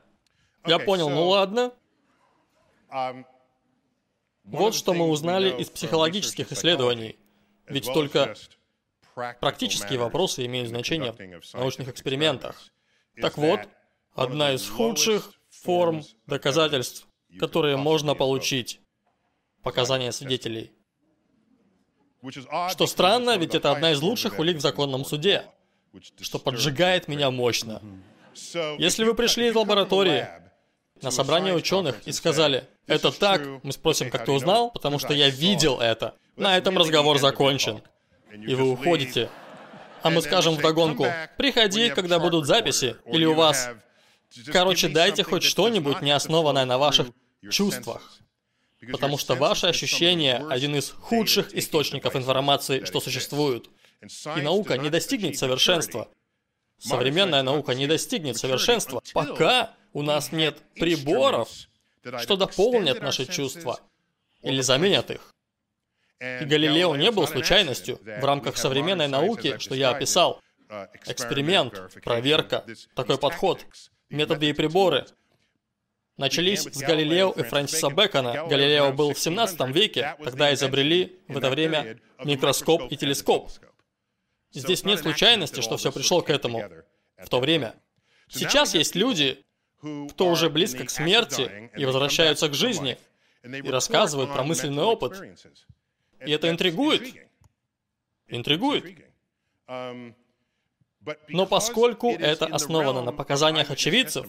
Я 0.66 0.78
понял, 0.78 1.08
ну 1.08 1.28
ладно. 1.28 1.72
Вот 4.44 4.74
что 4.74 4.94
мы 4.94 5.08
узнали 5.08 5.60
из 5.60 5.70
психологических 5.70 6.50
исследований. 6.52 7.16
Ведь 7.66 7.86
только 7.86 8.34
практические 9.40 9.98
вопросы 9.98 10.44
имеют 10.46 10.68
значение 10.68 11.12
в 11.12 11.54
научных 11.54 11.88
экспериментах. 11.88 12.60
Так 13.20 13.36
вот, 13.36 13.60
одна 14.14 14.52
из 14.52 14.68
худших 14.68 15.32
форм 15.50 16.02
доказательств, 16.26 17.06
которые 17.38 17.76
можно 17.76 18.14
получить, 18.14 18.80
показания 19.62 20.12
свидетелей. 20.12 20.72
Что 22.70 22.86
странно, 22.86 23.36
ведь 23.38 23.54
это 23.54 23.72
одна 23.72 23.92
из 23.92 24.02
лучших 24.02 24.38
улик 24.38 24.58
в 24.58 24.60
законном 24.60 25.04
суде, 25.04 25.44
что 26.20 26.38
поджигает 26.38 27.08
меня 27.08 27.30
мощно. 27.30 27.82
Если 28.78 29.04
вы 29.04 29.14
пришли 29.14 29.48
из 29.48 29.54
лаборатории 29.54 30.28
на 31.02 31.10
собрание 31.10 31.54
ученых 31.54 31.96
и 32.06 32.12
сказали, 32.12 32.68
это 32.86 33.10
так, 33.10 33.42
мы 33.62 33.72
спросим, 33.72 34.10
как 34.10 34.24
ты 34.24 34.32
узнал, 34.32 34.70
потому 34.70 34.98
что 34.98 35.14
я 35.14 35.30
видел 35.30 35.80
это. 35.80 36.14
На 36.36 36.56
этом 36.56 36.76
разговор 36.76 37.18
закончен. 37.18 37.82
И 38.32 38.54
вы 38.54 38.70
уходите. 38.70 39.30
А 40.02 40.10
мы 40.10 40.22
скажем 40.22 40.54
вдогонку, 40.54 41.06
приходи, 41.36 41.90
когда 41.90 42.18
будут 42.18 42.46
записи, 42.46 42.96
или 43.06 43.24
у 43.24 43.34
вас... 43.34 43.70
Короче, 44.46 44.88
дайте 44.88 45.24
хоть 45.24 45.42
что-нибудь, 45.42 46.02
не 46.02 46.12
основанное 46.12 46.64
на 46.64 46.78
ваших 46.78 47.08
чувствах. 47.50 48.18
Потому 48.90 49.18
что 49.18 49.34
ваши 49.34 49.66
ощущения– 49.66 50.44
один 50.50 50.74
из 50.74 50.90
худших 50.90 51.54
источников 51.54 52.16
информации, 52.16 52.84
что 52.84 53.00
существует. 53.00 53.68
И 54.36 54.40
наука 54.40 54.78
не 54.78 54.88
достигнет 54.88 55.36
совершенства. 55.36 56.08
Современная 56.78 57.42
наука 57.42 57.74
не 57.74 57.86
достигнет 57.86 58.38
совершенства, 58.38 59.02
пока 59.12 59.74
у 59.92 60.02
нас 60.02 60.32
нет 60.32 60.62
приборов, 60.74 61.50
что 62.20 62.36
дополнят 62.36 63.02
наши 63.02 63.26
чувства 63.26 63.80
или 64.42 64.62
заменят 64.62 65.10
их. 65.10 65.30
И 66.20 66.44
Галилео 66.44 66.96
не 66.96 67.10
был 67.10 67.26
случайностью 67.26 67.98
в 68.02 68.24
рамках 68.24 68.56
современной 68.56 69.08
науки, 69.08 69.58
что 69.58 69.74
я 69.74 69.90
описал. 69.90 70.40
Эксперимент, 71.06 71.98
проверка, 72.02 72.64
такой 72.94 73.18
подход, 73.18 73.66
методы 74.08 74.50
и 74.50 74.52
приборы. 74.52 75.06
Начались 76.20 76.64
с 76.64 76.78
Галилео 76.82 77.30
и 77.30 77.42
Фрэнсиса 77.42 77.88
Бэкона. 77.88 78.46
Галилео 78.46 78.92
был 78.92 79.14
в 79.14 79.18
17 79.18 79.74
веке, 79.74 80.16
тогда 80.22 80.52
изобрели 80.52 81.18
в 81.28 81.38
это 81.38 81.48
время 81.48 81.98
микроскоп 82.22 82.92
и 82.92 82.96
телескоп. 82.98 83.50
Здесь 84.52 84.84
нет 84.84 85.00
случайности, 85.00 85.62
что 85.62 85.78
все 85.78 85.90
пришло 85.90 86.20
к 86.20 86.28
этому 86.28 86.62
в 87.16 87.28
то 87.30 87.40
время. 87.40 87.74
Сейчас 88.28 88.74
есть 88.74 88.94
люди, 88.94 89.42
кто 90.10 90.28
уже 90.28 90.50
близко 90.50 90.84
к 90.84 90.90
смерти 90.90 91.70
и 91.74 91.86
возвращаются 91.86 92.50
к 92.50 92.54
жизни, 92.54 92.98
и 93.42 93.70
рассказывают 93.70 94.30
про 94.30 94.42
мысленный 94.42 94.82
опыт. 94.82 95.22
И 96.26 96.30
это 96.30 96.50
интригует. 96.50 97.14
Интригует. 98.28 98.84
Но 101.28 101.46
поскольку 101.48 102.10
это 102.10 102.44
основано 102.44 103.00
на 103.00 103.12
показаниях 103.12 103.70
очевидцев, 103.70 104.26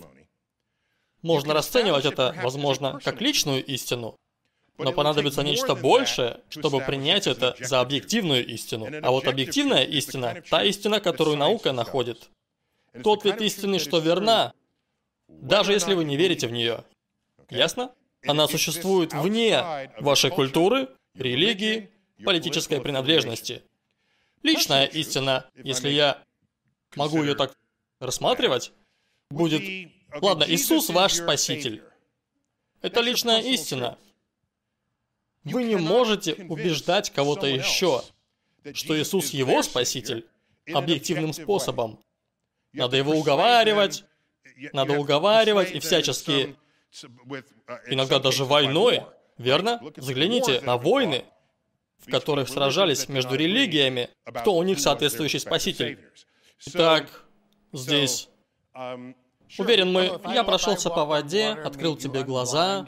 можно 1.22 1.54
расценивать 1.54 2.06
это, 2.06 2.36
возможно, 2.42 3.00
как 3.04 3.22
личную 3.22 3.64
истину, 3.66 4.16
но 4.78 4.92
понадобится 4.92 5.44
нечто 5.44 5.76
большее, 5.76 6.42
чтобы 6.50 6.82
принять 6.82 7.28
это 7.28 7.56
за 7.60 7.82
объективную 7.82 8.46
истину. 8.46 8.88
А 9.02 9.12
вот 9.12 9.28
объективная 9.28 9.84
истина— 9.84 10.42
та 10.50 10.64
истина, 10.64 11.00
которую 11.00 11.38
наука 11.38 11.72
находит. 11.72 12.30
Тот 13.04 13.24
вид 13.24 13.42
истины, 13.42 13.80
что 13.80 14.00
верна, 14.00 14.54
даже 15.28 15.74
если 15.74 15.94
вы 15.94 16.04
не 16.04 16.18
верите 16.18 16.48
в 16.48 16.52
нее. 16.52 16.84
Ясно? 17.50 17.94
Она 18.26 18.48
существует 18.48 19.14
вне 19.14 19.92
вашей 20.00 20.30
культуры, 20.30 20.90
религии, 21.16 21.90
политической 22.24 22.82
принадлежности. 22.82 23.64
Личная 24.44 24.86
истина, 24.86 25.46
если 25.56 25.90
я 25.90 26.24
могу 26.96 27.22
ее 27.22 27.36
так 27.36 27.54
рассматривать, 28.00 28.72
будет... 29.30 29.62
Ладно, 30.20 30.46
Иисус 30.48 30.90
ваш 30.90 31.14
Спаситель. 31.14 31.84
Это 32.82 33.02
личная 33.02 33.42
истина. 33.42 33.98
Вы 35.44 35.64
не 35.64 35.76
можете 35.76 36.34
убеждать 36.34 37.10
кого-то 37.12 37.48
еще, 37.48 38.04
что 38.74 39.00
Иисус 39.00 39.30
его 39.32 39.64
Спаситель, 39.64 40.28
объективным 40.74 41.34
способом. 41.34 42.00
Надо 42.74 42.98
его 42.98 43.14
уговаривать, 43.14 44.06
надо 44.74 45.00
уговаривать 45.00 45.72
и 45.72 45.80
всячески, 45.80 46.56
иногда 47.88 48.20
даже 48.20 48.46
войной, 48.46 49.04
верно? 49.38 49.80
Взгляните 49.96 50.62
на 50.62 50.78
войны, 50.78 51.26
в 52.00 52.10
которых 52.12 52.50
сражались 52.50 53.08
между 53.10 53.36
религиями, 53.36 54.10
кто 54.26 54.56
у 54.56 54.64
них 54.64 54.80
соответствующий 54.80 55.40
спаситель. 55.40 56.00
Итак, 56.66 57.26
здесь... 57.74 58.28
Уверен, 59.58 59.92
мы... 59.92 60.20
Я 60.34 60.44
прошелся 60.44 60.90
по 60.90 61.06
воде, 61.06 61.50
открыл 61.50 61.96
тебе 61.98 62.24
глаза, 62.24 62.88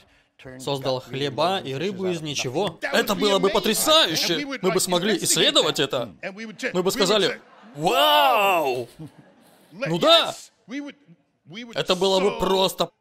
создал 0.60 1.02
хлеба 1.02 1.60
и 1.60 1.74
рыбу 1.74 2.08
из 2.08 2.22
ничего. 2.22 2.80
Это 2.82 3.16
было 3.16 3.40
бы 3.40 3.50
потрясающе! 3.50 4.46
Мы 4.62 4.72
бы 4.72 4.80
смогли 4.80 5.18
исследовать 5.18 5.80
это. 5.80 6.14
Мы 6.74 6.84
бы 6.84 6.92
сказали, 6.92 7.42
вау! 7.76 8.88
Ну 9.72 10.00
да! 10.00 10.36
Это 11.74 11.96
было 11.96 12.20
бы 12.20 12.40
просто 12.40 12.92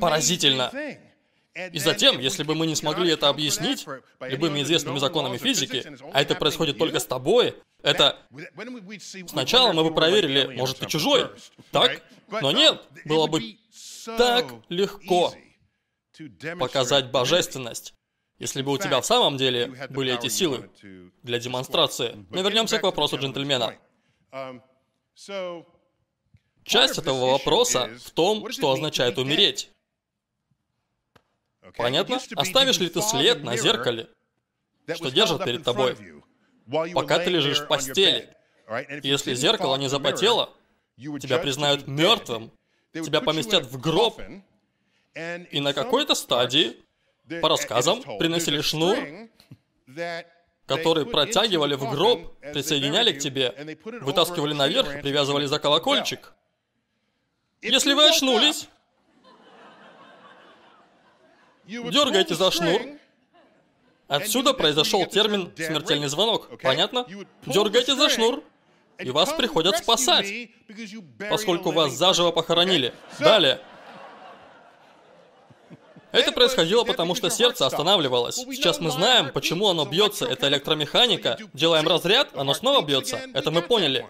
поразительно. 0.00 0.72
И 1.72 1.78
затем, 1.78 2.18
если 2.18 2.42
бы 2.42 2.56
мы 2.56 2.66
не 2.66 2.74
смогли 2.74 3.12
это 3.12 3.28
объяснить 3.28 3.86
любыми 4.20 4.62
известными 4.62 4.98
законами 4.98 5.38
физики, 5.38 5.84
а 6.12 6.20
это 6.20 6.34
происходит 6.34 6.78
только 6.78 6.98
с 6.98 7.06
тобой, 7.06 7.54
это... 7.82 8.18
Сначала 9.28 9.72
мы 9.72 9.84
бы 9.84 9.94
проверили, 9.94 10.56
может, 10.56 10.78
ты 10.78 10.86
чужой, 10.86 11.28
так? 11.70 12.02
Но 12.40 12.52
нет, 12.52 12.82
было 13.04 13.26
бы 13.26 13.58
так 14.04 14.52
легко 14.68 15.34
показать 16.58 17.10
божественность, 17.10 17.94
если 18.38 18.62
бы 18.62 18.72
у 18.72 18.78
тебя 18.78 19.00
в 19.00 19.06
самом 19.06 19.36
деле 19.36 19.88
были 19.90 20.14
эти 20.14 20.28
силы 20.28 20.70
для 21.22 21.38
демонстрации. 21.38 22.26
Но 22.30 22.42
вернемся 22.42 22.78
к 22.78 22.82
вопросу 22.82 23.18
джентльмена. 23.18 23.76
Часть 26.64 26.98
этого 26.98 27.32
вопроса 27.32 27.90
в 28.02 28.10
том, 28.10 28.50
что 28.50 28.72
означает 28.72 29.18
умереть. 29.18 29.70
Понятно? 31.76 32.20
Оставишь 32.36 32.78
ли 32.78 32.88
ты 32.88 33.02
след 33.02 33.42
на 33.42 33.56
зеркале, 33.56 34.08
что 34.94 35.10
держит 35.10 35.44
перед 35.44 35.64
тобой, 35.64 35.96
пока 36.94 37.18
ты 37.18 37.30
лежишь 37.30 37.60
в 37.60 37.68
постели? 37.68 38.34
Если 39.02 39.34
зеркало 39.34 39.76
не 39.76 39.88
запотело, 39.88 40.54
тебя 40.96 41.38
признают 41.38 41.86
мертвым, 41.86 42.52
тебя 42.92 43.20
поместят 43.20 43.64
в 43.66 43.80
гроб, 43.80 44.20
и 45.14 45.60
на 45.60 45.72
какой-то 45.72 46.14
стадии, 46.14 46.76
по 47.40 47.48
рассказам, 47.48 48.02
приносили 48.18 48.60
шнур, 48.60 48.98
который 50.66 51.06
протягивали 51.06 51.74
в 51.74 51.90
гроб, 51.90 52.38
присоединяли 52.40 53.12
к 53.12 53.18
тебе, 53.18 53.78
вытаскивали 54.00 54.54
наверх, 54.54 55.02
привязывали 55.02 55.46
за 55.46 55.58
колокольчик. 55.58 56.34
Если 57.62 57.94
вы 57.94 58.08
очнулись, 58.08 58.68
дергаете 61.66 62.34
за 62.34 62.50
шнур. 62.50 62.82
Отсюда 64.06 64.52
произошел 64.52 65.06
термин 65.06 65.50
«смертельный 65.56 66.08
звонок». 66.08 66.60
Понятно? 66.60 67.06
Дергаете 67.46 67.94
за 67.96 68.10
шнур, 68.10 68.44
и 68.98 69.10
вас 69.10 69.32
приходят 69.32 69.76
спасать, 69.78 70.26
поскольку 71.30 71.70
вас 71.70 71.92
заживо 71.92 72.30
похоронили. 72.30 72.92
Далее. 73.18 73.60
Это 76.12 76.30
происходило 76.30 76.84
потому, 76.84 77.16
что 77.16 77.28
сердце 77.28 77.66
останавливалось. 77.66 78.36
Сейчас 78.36 78.78
мы 78.78 78.90
знаем, 78.90 79.32
почему 79.32 79.68
оно 79.68 79.84
бьется. 79.84 80.26
Это 80.26 80.46
электромеханика. 80.46 81.38
Делаем 81.52 81.88
разряд, 81.88 82.30
оно 82.34 82.54
снова 82.54 82.84
бьется. 82.84 83.20
Это 83.34 83.50
мы 83.50 83.62
поняли. 83.62 84.06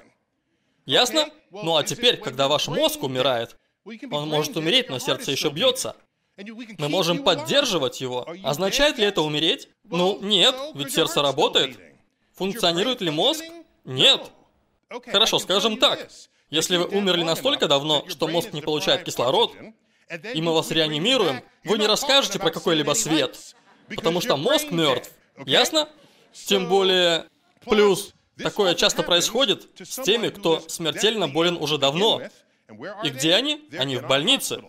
Ясно? 0.85 1.31
Ну 1.51 1.77
а 1.77 1.83
теперь, 1.83 2.19
когда 2.19 2.49
ваш 2.49 2.69
мозг 2.69 3.03
умирает, 3.03 3.57
он 4.11 4.29
может 4.29 4.55
умереть, 4.57 4.91
но 4.91 4.99
сердце 4.99 5.31
еще 5.31 5.49
бьется. 5.49 5.97
Мы 6.79 6.89
можем 6.89 7.23
поддерживать 7.23 8.01
его. 8.03 8.27
Означает 8.43 8.99
ли 8.99 9.05
это 9.07 9.23
умереть? 9.23 9.69
Ну, 9.85 10.19
нет, 10.21 10.55
ведь 10.75 10.93
сердце 10.93 11.23
работает. 11.23 11.79
Функционирует 12.35 13.01
ли 13.01 13.11
мозг? 13.11 13.45
Нет. 13.85 14.31
Хорошо, 15.07 15.39
скажем 15.39 15.79
так. 15.79 16.09
Если 16.51 16.77
вы 16.77 16.87
умерли 16.87 17.23
настолько 17.23 17.69
давно, 17.69 18.05
что 18.09 18.29
мозг 18.29 18.53
не 18.53 18.63
получает 18.63 19.05
кислород, 19.05 19.53
и 20.35 20.41
мы 20.41 20.53
вас 20.53 20.71
реанимируем, 20.71 21.43
вы 21.65 21.79
не 21.79 21.87
расскажете 21.87 22.39
про 22.39 22.51
какой-либо 22.51 22.93
свет, 22.93 23.39
потому 23.89 24.21
что 24.21 24.37
мозг 24.37 24.71
мертв. 24.71 25.11
Ясно? 25.47 25.89
Тем 26.33 26.69
более, 26.69 27.27
плюс 27.65 28.15
Такое 28.43 28.75
часто 28.75 29.03
происходит 29.03 29.69
с 29.81 30.03
теми, 30.03 30.29
кто 30.29 30.61
смертельно 30.69 31.29
болен 31.29 31.57
уже 31.57 31.79
давно. 31.79 32.23
И 33.05 33.11
где 33.11 33.35
они? 33.35 33.69
Они 33.79 33.97
в 33.97 34.07
больнице. 34.07 34.63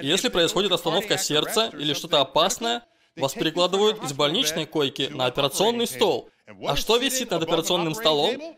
Если 0.00 0.28
происходит 0.28 0.72
остановка 0.72 1.18
сердца 1.18 1.70
или 1.72 1.94
что-то 1.94 2.20
опасное, 2.20 2.84
вас 3.16 3.34
перекладывают 3.34 4.02
из 4.04 4.12
больничной 4.12 4.66
койки 4.66 5.08
на 5.10 5.26
операционный 5.26 5.86
стол. 5.86 6.30
А 6.66 6.76
что 6.76 6.96
висит 6.96 7.30
над 7.30 7.42
операционным 7.42 7.94
столом? 7.94 8.56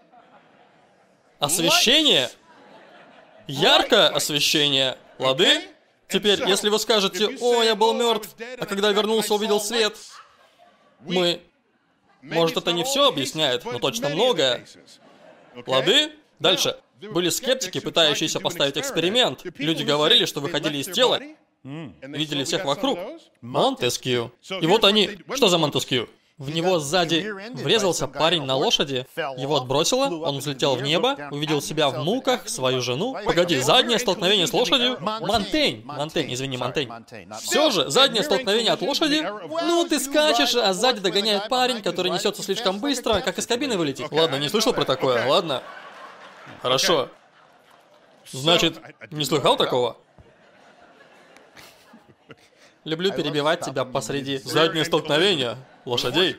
Освещение. 1.39 2.31
Яркое 3.47 4.09
освещение. 4.09 4.97
Лады? 5.19 5.63
Теперь, 6.09 6.47
если 6.47 6.69
вы 6.69 6.79
скажете, 6.79 7.29
«О, 7.41 7.63
я 7.63 7.75
был 7.75 7.93
мертв, 7.95 8.35
а 8.59 8.67
когда 8.67 8.91
вернулся, 8.93 9.35
увидел 9.35 9.61
свет», 9.61 9.97
мы... 11.01 11.41
Может, 12.23 12.57
это 12.57 12.73
не 12.73 12.85
все 12.85 13.09
объясняет, 13.09 13.65
но 13.65 13.79
точно 13.79 14.09
многое. 14.09 14.67
Лады? 15.67 16.13
Дальше. 16.39 16.79
Были 17.01 17.29
скептики, 17.29 17.81
пытающиеся 17.81 18.41
поставить 18.41 18.79
эксперимент. 18.79 19.43
Люди 19.59 19.83
говорили, 19.83 20.25
что 20.25 20.41
выходили 20.41 20.79
из 20.79 20.87
тела, 20.87 21.21
видели 21.63 22.45
всех 22.45 22.65
вокруг. 22.65 22.99
Монтескью. 23.41 24.33
И 24.61 24.67
вот 24.67 24.85
они... 24.85 25.19
Что 25.35 25.49
за 25.49 25.59
Монтескью? 25.59 26.09
В 26.37 26.51
него 26.51 26.81
сзади 26.81 27.33
врезался 27.55 28.09
парень 28.09 28.43
на 28.43 28.57
лошади, 28.57 29.07
его 29.37 29.57
отбросило, 29.57 30.07
он 30.07 30.39
взлетел 30.39 30.75
в 30.75 30.83
небо, 30.83 31.17
увидел 31.31 31.63
себя 31.63 31.91
в 31.91 32.03
муках, 32.03 32.49
свою 32.49 32.81
жену. 32.81 33.17
Погоди, 33.25 33.61
заднее 33.61 34.01
столкновение 34.01 34.49
с 34.49 34.53
лошадью? 34.53 34.99
Монтень! 35.01 35.85
Монтень, 35.85 36.35
извини, 36.35 36.57
Монтень. 36.57 36.91
Все 37.41 37.71
же, 37.71 37.89
заднее 37.89 38.25
столкновение 38.25 38.73
от 38.73 38.83
лошади? 38.83 39.25
Ну, 39.49 39.87
ты 39.89 40.01
скачешь, 40.01 40.57
а 40.57 40.73
сзади 40.73 40.99
догоняет 40.99 41.49
парень, 41.49 41.83
который 41.83 42.11
несется 42.11 42.43
слишком 42.43 42.81
быстро, 42.81 43.21
как 43.21 43.39
из 43.39 43.47
кабины 43.47 43.79
вылететь. 43.79 44.11
Ладно, 44.11 44.35
не 44.37 44.49
слышал 44.49 44.73
про 44.73 44.85
такое, 44.85 45.25
ладно. 45.29 45.63
Хорошо. 46.63 47.11
Значит, 48.33 48.81
не 49.13 49.25
слыхал 49.25 49.57
такого? 49.57 49.99
Люблю 52.83 53.13
перебивать 53.13 53.61
тебя 53.61 53.85
посреди 53.85 54.39
заднее 54.39 54.85
столкновение 54.85 55.57
лошадей. 55.85 56.37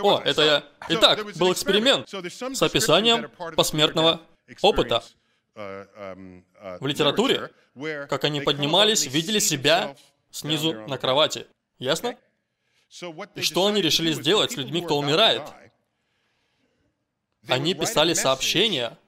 О, 0.00 0.20
это 0.24 0.42
я... 0.42 0.64
Итак, 0.88 1.24
был 1.36 1.52
эксперимент 1.52 2.08
с 2.08 2.62
описанием 2.62 3.30
посмертного 3.54 4.20
опыта. 4.62 5.04
В 5.54 6.86
литературе, 6.86 7.50
как 8.08 8.24
они 8.24 8.40
поднимались, 8.40 9.06
видели 9.06 9.38
себя 9.38 9.96
снизу 10.30 10.72
на 10.86 10.98
кровати. 10.98 11.46
Ясно? 11.78 12.16
И 13.34 13.42
что 13.42 13.66
они 13.66 13.82
решили 13.82 14.12
сделать 14.12 14.52
с 14.52 14.56
людьми, 14.56 14.80
кто 14.80 14.98
умирает? 14.98 15.42
Они 17.46 17.74
писали 17.74 18.14
сообщения, 18.14 18.98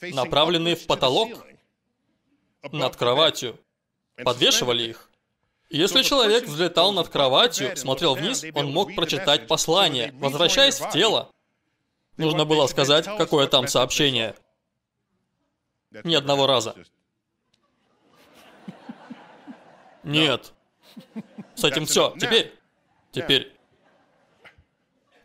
направленные 0.00 0.76
в 0.76 0.86
потолок 0.86 1.44
над 2.72 2.96
кроватью, 2.96 3.58
подвешивали 4.24 4.82
их. 4.90 5.07
Если 5.70 6.02
человек 6.02 6.46
взлетал 6.46 6.92
над 6.92 7.08
кроватью, 7.08 7.76
смотрел 7.76 8.14
вниз, 8.14 8.44
он 8.54 8.72
мог 8.72 8.94
прочитать 8.94 9.46
послание. 9.46 10.12
Возвращаясь 10.14 10.80
в 10.80 10.90
тело, 10.90 11.30
нужно 12.16 12.46
было 12.46 12.66
сказать, 12.66 13.04
какое 13.04 13.46
там 13.46 13.68
сообщение. 13.68 14.34
Ни 16.04 16.14
одного 16.14 16.46
раза. 16.46 16.74
Нет. 20.02 20.54
С 21.54 21.64
этим 21.64 21.84
все. 21.84 22.14
Теперь. 22.18 22.54
Теперь. 23.12 23.54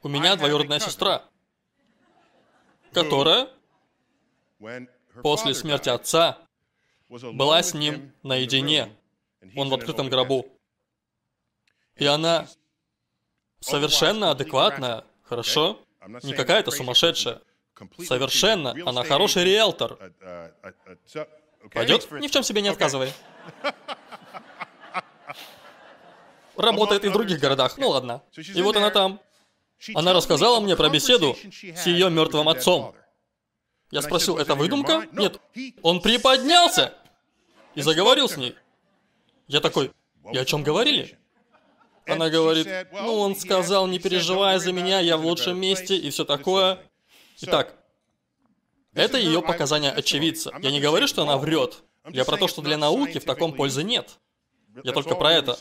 У 0.01 0.09
меня 0.09 0.35
двоюродная 0.35 0.79
сестра, 0.79 1.23
которая 2.91 3.47
после 5.21 5.53
смерти 5.53 5.87
отца 5.87 6.37
была 7.07 7.63
с 7.63 7.73
ним 7.73 8.13
наедине 8.23 8.93
он 9.55 9.69
в 9.69 9.73
открытом 9.73 10.09
гробу. 10.09 10.45
И 11.95 12.05
она 12.05 12.47
совершенно 13.59 14.31
адекватная, 14.31 15.05
хорошо? 15.23 15.79
Не 16.23 16.33
какая-то 16.33 16.71
сумасшедшая. 16.71 17.41
Совершенно. 17.99 18.75
Она 18.85 19.03
хороший 19.03 19.43
риэлтор. 19.45 19.97
Пойдет? 21.71 22.11
Ни 22.11 22.27
в 22.27 22.31
чем 22.31 22.43
себе 22.43 22.61
не 22.61 22.69
отказывай. 22.69 23.13
Работает 26.55 27.03
и 27.05 27.09
в 27.09 27.13
других 27.13 27.39
городах. 27.39 27.77
Ну 27.77 27.89
ладно. 27.89 28.21
И 28.35 28.61
вот 28.61 28.75
она 28.75 28.89
там. 28.91 29.19
Она 29.95 30.13
рассказала 30.13 30.59
мне 30.59 30.75
про 30.75 30.89
беседу 30.89 31.35
с 31.35 31.85
ее 31.87 32.09
мертвым 32.09 32.47
отцом. 32.47 32.95
Я 33.91 34.01
спросил, 34.01 34.37
это 34.37 34.55
выдумка? 34.55 35.07
Нет. 35.11 35.39
Он 35.81 36.01
приподнялся 36.01 36.93
и 37.75 37.81
заговорил 37.81 38.29
с 38.29 38.37
ней. 38.37 38.55
Я 39.47 39.59
такой, 39.59 39.91
и 40.31 40.37
о 40.37 40.45
чем 40.45 40.63
говорили? 40.63 41.17
Она 42.05 42.29
говорит, 42.29 42.67
ну, 42.91 43.19
он 43.19 43.35
сказал, 43.35 43.87
не 43.87 43.99
переживай 43.99 44.59
за 44.59 44.71
меня, 44.73 44.99
я 44.99 45.17
в 45.17 45.25
лучшем 45.25 45.59
месте 45.59 45.95
и 45.95 46.09
все 46.09 46.25
такое. 46.25 46.79
Итак, 47.41 47.75
это 48.93 49.17
ее 49.17 49.41
показания 49.41 49.91
очевидца. 49.91 50.51
Я 50.61 50.71
не 50.71 50.79
говорю, 50.79 51.07
что 51.07 51.23
она 51.23 51.37
врет. 51.37 51.83
Я 52.09 52.25
про 52.25 52.37
то, 52.37 52.47
что 52.47 52.61
для 52.61 52.77
науки 52.77 53.19
в 53.19 53.25
таком 53.25 53.53
пользы 53.53 53.83
нет. 53.83 54.19
Я 54.83 54.91
только 54.91 55.15
про 55.15 55.31
это. 55.31 55.57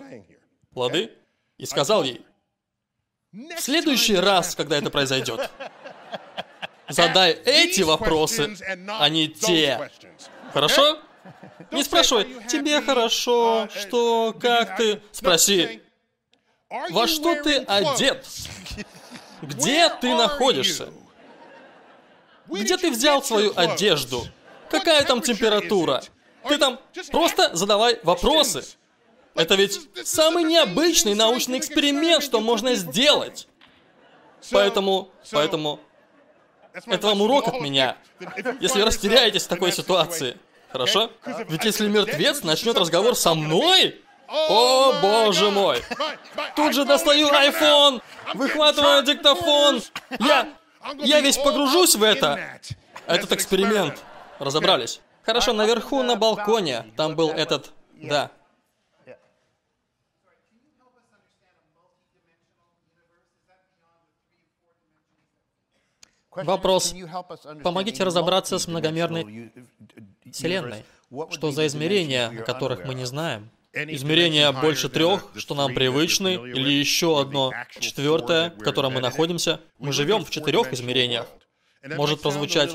Лады? 0.74 1.12
И 1.58 1.66
сказал 1.66 2.02
ей, 2.02 2.24
в 3.32 3.60
следующий 3.60 4.16
раз, 4.16 4.54
когда 4.54 4.76
это 4.76 4.90
произойдет, 4.90 5.50
задай 6.88 7.32
эти 7.32 7.82
вопросы, 7.82 8.56
а 8.88 9.08
не 9.08 9.28
те. 9.28 9.90
Хорошо? 10.52 10.98
Не 11.70 11.82
спрашивай, 11.82 12.26
тебе 12.48 12.80
хорошо, 12.80 13.68
что, 13.74 14.34
как 14.38 14.76
ты. 14.76 15.00
Спроси, 15.12 15.80
во 16.90 17.06
что 17.06 17.42
ты 17.42 17.58
одет? 17.58 18.26
Где 19.42 19.88
ты 19.88 20.14
находишься? 20.14 20.92
Где 22.48 22.76
ты 22.76 22.90
взял 22.90 23.22
свою 23.22 23.52
одежду? 23.56 24.26
Какая 24.70 25.04
там 25.04 25.20
температура? 25.20 26.02
Ты 26.48 26.58
там 26.58 26.80
просто 27.10 27.54
задавай 27.54 27.98
вопросы. 28.02 28.64
Это 29.34 29.54
ведь 29.54 29.80
самый 30.06 30.44
необычный 30.44 31.14
научный 31.14 31.58
эксперимент, 31.58 32.22
что 32.22 32.40
можно 32.40 32.74
сделать. 32.74 33.48
Поэтому, 34.50 35.10
поэтому, 35.30 35.80
это 36.86 37.06
вам 37.06 37.22
урок 37.22 37.48
от 37.48 37.60
меня. 37.60 37.96
Если 38.60 38.82
растеряетесь 38.82 39.44
в 39.44 39.48
такой 39.48 39.72
ситуации, 39.72 40.36
Хорошо? 40.72 41.10
Ведь 41.48 41.64
если 41.64 41.88
мертвец 41.88 42.42
начнет 42.42 42.76
разговор 42.78 43.14
со 43.14 43.34
мной, 43.34 44.00
о 44.28 44.94
боже 45.02 45.50
мой! 45.50 45.82
Тут 46.56 46.74
же 46.74 46.84
достаю 46.84 47.28
iPhone, 47.28 48.00
выхватываю 48.34 49.02
диктофон. 49.04 49.82
Я... 50.18 50.48
Я 50.98 51.20
весь 51.20 51.36
погружусь 51.36 51.94
в 51.94 52.02
это. 52.02 52.58
Этот 53.06 53.32
эксперимент. 53.32 54.02
Разобрались. 54.38 55.00
Хорошо, 55.22 55.52
наверху 55.52 56.02
на 56.02 56.16
балконе. 56.16 56.86
Там 56.96 57.14
был 57.14 57.30
этот... 57.30 57.72
Да. 57.94 58.30
Вопрос. 66.30 66.94
Помогите 67.62 68.04
разобраться 68.04 68.58
с 68.58 68.66
многомерной 68.66 69.52
Вселенной. 70.32 70.84
Что 71.30 71.50
за 71.50 71.66
измерения, 71.66 72.28
о 72.28 72.42
которых 72.42 72.84
мы 72.84 72.94
не 72.94 73.04
знаем? 73.04 73.50
Измерения 73.72 74.52
больше 74.52 74.88
трех, 74.88 75.30
что 75.36 75.54
нам 75.54 75.74
привычны, 75.74 76.34
или 76.34 76.70
еще 76.70 77.20
одно, 77.20 77.52
четвертое, 77.78 78.50
в 78.50 78.58
котором 78.58 78.94
мы 78.94 79.00
находимся. 79.00 79.60
Мы 79.78 79.92
живем 79.92 80.24
в 80.24 80.30
четырех 80.30 80.72
измерениях. 80.72 81.26
Может 81.82 82.20
прозвучать 82.20 82.72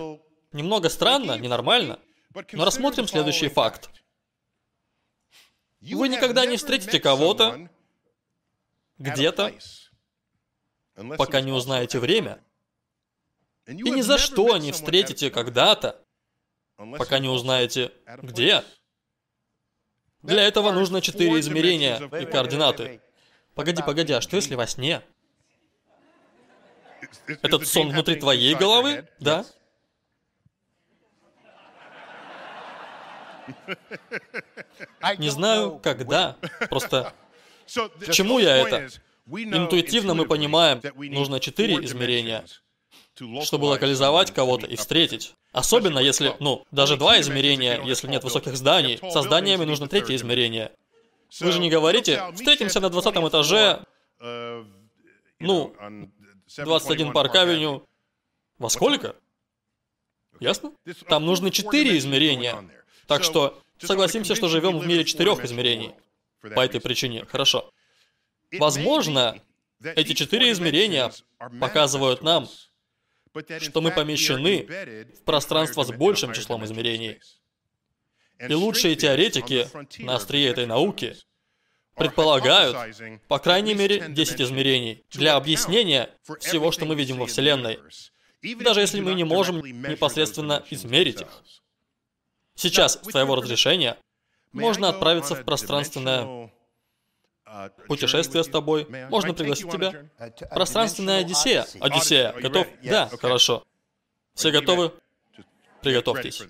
немного 0.52 0.90
странно, 0.90 1.38
ненормально, 1.38 2.00
но 2.52 2.66
рассмотрим 2.66 3.08
следующий 3.08 3.50
факт. 3.50 3.90
Вы 5.82 6.10
никогда 6.10 6.46
не 6.46 6.58
встретите 6.58 7.00
кого-то 7.00 7.70
где-то, 8.98 9.54
пока 11.18 11.42
не 11.42 11.52
узнаете 11.52 12.00
время. 12.00 12.40
И 13.68 13.74
ни 13.74 14.02
за 14.02 14.18
что 14.18 14.58
не 14.58 14.72
встретите 14.72 15.30
когда-то, 15.30 16.02
пока 16.78 17.20
не 17.20 17.30
узнаете, 17.30 17.92
где. 18.22 18.64
Для 20.24 20.44
этого 20.44 20.72
нужно 20.72 21.02
четыре 21.02 21.40
измерения 21.40 21.98
и 22.20 22.26
координаты. 22.26 23.02
Погоди, 23.56 23.82
погоди, 23.82 24.14
а 24.14 24.22
что 24.22 24.36
если 24.36 24.56
во 24.56 24.68
сне? 24.68 25.02
Этот 27.42 27.68
сон 27.68 27.90
внутри 27.90 28.16
твоей 28.16 28.56
головы? 28.56 29.08
Да? 29.20 29.46
Не 35.18 35.30
знаю, 35.30 35.80
когда. 35.80 36.38
Просто 36.70 37.14
к 38.06 38.12
чему 38.12 38.40
я 38.40 38.58
это? 38.58 38.90
Интуитивно 39.26 40.14
мы 40.14 40.26
понимаем, 40.26 40.82
нужно 40.96 41.40
четыре 41.40 41.84
измерения. 41.86 42.46
Чтобы 43.44 43.66
локализовать 43.66 44.34
кого-то 44.34 44.68
и 44.68 44.76
встретить. 44.76 45.36
Особенно 45.52 46.00
если, 46.00 46.36
ну, 46.40 46.66
даже 46.72 46.98
два 46.98 47.20
измерения, 47.20 47.82
если 47.84 48.08
нет 48.08 48.24
высоких 48.24 48.56
зданий. 48.56 49.00
Со 49.12 49.22
зданиями 49.22 49.66
нужно 49.66 49.88
третье 49.88 50.16
измерение. 50.16 50.72
Вы 51.40 51.52
же 51.52 51.60
не 51.60 51.70
говорите, 51.70 52.22
встретимся 52.34 52.80
на 52.80 52.90
20 52.90 53.16
этаже, 53.28 53.84
ну, 55.40 55.76
21 56.56 57.12
Парк 57.14 57.36
Авеню. 57.36 57.84
Во 58.58 58.70
сколько? 58.70 59.16
Ясно? 60.40 60.72
Там 61.08 61.26
нужны 61.26 61.52
четыре 61.52 61.98
измерения. 61.98 62.70
Так 63.08 63.24
что 63.24 63.60
согласимся, 63.80 64.36
что 64.36 64.48
живем 64.48 64.80
в 64.80 64.88
мире 64.88 65.04
четырех 65.04 65.44
измерений. 65.44 65.94
По 66.42 66.62
этой 66.62 66.80
причине. 66.80 67.26
Хорошо. 67.26 67.72
Возможно, 68.54 69.42
эти 69.84 70.14
четыре 70.14 70.52
измерения 70.52 71.12
показывают 71.60 72.22
нам, 72.22 72.48
что 73.60 73.82
мы 73.82 73.92
помещены 73.92 74.68
в 75.20 75.24
пространство 75.24 75.84
с 75.84 75.92
большим 75.92 76.34
числом 76.34 76.66
измерений. 76.66 77.20
И 78.40 78.54
лучшие 78.54 78.96
теоретики 78.96 79.68
на 80.02 80.16
острие 80.16 80.50
этой 80.50 80.66
науки 80.66 81.16
предполагают, 81.96 82.96
по 83.28 83.40
крайней 83.40 83.74
мере, 83.74 84.06
10 84.10 84.42
измерений 84.42 85.04
для 85.12 85.36
объяснения 85.36 86.10
всего, 86.40 86.72
что 86.72 86.86
мы 86.86 86.96
видим 86.96 87.18
во 87.18 87.26
Вселенной, 87.26 87.80
даже 88.60 88.82
если 88.82 89.02
мы 89.02 89.14
не 89.16 89.24
можем 89.24 89.58
непосредственно 89.60 90.64
измерить 90.70 91.22
их. 91.22 91.44
Сейчас, 92.56 92.94
с 92.94 93.08
твоего 93.08 93.36
разрешения, 93.36 93.98
можно 94.52 94.90
отправиться 94.90 95.36
в 95.36 95.44
пространственное 95.44 96.47
путешествие 97.88 98.44
с 98.44 98.48
тобой. 98.48 98.88
Можно 99.10 99.34
пригласить 99.34 99.70
тебя. 99.72 100.06
Пространственная 100.50 101.22
Одиссея. 101.22 101.66
Одиссея. 101.80 102.34
Готов? 102.34 102.68
Да, 102.84 103.10
хорошо. 103.20 103.64
Все 104.34 104.52
готовы? 104.52 104.94
Приготовьтесь. 105.82 106.44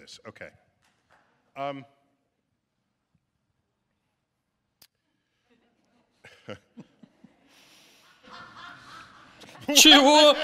Чего? 9.75 10.35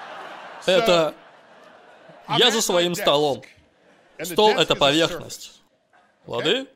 Это... 0.66 1.14
Я 2.38 2.50
за 2.50 2.60
своим 2.62 2.94
столом. 2.94 3.42
Стол— 4.22 4.50
это 4.58 4.74
поверхность. 4.76 5.60
Лады? 6.26 6.66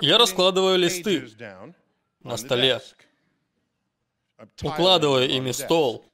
Я 0.00 0.18
раскладываю 0.18 0.78
листы 0.78 1.28
на 2.20 2.36
столе. 2.36 2.80
Укладываю 4.62 5.28
ими 5.28 5.50
стол. 5.52 6.04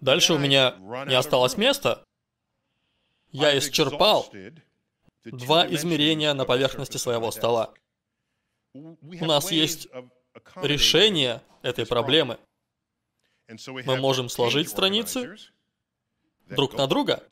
Дальше 0.00 0.34
у 0.34 0.38
меня 0.38 0.76
не 1.06 1.14
осталось 1.14 1.56
места. 1.56 2.04
Я 3.32 3.56
исчерпал 3.58 4.30
два 5.24 5.66
измерения 5.66 6.32
на 6.34 6.44
поверхности 6.44 6.96
своего 6.96 7.30
стола. 7.30 7.74
У 8.74 9.24
нас 9.24 9.50
есть 9.50 9.88
решение 10.56 11.42
этой 11.62 11.86
проблемы. 11.86 12.38
Мы 13.48 13.96
можем 13.96 14.28
сложить 14.28 14.68
страницы 14.68 15.36
друг 16.46 16.74
на 16.74 16.86
друга. 16.86 17.22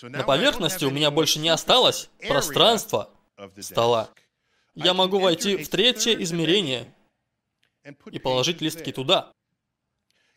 На 0.00 0.22
поверхности 0.22 0.84
у 0.84 0.90
меня 0.90 1.10
больше 1.10 1.38
не 1.38 1.48
осталось 1.48 2.08
пространства 2.26 3.10
стола. 3.60 4.10
Я 4.74 4.94
могу 4.94 5.18
войти 5.18 5.56
в 5.56 5.68
третье 5.68 6.14
измерение 6.22 6.94
и 8.10 8.18
положить 8.18 8.60
листки 8.60 8.92
туда. 8.92 9.32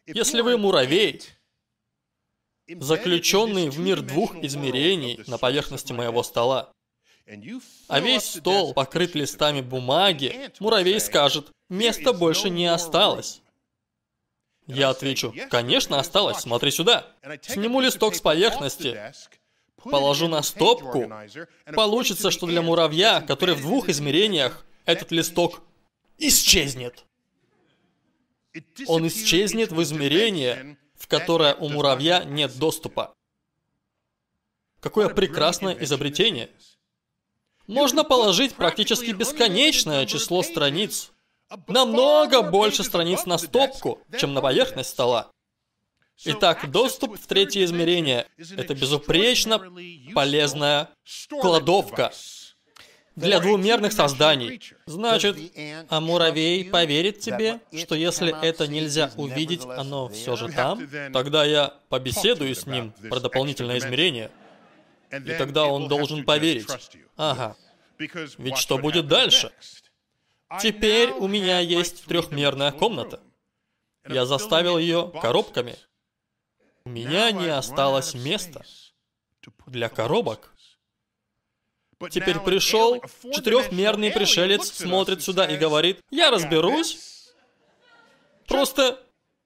Если 0.06 0.41
вы 0.41 0.58
муравей, 0.58 1.22
заключенный 2.68 3.70
в 3.70 3.80
мир 3.80 4.02
двух 4.02 4.36
измерений 4.36 5.24
на 5.28 5.38
поверхности 5.38 5.93
моего 5.93 6.24
стола, 6.24 6.72
а 7.88 7.99
весь 7.99 8.38
стол 8.38 8.74
покрыт 8.74 9.16
листами 9.16 9.62
бумаги, 9.62 10.52
муравей 10.60 10.99
скажет, 10.99 11.52
места 11.70 12.14
больше 12.14 12.49
не 12.49 12.66
осталось. 12.66 13.41
Я 14.68 14.89
отвечу, 14.89 15.34
конечно, 15.49 15.99
осталось, 15.99 16.38
смотри 16.38 16.72
сюда. 16.72 17.08
Сниму 17.41 17.82
листок 17.82 18.16
с 18.16 18.22
поверхности, 18.22 19.14
положу 19.84 20.28
на 20.28 20.42
стопку. 20.42 21.12
Получится, 21.74 22.32
что 22.32 22.48
для 22.48 22.62
муравья, 22.62 23.22
который 23.22 23.56
в 23.56 23.62
двух 23.62 23.90
измерениях, 23.90 24.66
этот 24.86 25.12
листок 25.12 25.62
исчезнет. 26.18 27.06
Он 28.88 29.08
исчезнет 29.08 29.72
в 29.72 29.82
измерение, 29.82 30.78
в 30.96 31.08
которое 31.08 31.56
у 31.56 31.70
муравья 31.70 32.24
нет 32.24 32.58
доступа. 32.58 33.14
Какое 34.80 35.10
прекрасное 35.10 35.74
изобретение. 35.84 36.50
Можно 37.68 38.04
положить 38.04 38.56
практически 38.56 39.12
бесконечное 39.12 40.06
число 40.06 40.42
страниц 40.44 41.12
намного 41.68 42.42
больше 42.42 42.84
страниц 42.84 43.26
на 43.26 43.38
стопку, 43.38 44.02
чем 44.18 44.34
на 44.34 44.42
поверхность 44.42 44.90
стола. 44.90 45.32
Итак, 46.24 46.70
доступ 46.70 47.20
в 47.20 47.26
третье 47.28 47.64
измерение– 47.64 48.28
это 48.58 48.76
безупречно 48.76 49.60
полезная 50.14 50.90
кладовка 51.30 52.12
для 53.16 53.40
двумерных 53.40 53.92
созданий. 53.92 54.62
Значит, 54.86 55.38
а 55.90 56.00
муравей 56.00 56.66
поверит 56.70 57.20
тебе, 57.20 57.60
что 57.78 57.96
если 57.96 58.34
это 58.44 58.68
нельзя 58.68 59.12
увидеть, 59.18 59.66
оно 59.66 60.10
все 60.10 60.36
же 60.36 60.50
там? 60.50 60.88
Тогда 61.12 61.44
я 61.44 61.74
побеседую 61.90 62.56
с 62.56 62.66
ним 62.66 62.94
про 63.10 63.20
дополнительное 63.20 63.80
измерение. 63.80 64.32
И 65.12 65.34
тогда 65.38 65.66
он 65.66 65.88
должен 65.88 66.24
поверить. 66.24 66.68
Ага. 67.18 67.56
Ведь 67.98 68.58
что 68.58 68.78
будет 68.78 69.08
дальше? 69.08 69.52
Теперь 70.62 71.10
у 71.12 71.28
меня 71.28 71.60
есть 71.60 72.06
трехмерная 72.06 72.72
комната. 72.72 73.22
Я 74.08 74.26
заставил 74.26 74.78
ее 74.78 75.12
коробками. 75.22 75.76
У 76.86 76.90
меня 76.90 77.32
не 77.32 77.48
осталось 77.48 78.14
места 78.14 78.66
для 79.68 79.90
коробок. 79.90 80.54
Теперь 82.10 82.40
пришел 82.40 83.02
четырехмерный 83.34 84.12
пришелец, 84.12 84.72
смотрит 84.72 85.22
сюда 85.22 85.46
и 85.46 85.58
говорит, 85.58 86.00
я 86.10 86.32
разберусь. 86.32 87.34
Просто 88.48 89.02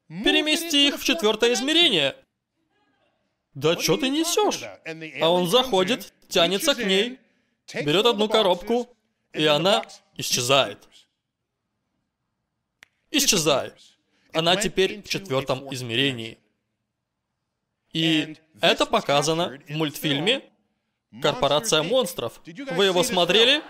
перемести 0.08 0.88
их 0.88 1.00
в 1.00 1.04
четвертое 1.04 1.54
измерение. 1.54 2.16
Да 3.54 3.80
что 3.80 3.98
ты 3.98 4.10
несешь? 4.10 4.62
А 5.22 5.30
он 5.30 5.48
заходит, 5.48 6.14
тянется 6.30 6.76
к 6.76 6.80
ней, 6.80 7.20
берет 7.74 8.06
одну 8.06 8.30
коробку, 8.30 8.90
и 9.34 9.46
она 9.46 9.86
исчезает 10.16 10.80
исчезает. 13.18 13.74
Она 14.34 14.56
теперь 14.56 15.02
в 15.02 15.10
четвертом 15.10 15.74
измерении. 15.74 16.38
И 17.96 18.36
это 18.60 18.86
показано 18.86 19.58
в 19.70 19.72
мультфильме 19.72 20.42
«Корпорация 21.22 21.82
монстров». 21.82 22.42
Вы 22.46 22.86
его 22.86 23.04
смотрели? 23.04 23.64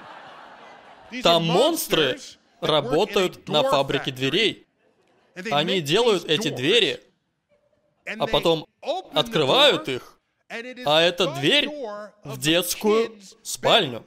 Там 1.21 1.45
монстры 1.45 2.19
работают 2.59 3.47
на 3.47 3.61
фабрике 3.61 4.11
дверей. 4.11 4.65
Они 5.51 5.79
делают 5.79 6.25
эти 6.25 6.49
двери, 6.49 7.03
а 8.17 8.25
потом 8.25 8.65
открывают 9.13 9.89
их, 9.89 10.19
а 10.49 11.01
это 11.01 11.27
дверь 11.35 11.69
в 12.23 12.39
детскую 12.39 13.21
спальню 13.43 14.03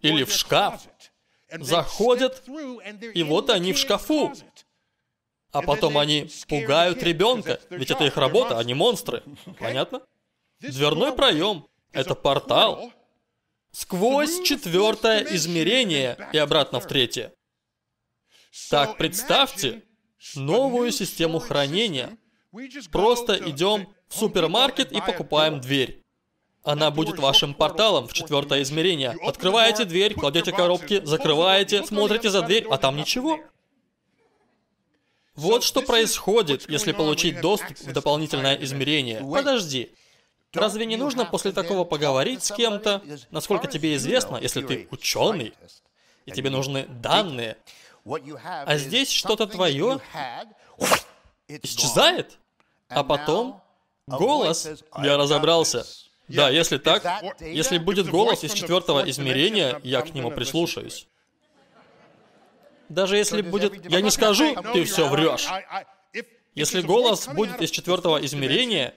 или 0.00 0.24
в 0.24 0.32
шкаф. 0.32 0.82
Заходят, 1.52 2.42
и 3.14 3.22
вот 3.22 3.48
они 3.50 3.74
в 3.74 3.78
шкафу. 3.78 4.32
А 5.52 5.60
потом 5.62 5.98
они 5.98 6.28
пугают 6.48 7.02
ребенка, 7.02 7.60
ведь 7.70 7.90
это 7.90 8.04
их 8.04 8.16
работа, 8.16 8.58
они 8.58 8.74
монстры. 8.74 9.22
Понятно? 9.58 10.00
Дверной 10.60 11.12
проем— 11.12 11.66
это 11.92 12.14
портал 12.14 12.92
сквозь 13.72 14.42
четвертое 14.42 15.26
измерение 15.30 16.16
и 16.32 16.38
обратно 16.38 16.80
в 16.80 16.86
третье. 16.86 17.32
Так 18.70 18.96
представьте 18.96 19.82
новую 20.34 20.92
систему 20.92 21.38
хранения. 21.38 22.16
Просто 22.90 23.36
идем 23.50 23.88
в 24.08 24.16
супермаркет 24.16 24.92
и 24.92 25.00
покупаем 25.00 25.60
дверь. 25.60 26.02
Она 26.62 26.90
будет 26.90 27.18
вашим 27.18 27.54
порталом 27.54 28.06
в 28.06 28.12
четвертое 28.12 28.62
измерение. 28.62 29.16
Открываете 29.22 29.84
дверь, 29.84 30.14
кладете 30.14 30.52
коробки, 30.52 31.04
закрываете, 31.04 31.84
смотрите 31.84 32.30
за 32.30 32.42
дверь, 32.42 32.66
а 32.70 32.78
там 32.78 32.96
ничего. 32.96 33.40
Вот 35.34 35.64
что 35.64 35.80
происходит, 35.82 36.68
если 36.68 36.92
получить 36.92 37.40
доступ 37.40 37.78
в 37.78 37.92
дополнительное 37.92 38.56
измерение. 38.56 39.20
Подожди. 39.20 39.92
Разве 40.52 40.84
не 40.84 40.96
нужно 40.96 41.24
после 41.24 41.52
такого 41.52 41.84
поговорить 41.84 42.44
с 42.44 42.52
кем-то? 42.52 43.02
Насколько 43.30 43.66
тебе 43.66 43.96
известно, 43.96 44.36
если 44.36 44.62
ты 44.62 44.88
ученый, 44.90 45.54
и 46.26 46.30
тебе 46.30 46.50
нужны 46.50 46.86
данные, 46.86 47.56
а 48.04 48.76
здесь 48.76 49.10
что-то 49.10 49.46
твое 49.46 50.00
исчезает? 51.48 52.38
А 52.88 53.02
потом 53.02 53.62
голос, 54.06 54.68
я 55.02 55.16
разобрался. 55.16 55.86
Да, 56.28 56.50
если 56.50 56.78
так, 56.78 57.02
если 57.40 57.78
будет 57.78 58.08
голос 58.08 58.44
из 58.44 58.52
четвертого 58.52 59.08
измерения, 59.08 59.80
я 59.82 60.02
к 60.02 60.14
нему 60.14 60.30
прислушаюсь. 60.30 61.06
Даже 62.92 63.16
если 63.16 63.40
будет... 63.40 63.90
Я 63.90 64.00
не 64.00 64.10
скажу, 64.10 64.54
ты 64.74 64.84
все 64.84 65.08
врешь. 65.08 65.48
Если 66.54 66.82
голос 66.82 67.26
будет 67.26 67.60
из 67.62 67.70
четвертого 67.70 68.22
измерения 68.24 68.94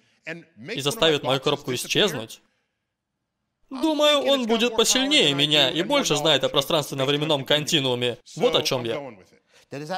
и 0.74 0.82
заставит 0.82 1.24
мою 1.24 1.40
коробку 1.40 1.74
исчезнуть, 1.74 2.42
думаю, 3.70 4.20
он 4.20 4.48
будет 4.48 4.76
посильнее 4.76 5.34
меня 5.34 5.70
и 5.70 5.82
больше 5.84 6.18
знает 6.18 6.44
о 6.44 6.50
пространственно-временном 6.50 7.46
континууме. 7.46 8.18
Вот 8.36 8.56
о 8.56 8.62
чем 8.64 8.84
я. 8.84 9.02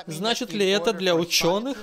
Значит 0.06 0.54
ли 0.54 0.70
это 0.70 0.94
для 0.94 1.16
ученых, 1.16 1.78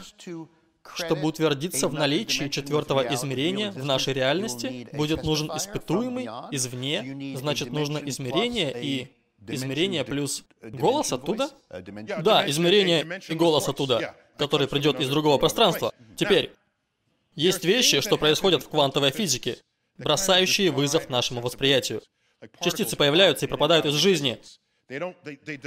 чтобы 0.95 1.27
утвердиться 1.27 1.89
в 1.89 1.95
наличии 1.95 2.49
четвертого 2.49 3.12
измерения 3.12 3.73
в 3.73 3.85
нашей 3.85 4.12
реальности, 4.12 4.89
будет 4.93 5.25
нужен 5.25 5.49
испытуемый 5.49 6.29
извне, 6.53 7.37
значит 7.37 7.73
нужно 7.73 7.99
измерение 7.99 8.73
и 8.81 9.09
измерение 9.49 10.05
плюс 10.05 10.45
голос 10.62 11.12
оттуда? 11.12 11.51
Да, 11.70 12.49
измерение 12.49 13.20
и 13.28 13.34
голос 13.34 13.68
оттуда, 13.68 14.14
который 14.38 14.68
придет 14.68 15.01
из 15.01 15.09
другого 15.09 15.38
пространства. 15.38 15.92
Теперь, 16.16 16.53
есть 17.34 17.64
вещи, 17.64 18.01
что 18.01 18.16
происходят 18.16 18.62
в 18.62 18.68
квантовой 18.68 19.11
физике, 19.11 19.59
бросающие 19.99 20.70
вызов 20.70 21.09
нашему 21.09 21.40
восприятию. 21.40 22.03
Частицы 22.61 22.97
появляются 22.97 23.47
и 23.47 23.49
пропадают 23.49 23.86
из 23.86 23.95
жизни. 23.95 24.40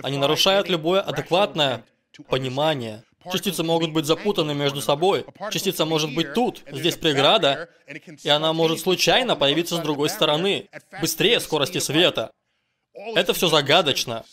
Они 0.03 0.17
нарушают 0.17 0.69
любое 0.69 1.01
адекватное 1.01 1.83
понимание. 2.27 3.03
Частицы 3.31 3.63
могут 3.63 3.91
быть 3.91 4.05
запутаны 4.05 4.53
между 4.53 4.81
собой. 4.81 5.25
Частица 5.51 5.85
может 5.85 6.13
быть 6.13 6.33
тут, 6.33 6.63
здесь 6.71 6.95
преграда, 6.95 7.69
и 8.23 8.29
она 8.29 8.53
может 8.53 8.79
случайно 8.79 9.35
появиться 9.35 9.75
с 9.75 9.79
другой 9.79 10.09
стороны, 10.09 10.69
быстрее 11.01 11.39
скорости 11.39 11.79
света. 11.79 12.31
Это 12.97 13.33
все 13.33 13.47
загадочно. 13.47 14.25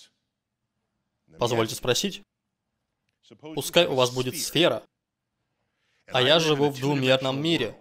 Позвольте 1.39 1.75
спросить. 1.75 2.23
Пускай 3.55 3.87
у 3.87 3.95
вас 3.95 4.11
будет 4.11 4.39
сфера, 4.39 4.83
а 6.07 6.21
я 6.23 6.39
живу 6.39 6.71
в 6.71 6.79
двумерном 6.79 7.41
мире. 7.41 7.77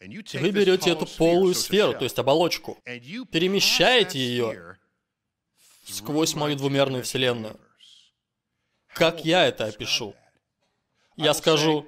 Вы 0.00 0.50
берете 0.50 0.90
эту 0.90 1.06
полую 1.06 1.54
сферу, 1.54 1.92
то 1.92 2.04
есть 2.04 2.18
оболочку, 2.18 2.78
перемещаете 2.84 4.18
ее 4.18 4.78
сквозь 5.86 6.34
мою 6.34 6.56
двумерную 6.56 7.04
вселенную. 7.04 7.60
Как 8.88 9.24
я 9.24 9.46
это 9.46 9.66
опишу? 9.66 10.14
Я 11.16 11.32
скажу, 11.34 11.86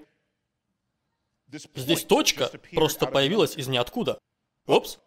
здесь 1.49 2.05
точка 2.05 2.49
просто 2.73 3.07
появилась 3.07 3.57
из 3.57 3.69
ниоткуда. 3.69 4.19
Опс, 4.67 4.99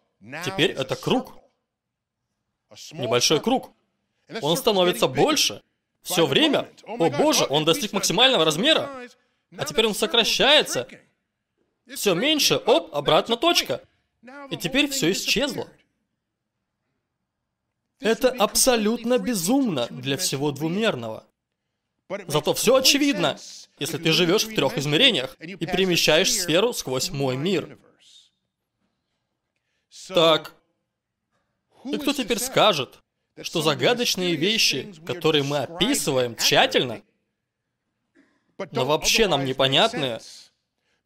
теперь 0.44 0.72
это 0.72 0.96
круг. 0.96 1.39
Небольшой 2.92 3.40
круг. 3.40 3.72
Он 4.42 4.56
становится 4.56 5.08
больше. 5.08 5.62
Все 6.02 6.26
время. 6.26 6.68
О 6.84 7.10
боже, 7.10 7.46
он 7.48 7.64
достиг 7.64 7.92
максимального 7.92 8.44
размера. 8.44 9.08
А 9.56 9.64
теперь 9.64 9.86
он 9.86 9.94
сокращается. 9.94 10.88
Все 11.94 12.14
меньше, 12.14 12.56
оп, 12.56 12.94
обратно 12.94 13.36
точка. 13.36 13.82
И 14.50 14.56
теперь 14.56 14.88
все 14.88 15.10
исчезло. 15.12 15.68
Это 17.98 18.30
абсолютно 18.30 19.18
безумно 19.18 19.86
для 19.90 20.16
всего 20.16 20.52
двумерного. 20.52 21.26
Зато 22.26 22.54
все 22.54 22.76
очевидно, 22.76 23.38
если 23.78 23.98
ты 23.98 24.12
живешь 24.12 24.44
в 24.44 24.54
трех 24.54 24.78
измерениях 24.78 25.36
и 25.40 25.66
перемещаешь 25.66 26.32
сферу 26.32 26.72
сквозь 26.72 27.10
мой 27.10 27.36
мир. 27.36 27.78
Так, 30.08 30.54
и 31.84 31.96
кто 31.98 32.12
теперь 32.12 32.38
скажет, 32.38 32.98
что 33.42 33.62
загадочные 33.62 34.34
вещи, 34.34 34.92
которые 35.06 35.44
мы 35.44 35.58
описываем 35.58 36.36
тщательно, 36.36 37.02
но 38.72 38.84
вообще 38.84 39.26
нам 39.28 39.44
непонятные, 39.44 40.20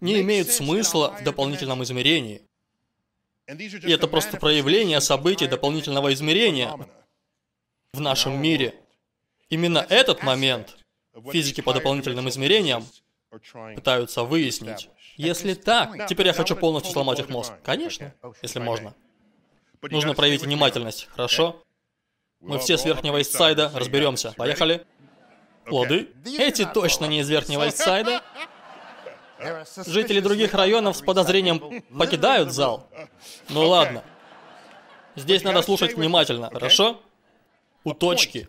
не 0.01 0.21
имеют 0.21 0.49
смысла 0.51 1.17
в 1.21 1.25
дополнительном 1.25 1.83
измерении. 1.83 2.43
И 3.47 3.91
это 3.91 4.09
просто 4.09 4.39
проявление 4.39 5.01
событий 5.01 5.47
дополнительного 5.47 6.13
измерения 6.13 6.89
в 7.93 8.01
нашем 8.01 8.41
мире. 8.41 8.75
Именно 9.51 9.87
этот 9.89 10.23
момент 10.23 10.77
физики 11.31 11.61
по 11.61 11.73
дополнительным 11.73 12.29
измерениям 12.29 12.85
пытаются 13.75 14.25
выяснить. 14.25 14.89
Если 15.17 15.55
так, 15.55 16.07
теперь 16.09 16.29
я 16.29 16.33
хочу 16.33 16.57
полностью 16.57 16.93
сломать 16.93 17.21
их 17.21 17.29
мозг. 17.29 17.53
Конечно, 17.63 18.15
если 18.43 18.59
можно. 18.59 18.95
Нужно 19.91 20.15
проявить 20.15 20.43
внимательность, 20.43 21.09
хорошо? 21.11 21.63
Мы 22.41 22.59
все 22.59 22.77
с 22.77 22.85
Верхнего 22.85 23.21
Истсайда, 23.21 23.71
разберемся. 23.75 24.33
Поехали. 24.33 24.87
Плоды? 25.65 26.11
Эти 26.39 26.65
точно 26.65 27.07
не 27.07 27.21
из 27.21 27.29
Верхнего 27.29 27.69
Истсайда. 27.69 28.23
Жители 29.87 30.21
других 30.21 30.55
районов 30.55 30.97
с 30.97 31.03
подозрением 31.03 31.83
покидают 31.99 32.53
зал. 32.53 32.89
Ну 33.49 33.67
ладно. 33.67 34.05
Здесь 35.17 35.43
надо 35.43 35.63
слушать 35.63 35.95
внимательно, 35.95 36.51
хорошо? 36.51 37.01
У 37.85 37.93
точки 37.95 38.49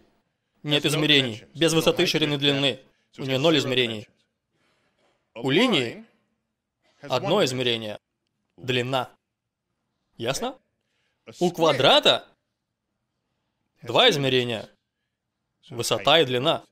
нет 0.64 0.86
измерений, 0.86 1.46
без 1.54 1.74
высоты, 1.74 2.06
ширины, 2.06 2.38
длины. 2.38 2.80
У 3.18 3.24
нее 3.24 3.38
ноль 3.38 3.58
измерений. 3.58 4.08
У 5.36 5.50
линии 5.50 6.06
одно 7.02 7.44
измерение. 7.44 8.00
Длина. 8.58 9.10
Ясно? 10.18 10.58
У 11.40 11.52
квадрата 11.52 12.28
два 13.82 14.10
измерения. 14.10 14.70
Высота 15.70 16.20
и 16.20 16.26
длина. 16.26 16.64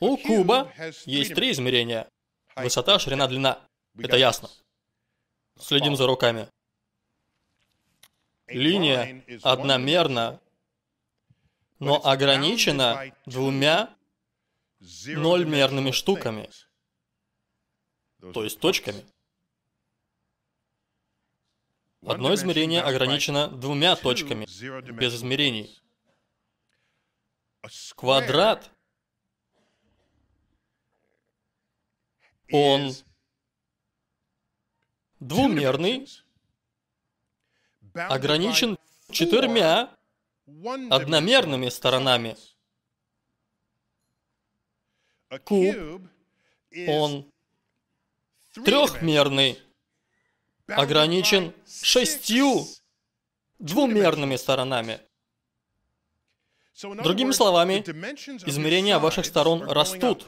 У 0.00 0.16
куба 0.16 0.72
есть 1.06 1.34
три 1.34 1.50
измерения. 1.52 2.08
Высота, 2.56 2.98
ширина, 2.98 3.26
длина. 3.26 3.66
Это 3.98 4.16
ясно. 4.16 4.50
Следим 5.58 5.96
за 5.96 6.06
руками. 6.06 6.48
Линия 8.46 9.24
одномерна, 9.42 10.40
но 11.78 12.04
ограничена 12.04 13.14
двумя 13.24 13.96
нольмерными 15.06 15.92
штуками, 15.92 16.50
то 18.34 18.44
есть 18.44 18.60
точками. 18.60 19.02
Одно 22.06 22.34
измерение 22.34 22.82
ограничено 22.82 23.48
двумя 23.48 23.96
точками, 23.96 24.46
без 24.92 25.14
измерений. 25.14 25.82
Квадрат, 27.96 28.70
он 32.52 32.92
двумерный, 35.18 36.06
ограничен 37.94 38.78
четырьмя 39.10 39.96
одномерными 40.90 41.68
сторонами. 41.70 42.36
Куб, 45.44 46.02
он 46.86 47.32
трехмерный, 48.52 49.58
ограничен 50.68 51.52
шестью 51.66 52.66
двумерными 53.58 54.36
сторонами. 54.36 55.00
Другими 56.82 57.32
словами, 57.32 57.82
измерения 58.46 58.98
ваших 58.98 59.26
сторон 59.26 59.62
растут. 59.62 60.26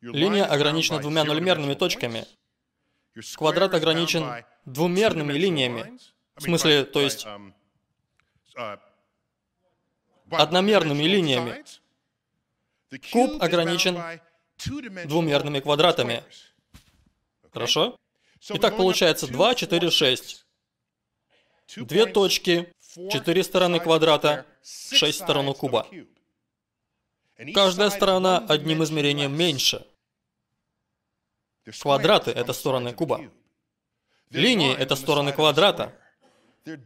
Линия 0.00 0.44
ограничена 0.44 1.00
двумя 1.00 1.24
нульмерными 1.24 1.74
точками. 1.74 2.24
Квадрат 3.34 3.74
ограничен 3.74 4.44
двумерными 4.64 5.32
линиями. 5.32 5.98
В 6.36 6.42
смысле, 6.42 6.84
то 6.84 7.00
есть 7.00 7.26
одномерными 10.30 11.02
линиями. 11.02 11.64
Куб 13.10 13.42
ограничен 13.42 13.98
двумерными 15.06 15.60
квадратами. 15.60 16.22
Хорошо? 17.52 17.98
Итак, 18.40 18.76
получается 18.76 19.26
2, 19.26 19.54
4, 19.54 19.90
6. 19.90 20.46
Две 21.76 22.06
точки, 22.06 22.72
четыре 23.10 23.44
стороны 23.44 23.78
квадрата, 23.78 24.46
шесть 24.62 25.18
сторон 25.18 25.48
у 25.48 25.54
куба. 25.54 25.86
Каждая 27.54 27.90
сторона 27.90 28.38
одним 28.38 28.82
измерением 28.82 29.36
меньше. 29.36 29.86
Квадраты— 31.80 32.30
это 32.32 32.52
стороны 32.52 32.94
куба. 32.94 33.30
Линии— 34.30 34.74
это 34.78 34.96
стороны 34.96 35.32
квадрата. 35.32 35.94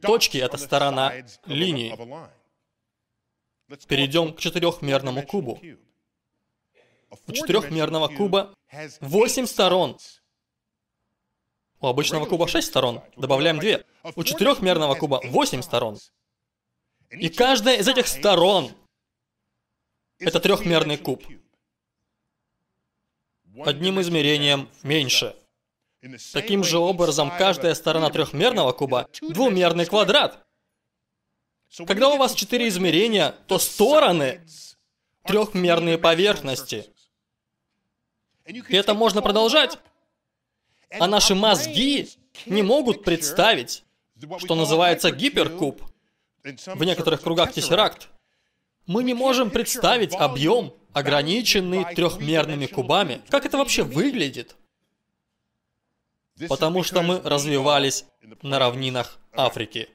Точки— 0.01 0.39
это 0.39 0.59
сторона 0.59 1.13
линии. 1.47 1.97
Перейдем 3.87 4.35
к 4.35 4.41
четырехмерному 4.41 5.23
кубу. 5.27 5.61
У 7.27 7.33
четырехмерного 7.33 8.09
куба 8.09 8.55
восемь 9.01 9.47
сторон, 9.47 9.99
У 11.83 11.89
обычного 11.89 12.27
куба 12.27 12.47
6 12.47 12.65
сторон, 12.69 13.03
добавляем 13.17 13.59
2. 13.59 13.81
У 14.15 14.23
четырехмерного 14.23 14.95
куба 14.95 15.21
8 15.25 15.63
сторон. 15.63 15.99
И 17.11 17.29
каждая 17.29 17.79
из 17.79 17.89
этих 17.89 18.07
сторон 18.07 18.71
это 20.21 20.39
трехмерный 20.39 20.97
куб. 20.97 21.25
Одним 23.65 24.01
измерением 24.01 24.69
меньше. 24.85 25.35
Таким 26.33 26.63
же 26.63 26.79
образом, 26.79 27.33
каждая 27.37 27.75
сторона 27.75 28.11
трехмерного 28.11 28.71
куба– 28.73 29.09
двумерный 29.21 29.87
квадрат. 29.87 30.47
Когда 31.85 32.11
у 32.11 32.17
вас 32.17 32.35
четыре 32.35 32.69
измерения, 32.69 33.35
то 33.49 33.59
стороны– 33.59 34.41
трехмерные 35.25 35.99
поверхности. 35.99 36.87
И 38.47 38.77
это 38.77 38.95
можно 38.95 39.21
продолжать. 39.21 39.79
А 40.99 41.07
наши 41.07 41.35
мозги 41.35 42.09
не 42.47 42.63
могут 42.63 43.05
представить, 43.05 43.85
что 44.39 44.55
называется 44.55 45.11
гиперкуб. 45.11 45.83
В 46.43 46.85
некоторых 46.85 47.23
кругах 47.23 47.53
тессеракт. 47.53 48.09
Мы 48.87 49.05
не 49.05 49.15
можем 49.15 49.51
представить 49.51 50.15
объем, 50.15 50.75
ограниченный 50.93 51.95
трехмерными 51.95 52.67
кубами. 52.67 53.23
Как 53.29 53.47
это 53.47 53.59
вообще 53.59 53.83
выглядит? 53.85 54.57
Потому 56.49 56.83
что 56.83 57.03
мы 57.03 57.21
развивались 57.21 58.05
на 58.43 58.59
равнинах 58.59 59.19
Африки, 59.33 59.89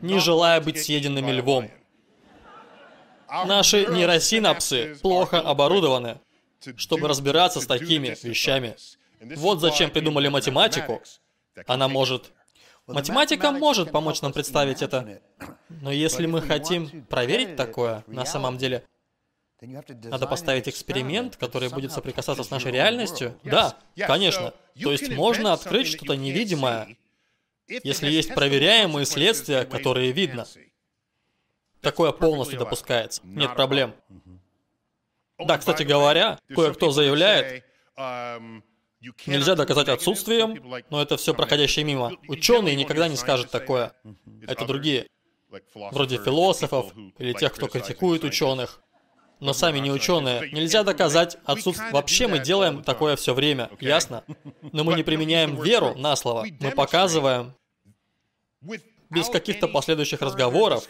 не 0.00 0.20
желая 0.20 0.60
быть 0.60 0.82
съеденными 0.82 1.32
львом. 1.32 1.70
Наши 3.28 3.86
нейросинапсы 3.86 4.96
плохо 5.02 5.40
оборудованы, 5.40 6.20
чтобы 6.76 7.08
разбираться 7.08 7.60
с 7.60 7.66
такими 7.66 8.16
вещами. 8.22 8.76
Вот 9.36 9.60
зачем 9.60 9.90
придумали 9.90 10.28
математику. 10.28 11.02
Она 11.66 11.88
может... 11.88 12.32
Математика 12.86 13.50
может 13.50 13.90
помочь 13.92 14.20
нам 14.20 14.32
представить 14.32 14.82
это. 14.82 15.20
Но 15.68 15.90
если 15.90 16.26
мы 16.26 16.42
хотим 16.42 17.04
проверить 17.06 17.56
такое, 17.56 18.04
на 18.06 18.24
самом 18.24 18.58
деле, 18.58 18.84
надо 19.60 20.26
поставить 20.26 20.68
эксперимент, 20.68 21.36
который 21.36 21.70
будет 21.70 21.92
соприкасаться 21.92 22.44
с 22.44 22.50
нашей 22.50 22.72
реальностью? 22.72 23.38
Да, 23.42 23.76
конечно. 23.96 24.52
То 24.80 24.92
есть 24.92 25.10
можно 25.10 25.52
открыть 25.52 25.88
что-то 25.88 26.14
невидимое, 26.14 26.96
если 27.66 28.10
есть 28.10 28.34
проверяемые 28.34 29.06
следствия, 29.06 29.64
которые 29.64 30.12
видно. 30.12 30.46
Такое 31.80 32.12
полностью 32.12 32.58
допускается. 32.58 33.22
Нет 33.24 33.54
проблем. 33.54 33.94
Да, 35.38 35.58
кстати 35.58 35.82
говоря, 35.82 36.38
кое-кто 36.54 36.90
заявляет, 36.90 37.64
нельзя 39.26 39.54
доказать 39.54 39.88
отсутствием, 39.88 40.84
но 40.90 41.02
это 41.02 41.16
все 41.16 41.34
проходящее 41.34 41.84
мимо. 41.84 42.12
Ученые 42.28 42.76
никогда 42.76 43.08
не 43.08 43.16
скажут 43.16 43.50
такое. 43.50 43.92
Это 44.46 44.64
другие. 44.66 45.08
Вроде 45.74 46.18
философов 46.18 46.92
или 47.18 47.32
тех, 47.32 47.52
кто 47.52 47.68
критикует 47.68 48.24
ученых 48.24 48.80
но 49.40 49.52
сами 49.52 49.78
не 49.78 49.90
ученые. 49.90 50.50
Нельзя 50.52 50.84
доказать 50.84 51.36
отсутствие. 51.44 51.92
Вообще 51.92 52.28
мы 52.28 52.38
делаем 52.38 52.82
такое 52.82 53.14
все 53.14 53.34
время, 53.34 53.70
ясно? 53.78 54.24
Но 54.72 54.84
мы 54.84 54.94
не 54.94 55.02
применяем 55.02 55.60
веру 55.60 55.94
на 55.96 56.16
слово. 56.16 56.46
Мы 56.60 56.70
показываем 56.70 57.54
без 59.10 59.28
каких-то 59.28 59.68
последующих 59.68 60.22
разговоров, 60.22 60.88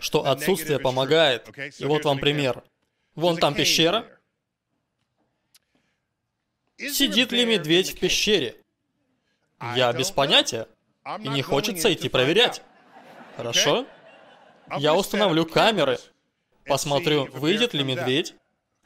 что 0.00 0.26
отсутствие 0.26 0.78
помогает. 0.78 1.50
И 1.78 1.84
вот 1.84 2.04
вам 2.04 2.18
пример. 2.18 2.62
Вон 3.14 3.36
там 3.36 3.54
пещера. 3.54 4.06
Сидит 6.88 7.32
ли 7.32 7.44
медведь 7.44 7.92
в 7.92 8.00
пещере? 8.00 8.56
Я 9.76 9.92
без 9.92 10.10
понятия. 10.10 10.66
И 11.20 11.28
не 11.28 11.42
хочется 11.42 11.92
идти 11.92 12.08
проверять. 12.08 12.62
Хорошо? 13.36 13.86
Я 14.78 14.94
установлю 14.94 15.46
камеры 15.46 15.98
Посмотрю, 16.70 17.26
выйдет 17.32 17.74
ли 17.74 17.82
медведь. 17.82 18.34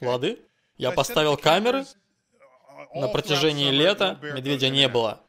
Лады? 0.00 0.38
Я 0.76 0.90
поставил 0.90 1.36
камеры. 1.36 1.84
На 2.94 3.08
протяжении 3.08 3.70
лета 3.70 4.18
медведя 4.22 4.70
не 4.70 4.88
было. 4.88 5.22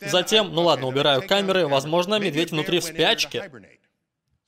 Затем, 0.00 0.52
ну 0.52 0.62
ладно, 0.62 0.86
убираю 0.86 1.26
камеры, 1.26 1.66
возможно, 1.66 2.18
медведь 2.18 2.52
внутри 2.52 2.78
в 2.78 2.84
спячке. 2.84 3.50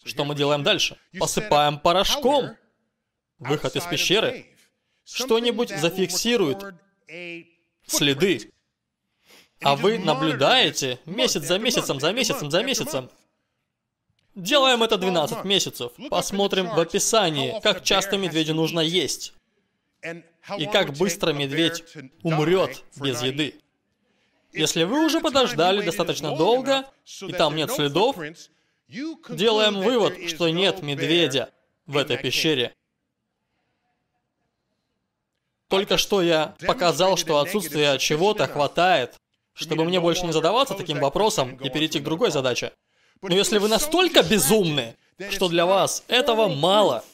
Что 0.05 0.25
мы 0.25 0.35
делаем 0.35 0.63
дальше? 0.63 0.97
Посыпаем 1.19 1.79
порошком. 1.79 2.57
Выход 3.39 3.75
из 3.75 3.85
пещеры. 3.85 4.47
Что-нибудь 5.05 5.71
зафиксирует 5.71 6.63
следы. 7.91 8.51
А 9.63 9.77
вы 9.77 9.99
наблюдаете 9.99 10.99
месяц 11.05 11.43
за 11.43 11.59
месяцем, 11.59 12.01
за 12.01 12.13
месяцем, 12.13 12.51
за 12.51 12.63
месяцем. 12.63 13.11
Делаем 14.35 14.83
это 14.83 14.97
12 14.97 15.45
месяцев. 15.45 15.93
Посмотрим 16.09 16.69
в 16.69 16.79
описании, 16.79 17.61
как 17.63 17.83
часто 17.85 18.17
медведю 18.17 18.55
нужно 18.55 18.81
есть. 18.81 19.35
И 20.57 20.67
как 20.67 20.97
быстро 20.97 21.33
медведь 21.33 21.85
умрет 22.23 22.85
без 22.97 23.21
еды. 23.23 23.61
Если 24.53 24.85
вы 24.85 25.05
уже 25.05 25.21
подождали 25.21 25.85
достаточно 25.85 26.37
долго, 26.37 26.85
и 27.27 27.33
там 27.33 27.55
нет 27.55 27.71
следов, 27.71 28.17
делаем 28.89 29.81
вывод, 29.81 30.15
что 30.29 30.49
нет 30.49 30.83
медведя 30.83 31.51
в 31.87 31.97
этой 31.97 32.17
пещере. 32.17 32.75
Только 35.71 35.99
что 35.99 36.21
я 36.21 36.57
показал, 36.67 37.17
что 37.17 37.39
отсутствие 37.39 37.97
чего-то 37.99 38.49
хватает, 38.49 39.15
чтобы 39.55 39.85
мне 39.85 40.01
больше 40.01 40.27
не 40.27 40.33
задаваться 40.33 40.75
таким 40.75 40.99
вопросом 40.99 41.57
и 41.57 41.71
перейти 41.71 42.01
к 42.01 42.03
другой 42.03 42.33
задаче. 42.33 42.73
Но 43.23 43.35
если 43.35 43.59
вы 43.59 43.69
настолько 43.69 44.23
безумны, 44.25 44.97
что 45.31 45.49
для 45.49 45.67
вас 45.67 46.03
этого 46.09 46.49
мало, 46.49 47.05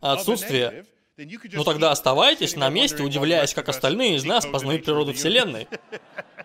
а 0.00 0.12
отсутствие, 0.12 0.84
ну 1.16 1.64
тогда 1.64 1.90
оставайтесь 1.90 2.54
на 2.54 2.68
месте, 2.68 3.02
удивляясь, 3.02 3.54
как 3.54 3.70
остальные 3.70 4.16
из 4.16 4.24
нас 4.24 4.44
познают 4.44 4.84
природу 4.84 5.14
Вселенной. 5.14 5.66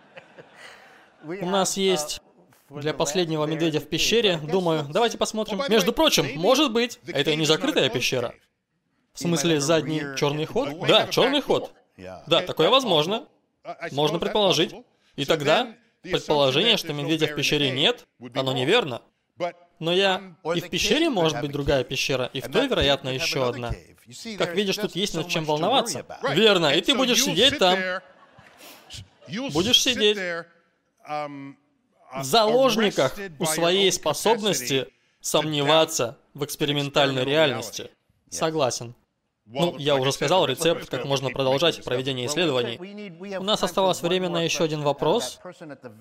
У 1.23 1.49
нас 1.49 1.76
есть 1.76 2.22
для 2.69 2.94
последнего 2.94 3.45
медведя 3.45 3.81
в 3.81 3.88
пещере, 3.89 4.38
думаю, 4.38 4.85
давайте 4.89 5.18
посмотрим. 5.18 5.61
Между 5.68 5.91
прочим, 5.91 6.30
может 6.39 6.72
быть, 6.72 6.99
это 7.07 7.31
и 7.31 7.35
не 7.35 7.45
закрытая 7.45 7.89
пещера. 7.89 8.34
В 9.18 9.19
смысле, 9.19 9.60
задний 9.60 10.02
черный 10.15 10.45
ход? 10.45 10.88
Да, 10.88 11.07
черный 11.07 11.41
ход. 11.41 11.73
Да, 12.27 12.41
такое 12.41 12.69
возможно. 12.69 13.27
Можно 13.91 14.19
предположить. 14.19 14.73
И 15.15 15.26
тогда 15.26 15.76
Предположение, 16.11 16.77
что 16.77 16.94
медведя 16.94 17.27
в 17.27 17.35
пещере 17.35 17.72
нет, 17.72 18.06
оно 18.35 18.53
неверно. 18.53 19.02
Но 19.80 19.91
я... 19.91 20.35
И 20.56 20.61
в 20.61 20.69
пещере 20.69 21.10
может 21.10 21.41
быть 21.41 21.52
другая 21.52 21.84
пещера, 21.84 22.30
и 22.34 22.41
в 22.41 22.52
той, 22.52 22.68
вероятно, 22.68 23.10
еще 23.10 23.48
одна. 23.48 23.73
Как 24.38 24.56
видишь, 24.56 24.77
тут 24.77 24.95
есть 24.95 25.14
над 25.15 25.27
чем 25.27 25.45
волноваться. 25.45 26.06
Верно, 26.34 26.73
и 26.73 26.81
ты 26.81 26.95
будешь 26.95 27.23
сидеть 27.23 27.60
там. 27.60 27.77
Будешь 29.52 29.81
сидеть 29.81 30.18
в 31.07 32.23
заложниках 32.23 33.18
у 33.39 33.45
своей 33.45 33.91
способности 33.91 34.88
сомневаться 35.19 36.18
в 36.34 36.45
экспериментальной 36.45 37.26
реальности. 37.26 37.91
Согласен. 38.30 38.95
Ну, 39.49 39.76
я 39.78 39.95
уже 39.95 40.11
сказал 40.11 40.45
рецепт, 40.45 40.90
как 40.90 41.06
можно 41.06 41.30
продолжать 41.30 41.82
проведение 41.86 42.28
исследований. 42.28 43.38
У 43.38 43.44
нас 43.44 43.64
осталось 43.64 44.02
время 44.02 44.30
на 44.30 44.41
еще 44.41 44.65
один 44.65 44.82
вопрос. 44.82 45.40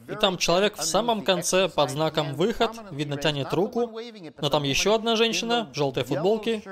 И 0.08 0.14
там 0.16 0.36
человек 0.36 0.76
в 0.76 0.84
самом 0.84 1.22
конце 1.22 1.68
под 1.68 1.90
знаком 1.90 2.34
«Выход», 2.34 2.72
видно, 2.90 3.16
тянет 3.16 3.52
руку, 3.52 3.92
но 4.40 4.50
там 4.50 4.64
еще 4.64 4.94
одна 4.94 5.14
женщина 5.14 5.68
в 5.72 5.76
желтой 5.76 6.04
футболке, 6.04 6.62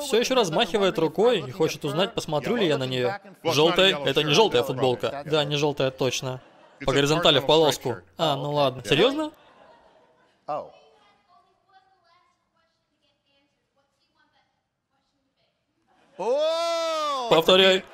все 0.00 0.18
еще 0.18 0.34
размахивает 0.34 0.98
рукой 0.98 1.44
и 1.46 1.50
хочет 1.52 1.84
узнать, 1.84 2.14
посмотрю 2.14 2.56
ли 2.56 2.66
я 2.66 2.78
на 2.78 2.86
нее. 2.86 3.20
Желтая— 3.44 3.96
это 4.04 4.22
не 4.24 4.32
желтая 4.32 4.62
футболка. 4.64 5.22
Да, 5.26 5.44
не 5.44 5.56
желтая 5.56 5.90
точно. 5.90 6.40
По 6.84 6.92
горизонтали 6.92 7.38
в 7.38 7.46
полоску. 7.46 7.96
А, 8.18 8.36
ну 8.36 8.52
ладно. 8.52 8.82
Серьезно? 8.84 9.30
Повторяй. 17.30 17.84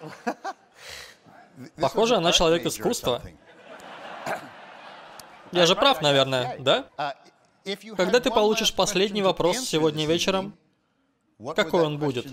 Похоже, 1.80 2.16
она 2.16 2.32
человек 2.32 2.64
искусства. 2.66 3.22
Я 5.52 5.66
же 5.66 5.76
прав, 5.76 6.00
наверное, 6.00 6.56
да? 6.58 6.88
Когда 7.96 8.20
ты 8.20 8.30
получишь 8.30 8.74
последний 8.74 9.22
вопрос 9.22 9.58
сегодня 9.58 10.06
вечером, 10.06 10.56
какой 11.54 11.82
он 11.84 11.98
будет? 11.98 12.26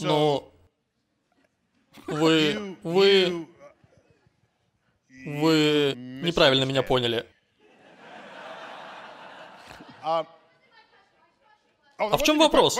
Ну, 0.00 0.52
вы, 2.08 2.76
вы, 2.82 3.48
вы 5.26 5.94
неправильно 5.96 6.64
меня 6.64 6.82
поняли. 6.82 7.24
А 11.98 12.16
в 12.16 12.22
чем 12.22 12.38
вопрос? 12.38 12.78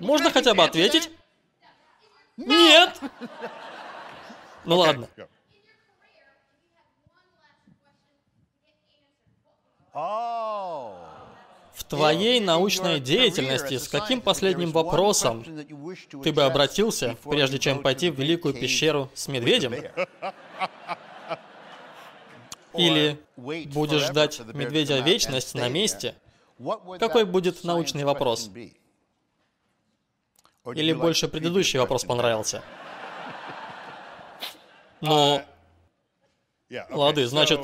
Можно 0.00 0.30
хотя 0.30 0.54
бы 0.54 0.64
ответить? 0.64 1.10
Нет! 2.36 2.98
Ну 4.64 4.78
ладно. 4.78 5.08
В 9.92 11.84
твоей 11.88 12.38
научной 12.38 13.00
деятельности 13.00 13.76
с 13.76 13.88
каким 13.88 14.20
последним 14.20 14.70
вопросом 14.70 15.44
ты 16.22 16.32
бы 16.32 16.44
обратился, 16.44 17.16
прежде 17.24 17.58
чем 17.58 17.82
пойти 17.82 18.10
в 18.10 18.20
Великую 18.20 18.54
пещеру 18.54 19.10
с 19.14 19.26
медведем? 19.26 19.74
Или 22.74 23.20
будешь 23.36 24.02
ждать 24.02 24.40
медведя 24.54 25.00
вечность 25.00 25.54
на 25.54 25.68
месте? 25.68 26.14
Какой 26.98 27.24
будет 27.24 27.64
научный 27.64 28.04
вопрос? 28.04 28.50
Или 30.74 30.92
больше 30.92 31.28
предыдущий 31.28 31.78
вопрос 31.78 32.04
понравился? 32.04 32.62
Ну, 35.04 35.42
лады, 36.90 37.26
значит, 37.26 37.60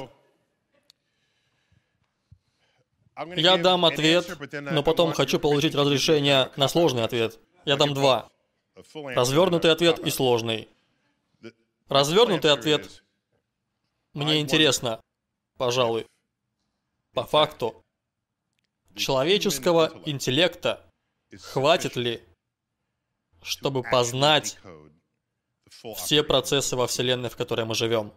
я 3.36 3.56
дам 3.56 3.84
ответ, 3.84 4.26
но 4.52 4.82
потом 4.82 5.12
хочу 5.12 5.38
получить 5.38 5.76
разрешение 5.76 6.50
на 6.56 6.66
сложный 6.66 7.04
ответ. 7.04 7.38
Я 7.64 7.76
дам 7.76 7.94
два. 7.94 8.28
Развернутый 8.74 9.70
ответ 9.70 10.00
и 10.00 10.10
сложный. 10.10 10.68
Развернутый 11.88 12.50
ответ 12.50 13.04
мне 14.14 14.40
интересно, 14.40 15.00
пожалуй, 15.56 16.06
по 17.14 17.24
факту, 17.24 17.84
человеческого 18.98 19.92
интеллекта 20.04 20.84
хватит 21.40 21.96
ли, 21.96 22.22
чтобы 23.42 23.82
познать 23.82 24.58
все 25.96 26.22
процессы 26.22 26.76
во 26.76 26.86
Вселенной, 26.86 27.28
в 27.28 27.36
которой 27.36 27.64
мы 27.64 27.74
живем. 27.74 28.12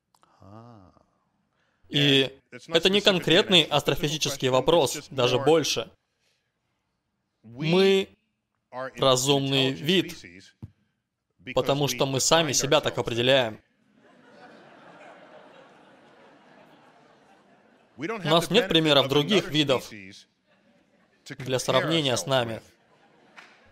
И 1.90 2.40
это 2.68 2.90
не 2.90 3.02
конкретный 3.02 3.64
астрофизический 3.64 4.49
вопрос, 4.49 5.08
даже 5.10 5.40
больше. 5.40 5.91
Мы 7.44 8.08
разумный 8.72 9.72
вид, 9.72 10.18
потому 11.53 11.88
что 11.88 12.06
мы 12.06 12.20
сами 12.22 12.53
себя 12.53 12.80
так 12.80 12.98
определяем. 12.98 13.62
У 17.98 18.03
нас 18.03 18.49
нет 18.49 18.70
примеров 18.70 19.10
других 19.10 19.49
видов 19.49 19.91
для 21.39 21.60
сравнения 21.60 22.15
с 22.18 22.26
нами, 22.26 22.61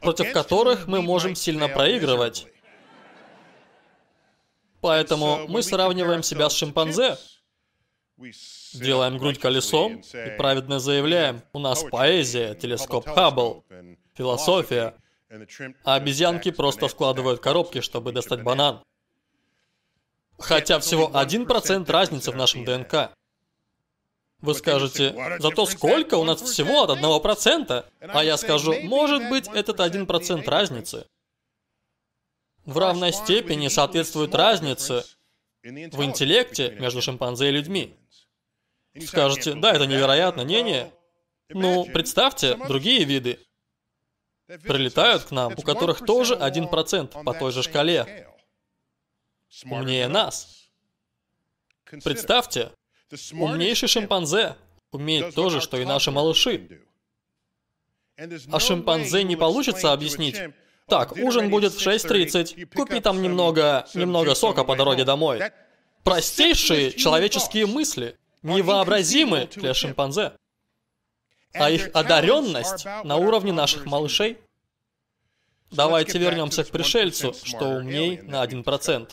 против 0.01 0.31
которых 0.31 0.88
мы 0.88 1.01
можем 1.01 1.35
сильно 1.35 1.67
проигрывать. 1.67 2.47
Поэтому 4.81 5.47
мы 5.47 5.61
сравниваем 5.61 6.23
себя 6.23 6.49
с 6.49 6.53
шимпанзе, 6.53 7.17
делаем 8.73 9.17
грудь 9.17 9.39
колесом 9.39 9.97
и 10.13 10.38
праведно 10.38 10.80
заявляем, 10.80 11.41
у 11.53 11.59
нас 11.59 11.84
поэзия, 11.84 12.55
телескоп 12.55 13.07
Хаббл, 13.07 13.65
философия, 14.15 14.95
а 15.84 15.95
обезьянки 15.95 16.51
просто 16.51 16.88
складывают 16.88 17.41
коробки, 17.41 17.81
чтобы 17.81 18.11
достать 18.11 18.43
банан. 18.43 18.81
Хотя 20.38 20.80
всего 20.80 21.09
1% 21.09 21.91
разницы 21.91 22.31
в 22.31 22.35
нашем 22.35 22.63
ДНК. 22.63 23.11
Вы 24.41 24.53
скажете, 24.55 25.37
зато 25.39 25.65
сколько 25.65 26.15
у 26.15 26.23
нас 26.23 26.41
всего 26.41 26.83
от 26.83 26.91
1%? 26.91 27.85
А 27.99 28.23
я 28.23 28.37
скажу, 28.37 28.79
может 28.81 29.29
быть, 29.29 29.47
этот 29.47 29.79
1% 29.79 30.49
разницы 30.49 31.05
в 32.65 32.77
равной 32.77 33.11
степени 33.11 33.67
соответствует 33.67 34.33
разнице 34.35 35.03
в 35.63 36.03
интеллекте 36.03 36.71
между 36.79 37.01
шимпанзе 37.01 37.49
и 37.49 37.51
людьми. 37.51 37.95
Скажете, 39.05 39.55
да, 39.55 39.73
это 39.73 39.85
невероятно, 39.85 40.41
не-не. 40.41 40.91
Ну, 41.49 41.85
представьте, 41.85 42.55
другие 42.55 43.03
виды 43.03 43.39
прилетают 44.47 45.23
к 45.23 45.31
нам, 45.31 45.53
у 45.57 45.61
которых 45.61 46.05
тоже 46.05 46.35
1% 46.35 47.23
по 47.23 47.33
той 47.33 47.51
же 47.51 47.63
шкале. 47.63 48.27
Умнее 49.65 50.07
нас. 50.07 50.69
Представьте, 52.03 52.71
умнейший 53.34 53.88
шимпанзе 53.88 54.56
умеет 54.91 55.36
то 55.36 55.49
же, 55.49 55.61
что 55.61 55.77
и 55.77 55.86
наши 55.86 56.11
малыши. 56.11 56.81
А 58.52 58.60
шимпанзе 58.60 59.23
не 59.23 59.36
получится 59.36 59.94
объяснить, 59.94 60.38
так, 60.90 61.15
ужин 61.18 61.49
будет 61.52 61.73
в 61.73 61.88
6.30, 61.88 62.65
купи 62.76 62.99
там 62.99 63.22
немного, 63.22 63.88
немного 63.94 64.34
сока 64.34 64.64
по 64.64 64.76
дороге 64.76 65.06
домой. 65.06 65.40
Простейшие 66.03 66.91
человеческие 66.91 67.68
мысли 67.68 68.18
невообразимы 68.41 69.48
для 69.56 69.73
шимпанзе. 69.73 70.34
А 71.53 71.69
их 71.69 71.90
одаренность 71.94 72.86
на 73.03 73.18
уровне 73.18 73.53
наших 73.53 73.86
малышей. 73.86 74.38
Давайте 75.72 76.18
вернемся 76.18 76.64
к 76.64 76.69
пришельцу, 76.69 77.36
что 77.44 77.65
умней 77.65 78.22
на 78.22 78.44
1%. 78.44 79.11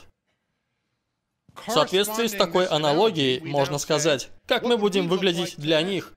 В 1.67 1.71
соответствии 1.71 2.27
с 2.27 2.33
такой 2.33 2.67
аналогией 2.67 3.41
можно 3.41 3.79
сказать, 3.79 4.29
как 4.47 4.63
мы 4.63 4.77
будем 4.77 5.09
выглядеть 5.09 5.57
для 5.57 5.81
них. 5.83 6.13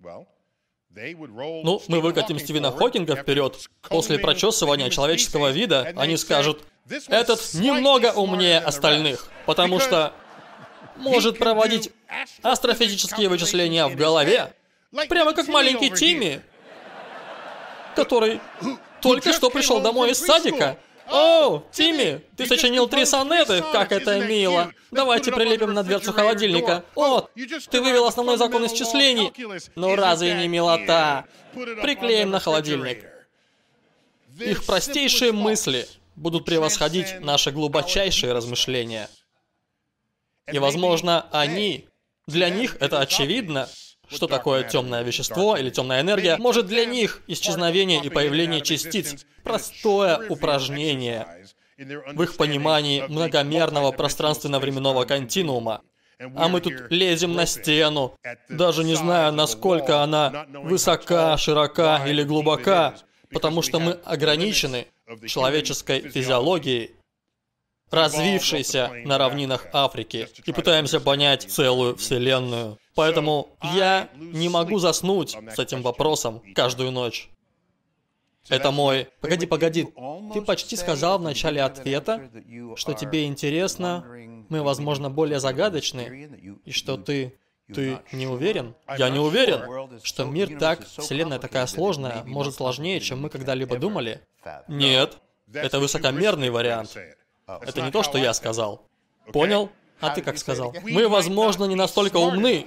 Ну, 0.00 1.82
мы 1.88 2.00
выкатим 2.00 2.38
Стивена 2.38 2.70
Хокинга 2.70 3.16
вперед. 3.16 3.56
После 3.88 4.18
прочесывания 4.18 4.90
человеческого 4.90 5.50
вида 5.50 5.92
они 5.96 6.16
скажут, 6.16 6.62
этот 7.08 7.54
немного 7.54 8.12
умнее 8.12 8.58
остальных, 8.58 9.28
потому 9.46 9.80
что 9.80 10.12
может 10.96 11.38
проводить 11.38 11.90
астрофизические 12.42 13.28
вычисления 13.28 13.86
в 13.86 13.96
голове, 13.96 14.52
прямо 15.08 15.32
как 15.32 15.48
маленький 15.48 15.90
Тимми, 15.90 16.42
который 17.96 18.40
только 19.00 19.32
что 19.32 19.50
пришел 19.50 19.80
домой 19.80 20.12
из 20.12 20.18
садика. 20.18 20.78
О, 21.10 21.62
Тимми, 21.72 22.22
ты 22.36 22.46
сочинил 22.46 22.88
три 22.88 23.04
сонеты, 23.04 23.62
как 23.72 23.92
это 23.92 24.24
мило. 24.24 24.72
Давайте 24.90 25.32
прилепим 25.32 25.74
на 25.74 25.82
дверцу 25.82 26.12
холодильника. 26.12 26.84
О, 26.94 27.28
ты 27.70 27.80
вывел 27.80 28.06
основной 28.06 28.36
закон 28.36 28.66
исчислений. 28.66 29.32
Ну 29.74 29.94
разве 29.96 30.34
не 30.34 30.48
милота? 30.48 31.26
Приклеим 31.54 32.30
на 32.30 32.40
холодильник. 32.40 33.04
Их 34.38 34.64
простейшие 34.64 35.32
мысли 35.32 35.86
будут 36.16 36.44
превосходить 36.44 37.20
наши 37.20 37.50
глубочайшие 37.50 38.32
размышления. 38.32 39.08
И, 40.52 40.58
возможно, 40.58 41.26
они, 41.30 41.88
для 42.26 42.50
них 42.50 42.76
это 42.80 43.00
очевидно, 43.00 43.68
что 44.14 44.26
такое 44.26 44.62
темное 44.62 45.02
вещество 45.02 45.56
или 45.56 45.70
темная 45.70 46.00
энергия, 46.00 46.36
может 46.36 46.66
для 46.66 46.84
них 46.84 47.22
исчезновение 47.26 48.02
и 48.02 48.08
появление 48.08 48.60
частиц– 48.60 49.26
простое 49.44 50.28
упражнение 50.28 51.26
в 51.76 52.22
их 52.22 52.36
понимании 52.36 53.04
многомерного 53.08 53.92
пространственно-временного 53.92 55.04
континуума. 55.04 55.82
А 56.36 56.48
мы 56.48 56.60
тут 56.60 56.74
лезем 56.90 57.34
на 57.34 57.44
стену, 57.44 58.16
даже 58.48 58.84
не 58.84 58.94
зная, 58.94 59.30
насколько 59.32 60.02
она 60.02 60.46
высока, 60.52 61.36
широка 61.36 62.04
или 62.06 62.22
глубока, 62.22 62.94
потому 63.30 63.62
что 63.62 63.80
мы 63.80 63.92
ограничены 64.04 64.86
человеческой 65.26 66.00
физиологией 66.08 66.94
развившейся 67.90 68.90
на 69.04 69.18
равнинах 69.18 69.66
Африки, 69.72 70.28
и 70.44 70.52
пытаемся 70.52 71.00
понять 71.00 71.42
целую 71.50 71.96
Вселенную. 71.96 72.78
Поэтому 72.94 73.56
я 73.74 74.08
не 74.16 74.48
могу 74.48 74.78
заснуть 74.78 75.36
с 75.54 75.58
этим 75.58 75.82
вопросом 75.82 76.42
каждую 76.54 76.90
ночь. 76.92 77.28
Это 78.48 78.70
мой... 78.70 79.08
Погоди, 79.20 79.46
погоди. 79.46 79.88
Ты 80.32 80.42
почти 80.42 80.76
сказал 80.76 81.18
в 81.18 81.22
начале 81.22 81.62
ответа, 81.62 82.30
что 82.76 82.92
тебе 82.92 83.26
интересно, 83.26 84.04
мы, 84.48 84.62
возможно, 84.62 85.10
более 85.10 85.40
загадочны, 85.40 86.58
и 86.64 86.72
что 86.72 86.96
ты... 86.96 87.38
Ты 87.72 87.98
не 88.12 88.26
уверен? 88.26 88.74
Я 88.98 89.08
не 89.08 89.18
уверен, 89.18 89.98
что 90.02 90.24
мир 90.24 90.58
так, 90.58 90.86
Вселенная 90.86 91.38
такая 91.38 91.66
сложная, 91.66 92.22
может 92.24 92.54
сложнее, 92.54 93.00
чем 93.00 93.22
мы 93.22 93.30
когда-либо 93.30 93.78
думали. 93.78 94.20
Нет, 94.68 95.16
это 95.52 95.80
высокомерный 95.80 96.50
вариант. 96.50 96.96
Это 97.46 97.80
не 97.80 97.90
то, 97.90 98.02
что 98.02 98.18
я 98.18 98.34
сказал. 98.34 98.82
Понял? 99.32 99.70
А 100.00 100.10
ты 100.10 100.20
как 100.20 100.36
сказал? 100.36 100.74
Мы, 100.82 101.08
возможно, 101.08 101.64
не 101.64 101.76
настолько 101.76 102.18
умны. 102.18 102.66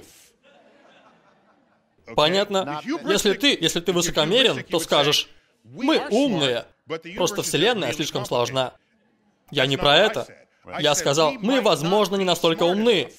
Понятно? 2.14 2.80
Если 3.04 3.34
ты, 3.34 3.56
если 3.60 3.80
ты 3.80 3.92
высокомерен, 3.92 4.64
то 4.64 4.78
скажешь, 4.80 5.28
мы 5.64 6.06
умные. 6.10 6.64
Просто 7.16 7.42
Вселенная 7.42 7.92
слишком 7.92 8.24
сложна. 8.24 8.74
Я 9.50 9.66
не 9.66 9.76
про 9.76 9.96
это. 9.96 10.26
Я 10.80 10.94
сказал, 10.94 11.32
мы, 11.32 11.60
возможно, 11.60 12.16
не 12.16 12.24
настолько 12.24 12.64
умны 12.64 13.12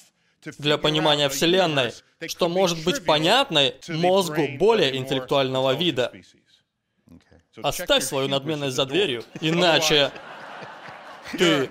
для 0.58 0.78
понимания 0.78 1.28
Вселенной, 1.28 1.92
что 2.26 2.48
может 2.48 2.84
быть 2.84 3.04
понятной 3.04 3.74
мозгу 3.88 4.46
более 4.58 4.96
интеллектуального 4.96 5.74
вида. 5.74 6.12
Оставь 7.62 8.04
свою 8.04 8.28
надменность 8.28 8.76
за 8.76 8.86
дверью, 8.86 9.24
иначе 9.40 10.12
Ты... 11.36 11.70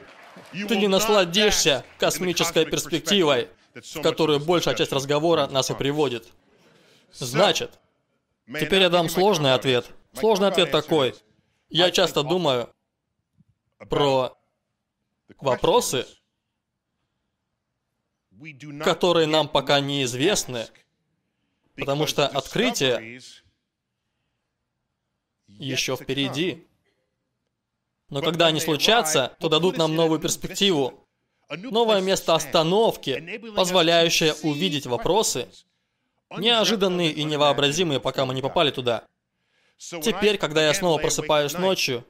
Ты 0.51 0.77
не 0.77 0.87
насладишься 0.87 1.83
космической 1.97 2.65
перспективой, 2.65 3.49
в 3.75 4.01
которую 4.01 4.39
большая 4.39 4.75
часть 4.75 4.91
разговора 4.91 5.47
нас 5.47 5.69
и 5.69 5.75
приводит. 5.75 6.27
Значит, 7.13 7.79
теперь 8.47 8.81
я 8.81 8.89
дам 8.89 9.09
сложный 9.09 9.53
ответ. 9.53 9.85
Сложный 10.13 10.47
ответ 10.47 10.71
такой. 10.71 11.15
Я 11.69 11.91
часто 11.91 12.23
думаю 12.23 12.73
про 13.89 14.37
вопросы, 15.39 16.05
которые 18.83 19.27
нам 19.27 19.47
пока 19.47 19.79
неизвестны, 19.79 20.67
потому 21.75 22.07
что 22.07 22.27
открытие 22.27 23.21
еще 25.47 25.95
впереди. 25.95 26.65
Но 28.09 28.21
когда 28.21 28.47
они 28.47 28.59
случатся, 28.59 29.35
то 29.39 29.49
дадут 29.49 29.77
нам 29.77 29.95
новую 29.95 30.19
перспективу, 30.19 31.07
новое 31.49 32.01
место 32.01 32.33
остановки, 32.33 33.39
позволяющее 33.55 34.33
увидеть 34.43 34.87
вопросы, 34.87 35.47
неожиданные 36.37 37.11
и 37.11 37.23
невообразимые, 37.23 37.99
пока 37.99 38.25
мы 38.25 38.33
не 38.33 38.41
попали 38.41 38.71
туда. 38.71 39.03
Теперь, 39.77 40.37
когда 40.37 40.65
я 40.65 40.73
снова 40.73 40.99
просыпаюсь 40.99 41.53
ночью, 41.53 42.05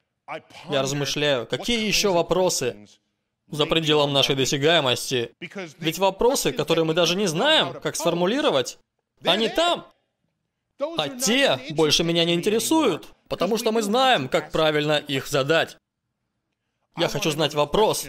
я 0.68 0.82
размышляю, 0.82 1.46
какие 1.46 1.86
еще 1.86 2.12
вопросы 2.12 2.88
за 3.48 3.66
пределом 3.66 4.12
нашей 4.12 4.36
досягаемости. 4.36 5.32
Ведь 5.78 5.98
вопросы, 5.98 6.52
которые 6.52 6.84
мы 6.84 6.94
даже 6.94 7.16
не 7.16 7.26
знаем, 7.26 7.80
как 7.80 7.96
сформулировать, 7.96 8.78
они 9.24 9.48
там. 9.48 9.86
А 10.96 11.08
те 11.08 11.60
больше 11.70 12.04
меня 12.04 12.24
не 12.24 12.34
интересуют, 12.34 13.08
потому 13.28 13.58
что 13.58 13.70
мы 13.70 13.82
знаем, 13.82 14.28
как 14.28 14.50
правильно 14.50 14.96
их 14.96 15.26
задать. 15.26 15.76
Я 16.96 17.08
хочу 17.08 17.30
знать 17.30 17.54
вопрос, 17.54 18.06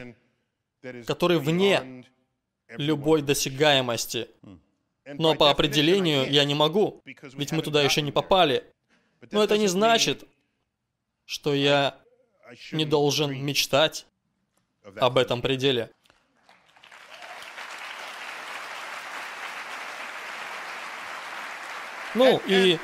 который 1.05 1.37
вне 1.37 2.05
любой 2.69 3.21
досягаемости. 3.21 4.29
Но 5.17 5.35
по 5.35 5.49
определению 5.49 6.29
я 6.29 6.43
не 6.43 6.55
могу, 6.55 7.01
ведь 7.05 7.51
мы 7.51 7.61
туда 7.61 7.81
еще 7.81 8.01
не 8.01 8.11
попали. 8.11 8.63
Но 9.31 9.43
это 9.43 9.57
не 9.57 9.67
значит, 9.67 10.23
что 11.25 11.53
я 11.53 11.97
не 12.71 12.85
должен 12.85 13.33
мечтать 13.33 14.05
об 14.97 15.17
этом 15.17 15.41
пределе. 15.41 15.91
Ну 22.13 22.41
и... 22.45 22.77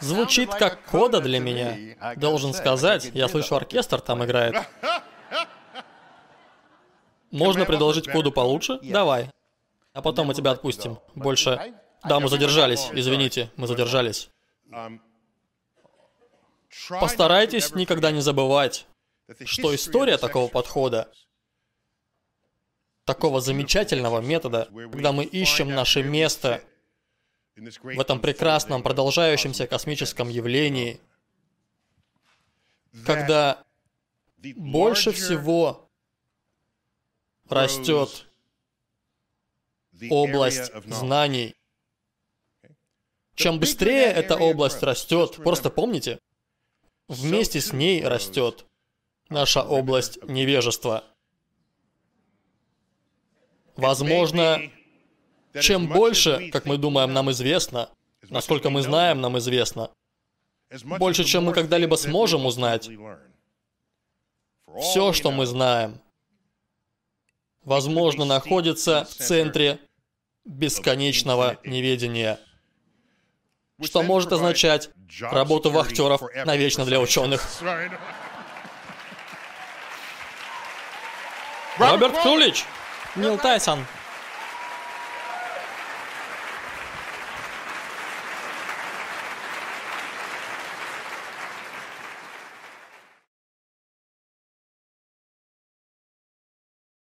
Звучит 0.00 0.52
как 0.52 0.82
кода 0.82 1.20
для 1.20 1.38
меня. 1.38 1.96
Должен 2.16 2.54
сказать, 2.54 3.10
я 3.14 3.28
слышу 3.28 3.54
оркестр 3.54 4.00
там 4.00 4.24
играет. 4.24 4.56
Можно 7.36 7.64
предложить 7.64 8.10
коду 8.10 8.32
получше? 8.32 8.78
Давай. 8.82 9.30
А 9.92 10.02
потом 10.02 10.26
мы 10.28 10.34
тебя 10.34 10.50
отпустим. 10.50 10.98
Больше... 11.14 11.74
Да, 12.04 12.20
мы 12.20 12.28
задержались, 12.28 12.88
извините, 12.92 13.50
мы 13.56 13.66
задержались. 13.66 14.30
Постарайтесь 16.88 17.74
никогда 17.74 18.10
не 18.10 18.20
забывать, 18.20 18.86
что 19.44 19.74
история 19.74 20.18
такого 20.18 20.48
подхода, 20.48 21.10
такого 23.04 23.40
замечательного 23.40 24.20
метода, 24.20 24.68
когда 24.92 25.12
мы 25.12 25.24
ищем 25.24 25.74
наше 25.74 26.02
место 26.02 26.62
в 27.56 27.98
этом 28.00 28.20
прекрасном 28.20 28.82
продолжающемся 28.82 29.66
космическом 29.66 30.28
явлении, 30.28 31.00
когда 33.04 33.64
больше 34.54 35.12
всего 35.12 35.85
растет 37.48 38.26
область 40.10 40.72
знаний. 40.86 41.54
Чем 43.34 43.58
быстрее 43.60 44.06
эта 44.06 44.36
область 44.36 44.82
растет, 44.82 45.36
просто 45.36 45.70
помните, 45.70 46.18
вместе 47.08 47.60
с 47.60 47.72
ней 47.72 48.04
растет 48.04 48.64
наша 49.28 49.62
область 49.62 50.22
невежества. 50.24 51.04
Возможно, 53.76 54.70
чем 55.60 55.86
больше, 55.86 56.50
как 56.50 56.64
мы 56.64 56.78
думаем, 56.78 57.12
нам 57.12 57.30
известно, 57.30 57.90
насколько 58.22 58.70
мы 58.70 58.82
знаем, 58.82 59.20
нам 59.20 59.36
известно, 59.38 59.90
больше, 60.98 61.24
чем 61.24 61.44
мы 61.44 61.52
когда-либо 61.52 61.96
сможем 61.96 62.46
узнать, 62.46 62.88
все, 64.80 65.12
что 65.12 65.30
мы 65.30 65.46
знаем, 65.46 66.00
возможно, 67.66 68.24
находится 68.24 69.04
в 69.04 69.14
центре 69.14 69.78
бесконечного 70.46 71.58
неведения. 71.64 72.38
Что 73.82 74.02
может 74.02 74.32
означать 74.32 74.88
работу 75.20 75.70
вахтеров 75.70 76.22
навечно 76.46 76.86
для 76.86 76.98
ученых. 76.98 77.46
Роберт 81.76 82.22
Крулич! 82.22 82.64
Нил 83.16 83.36
Тайсон. 83.36 83.84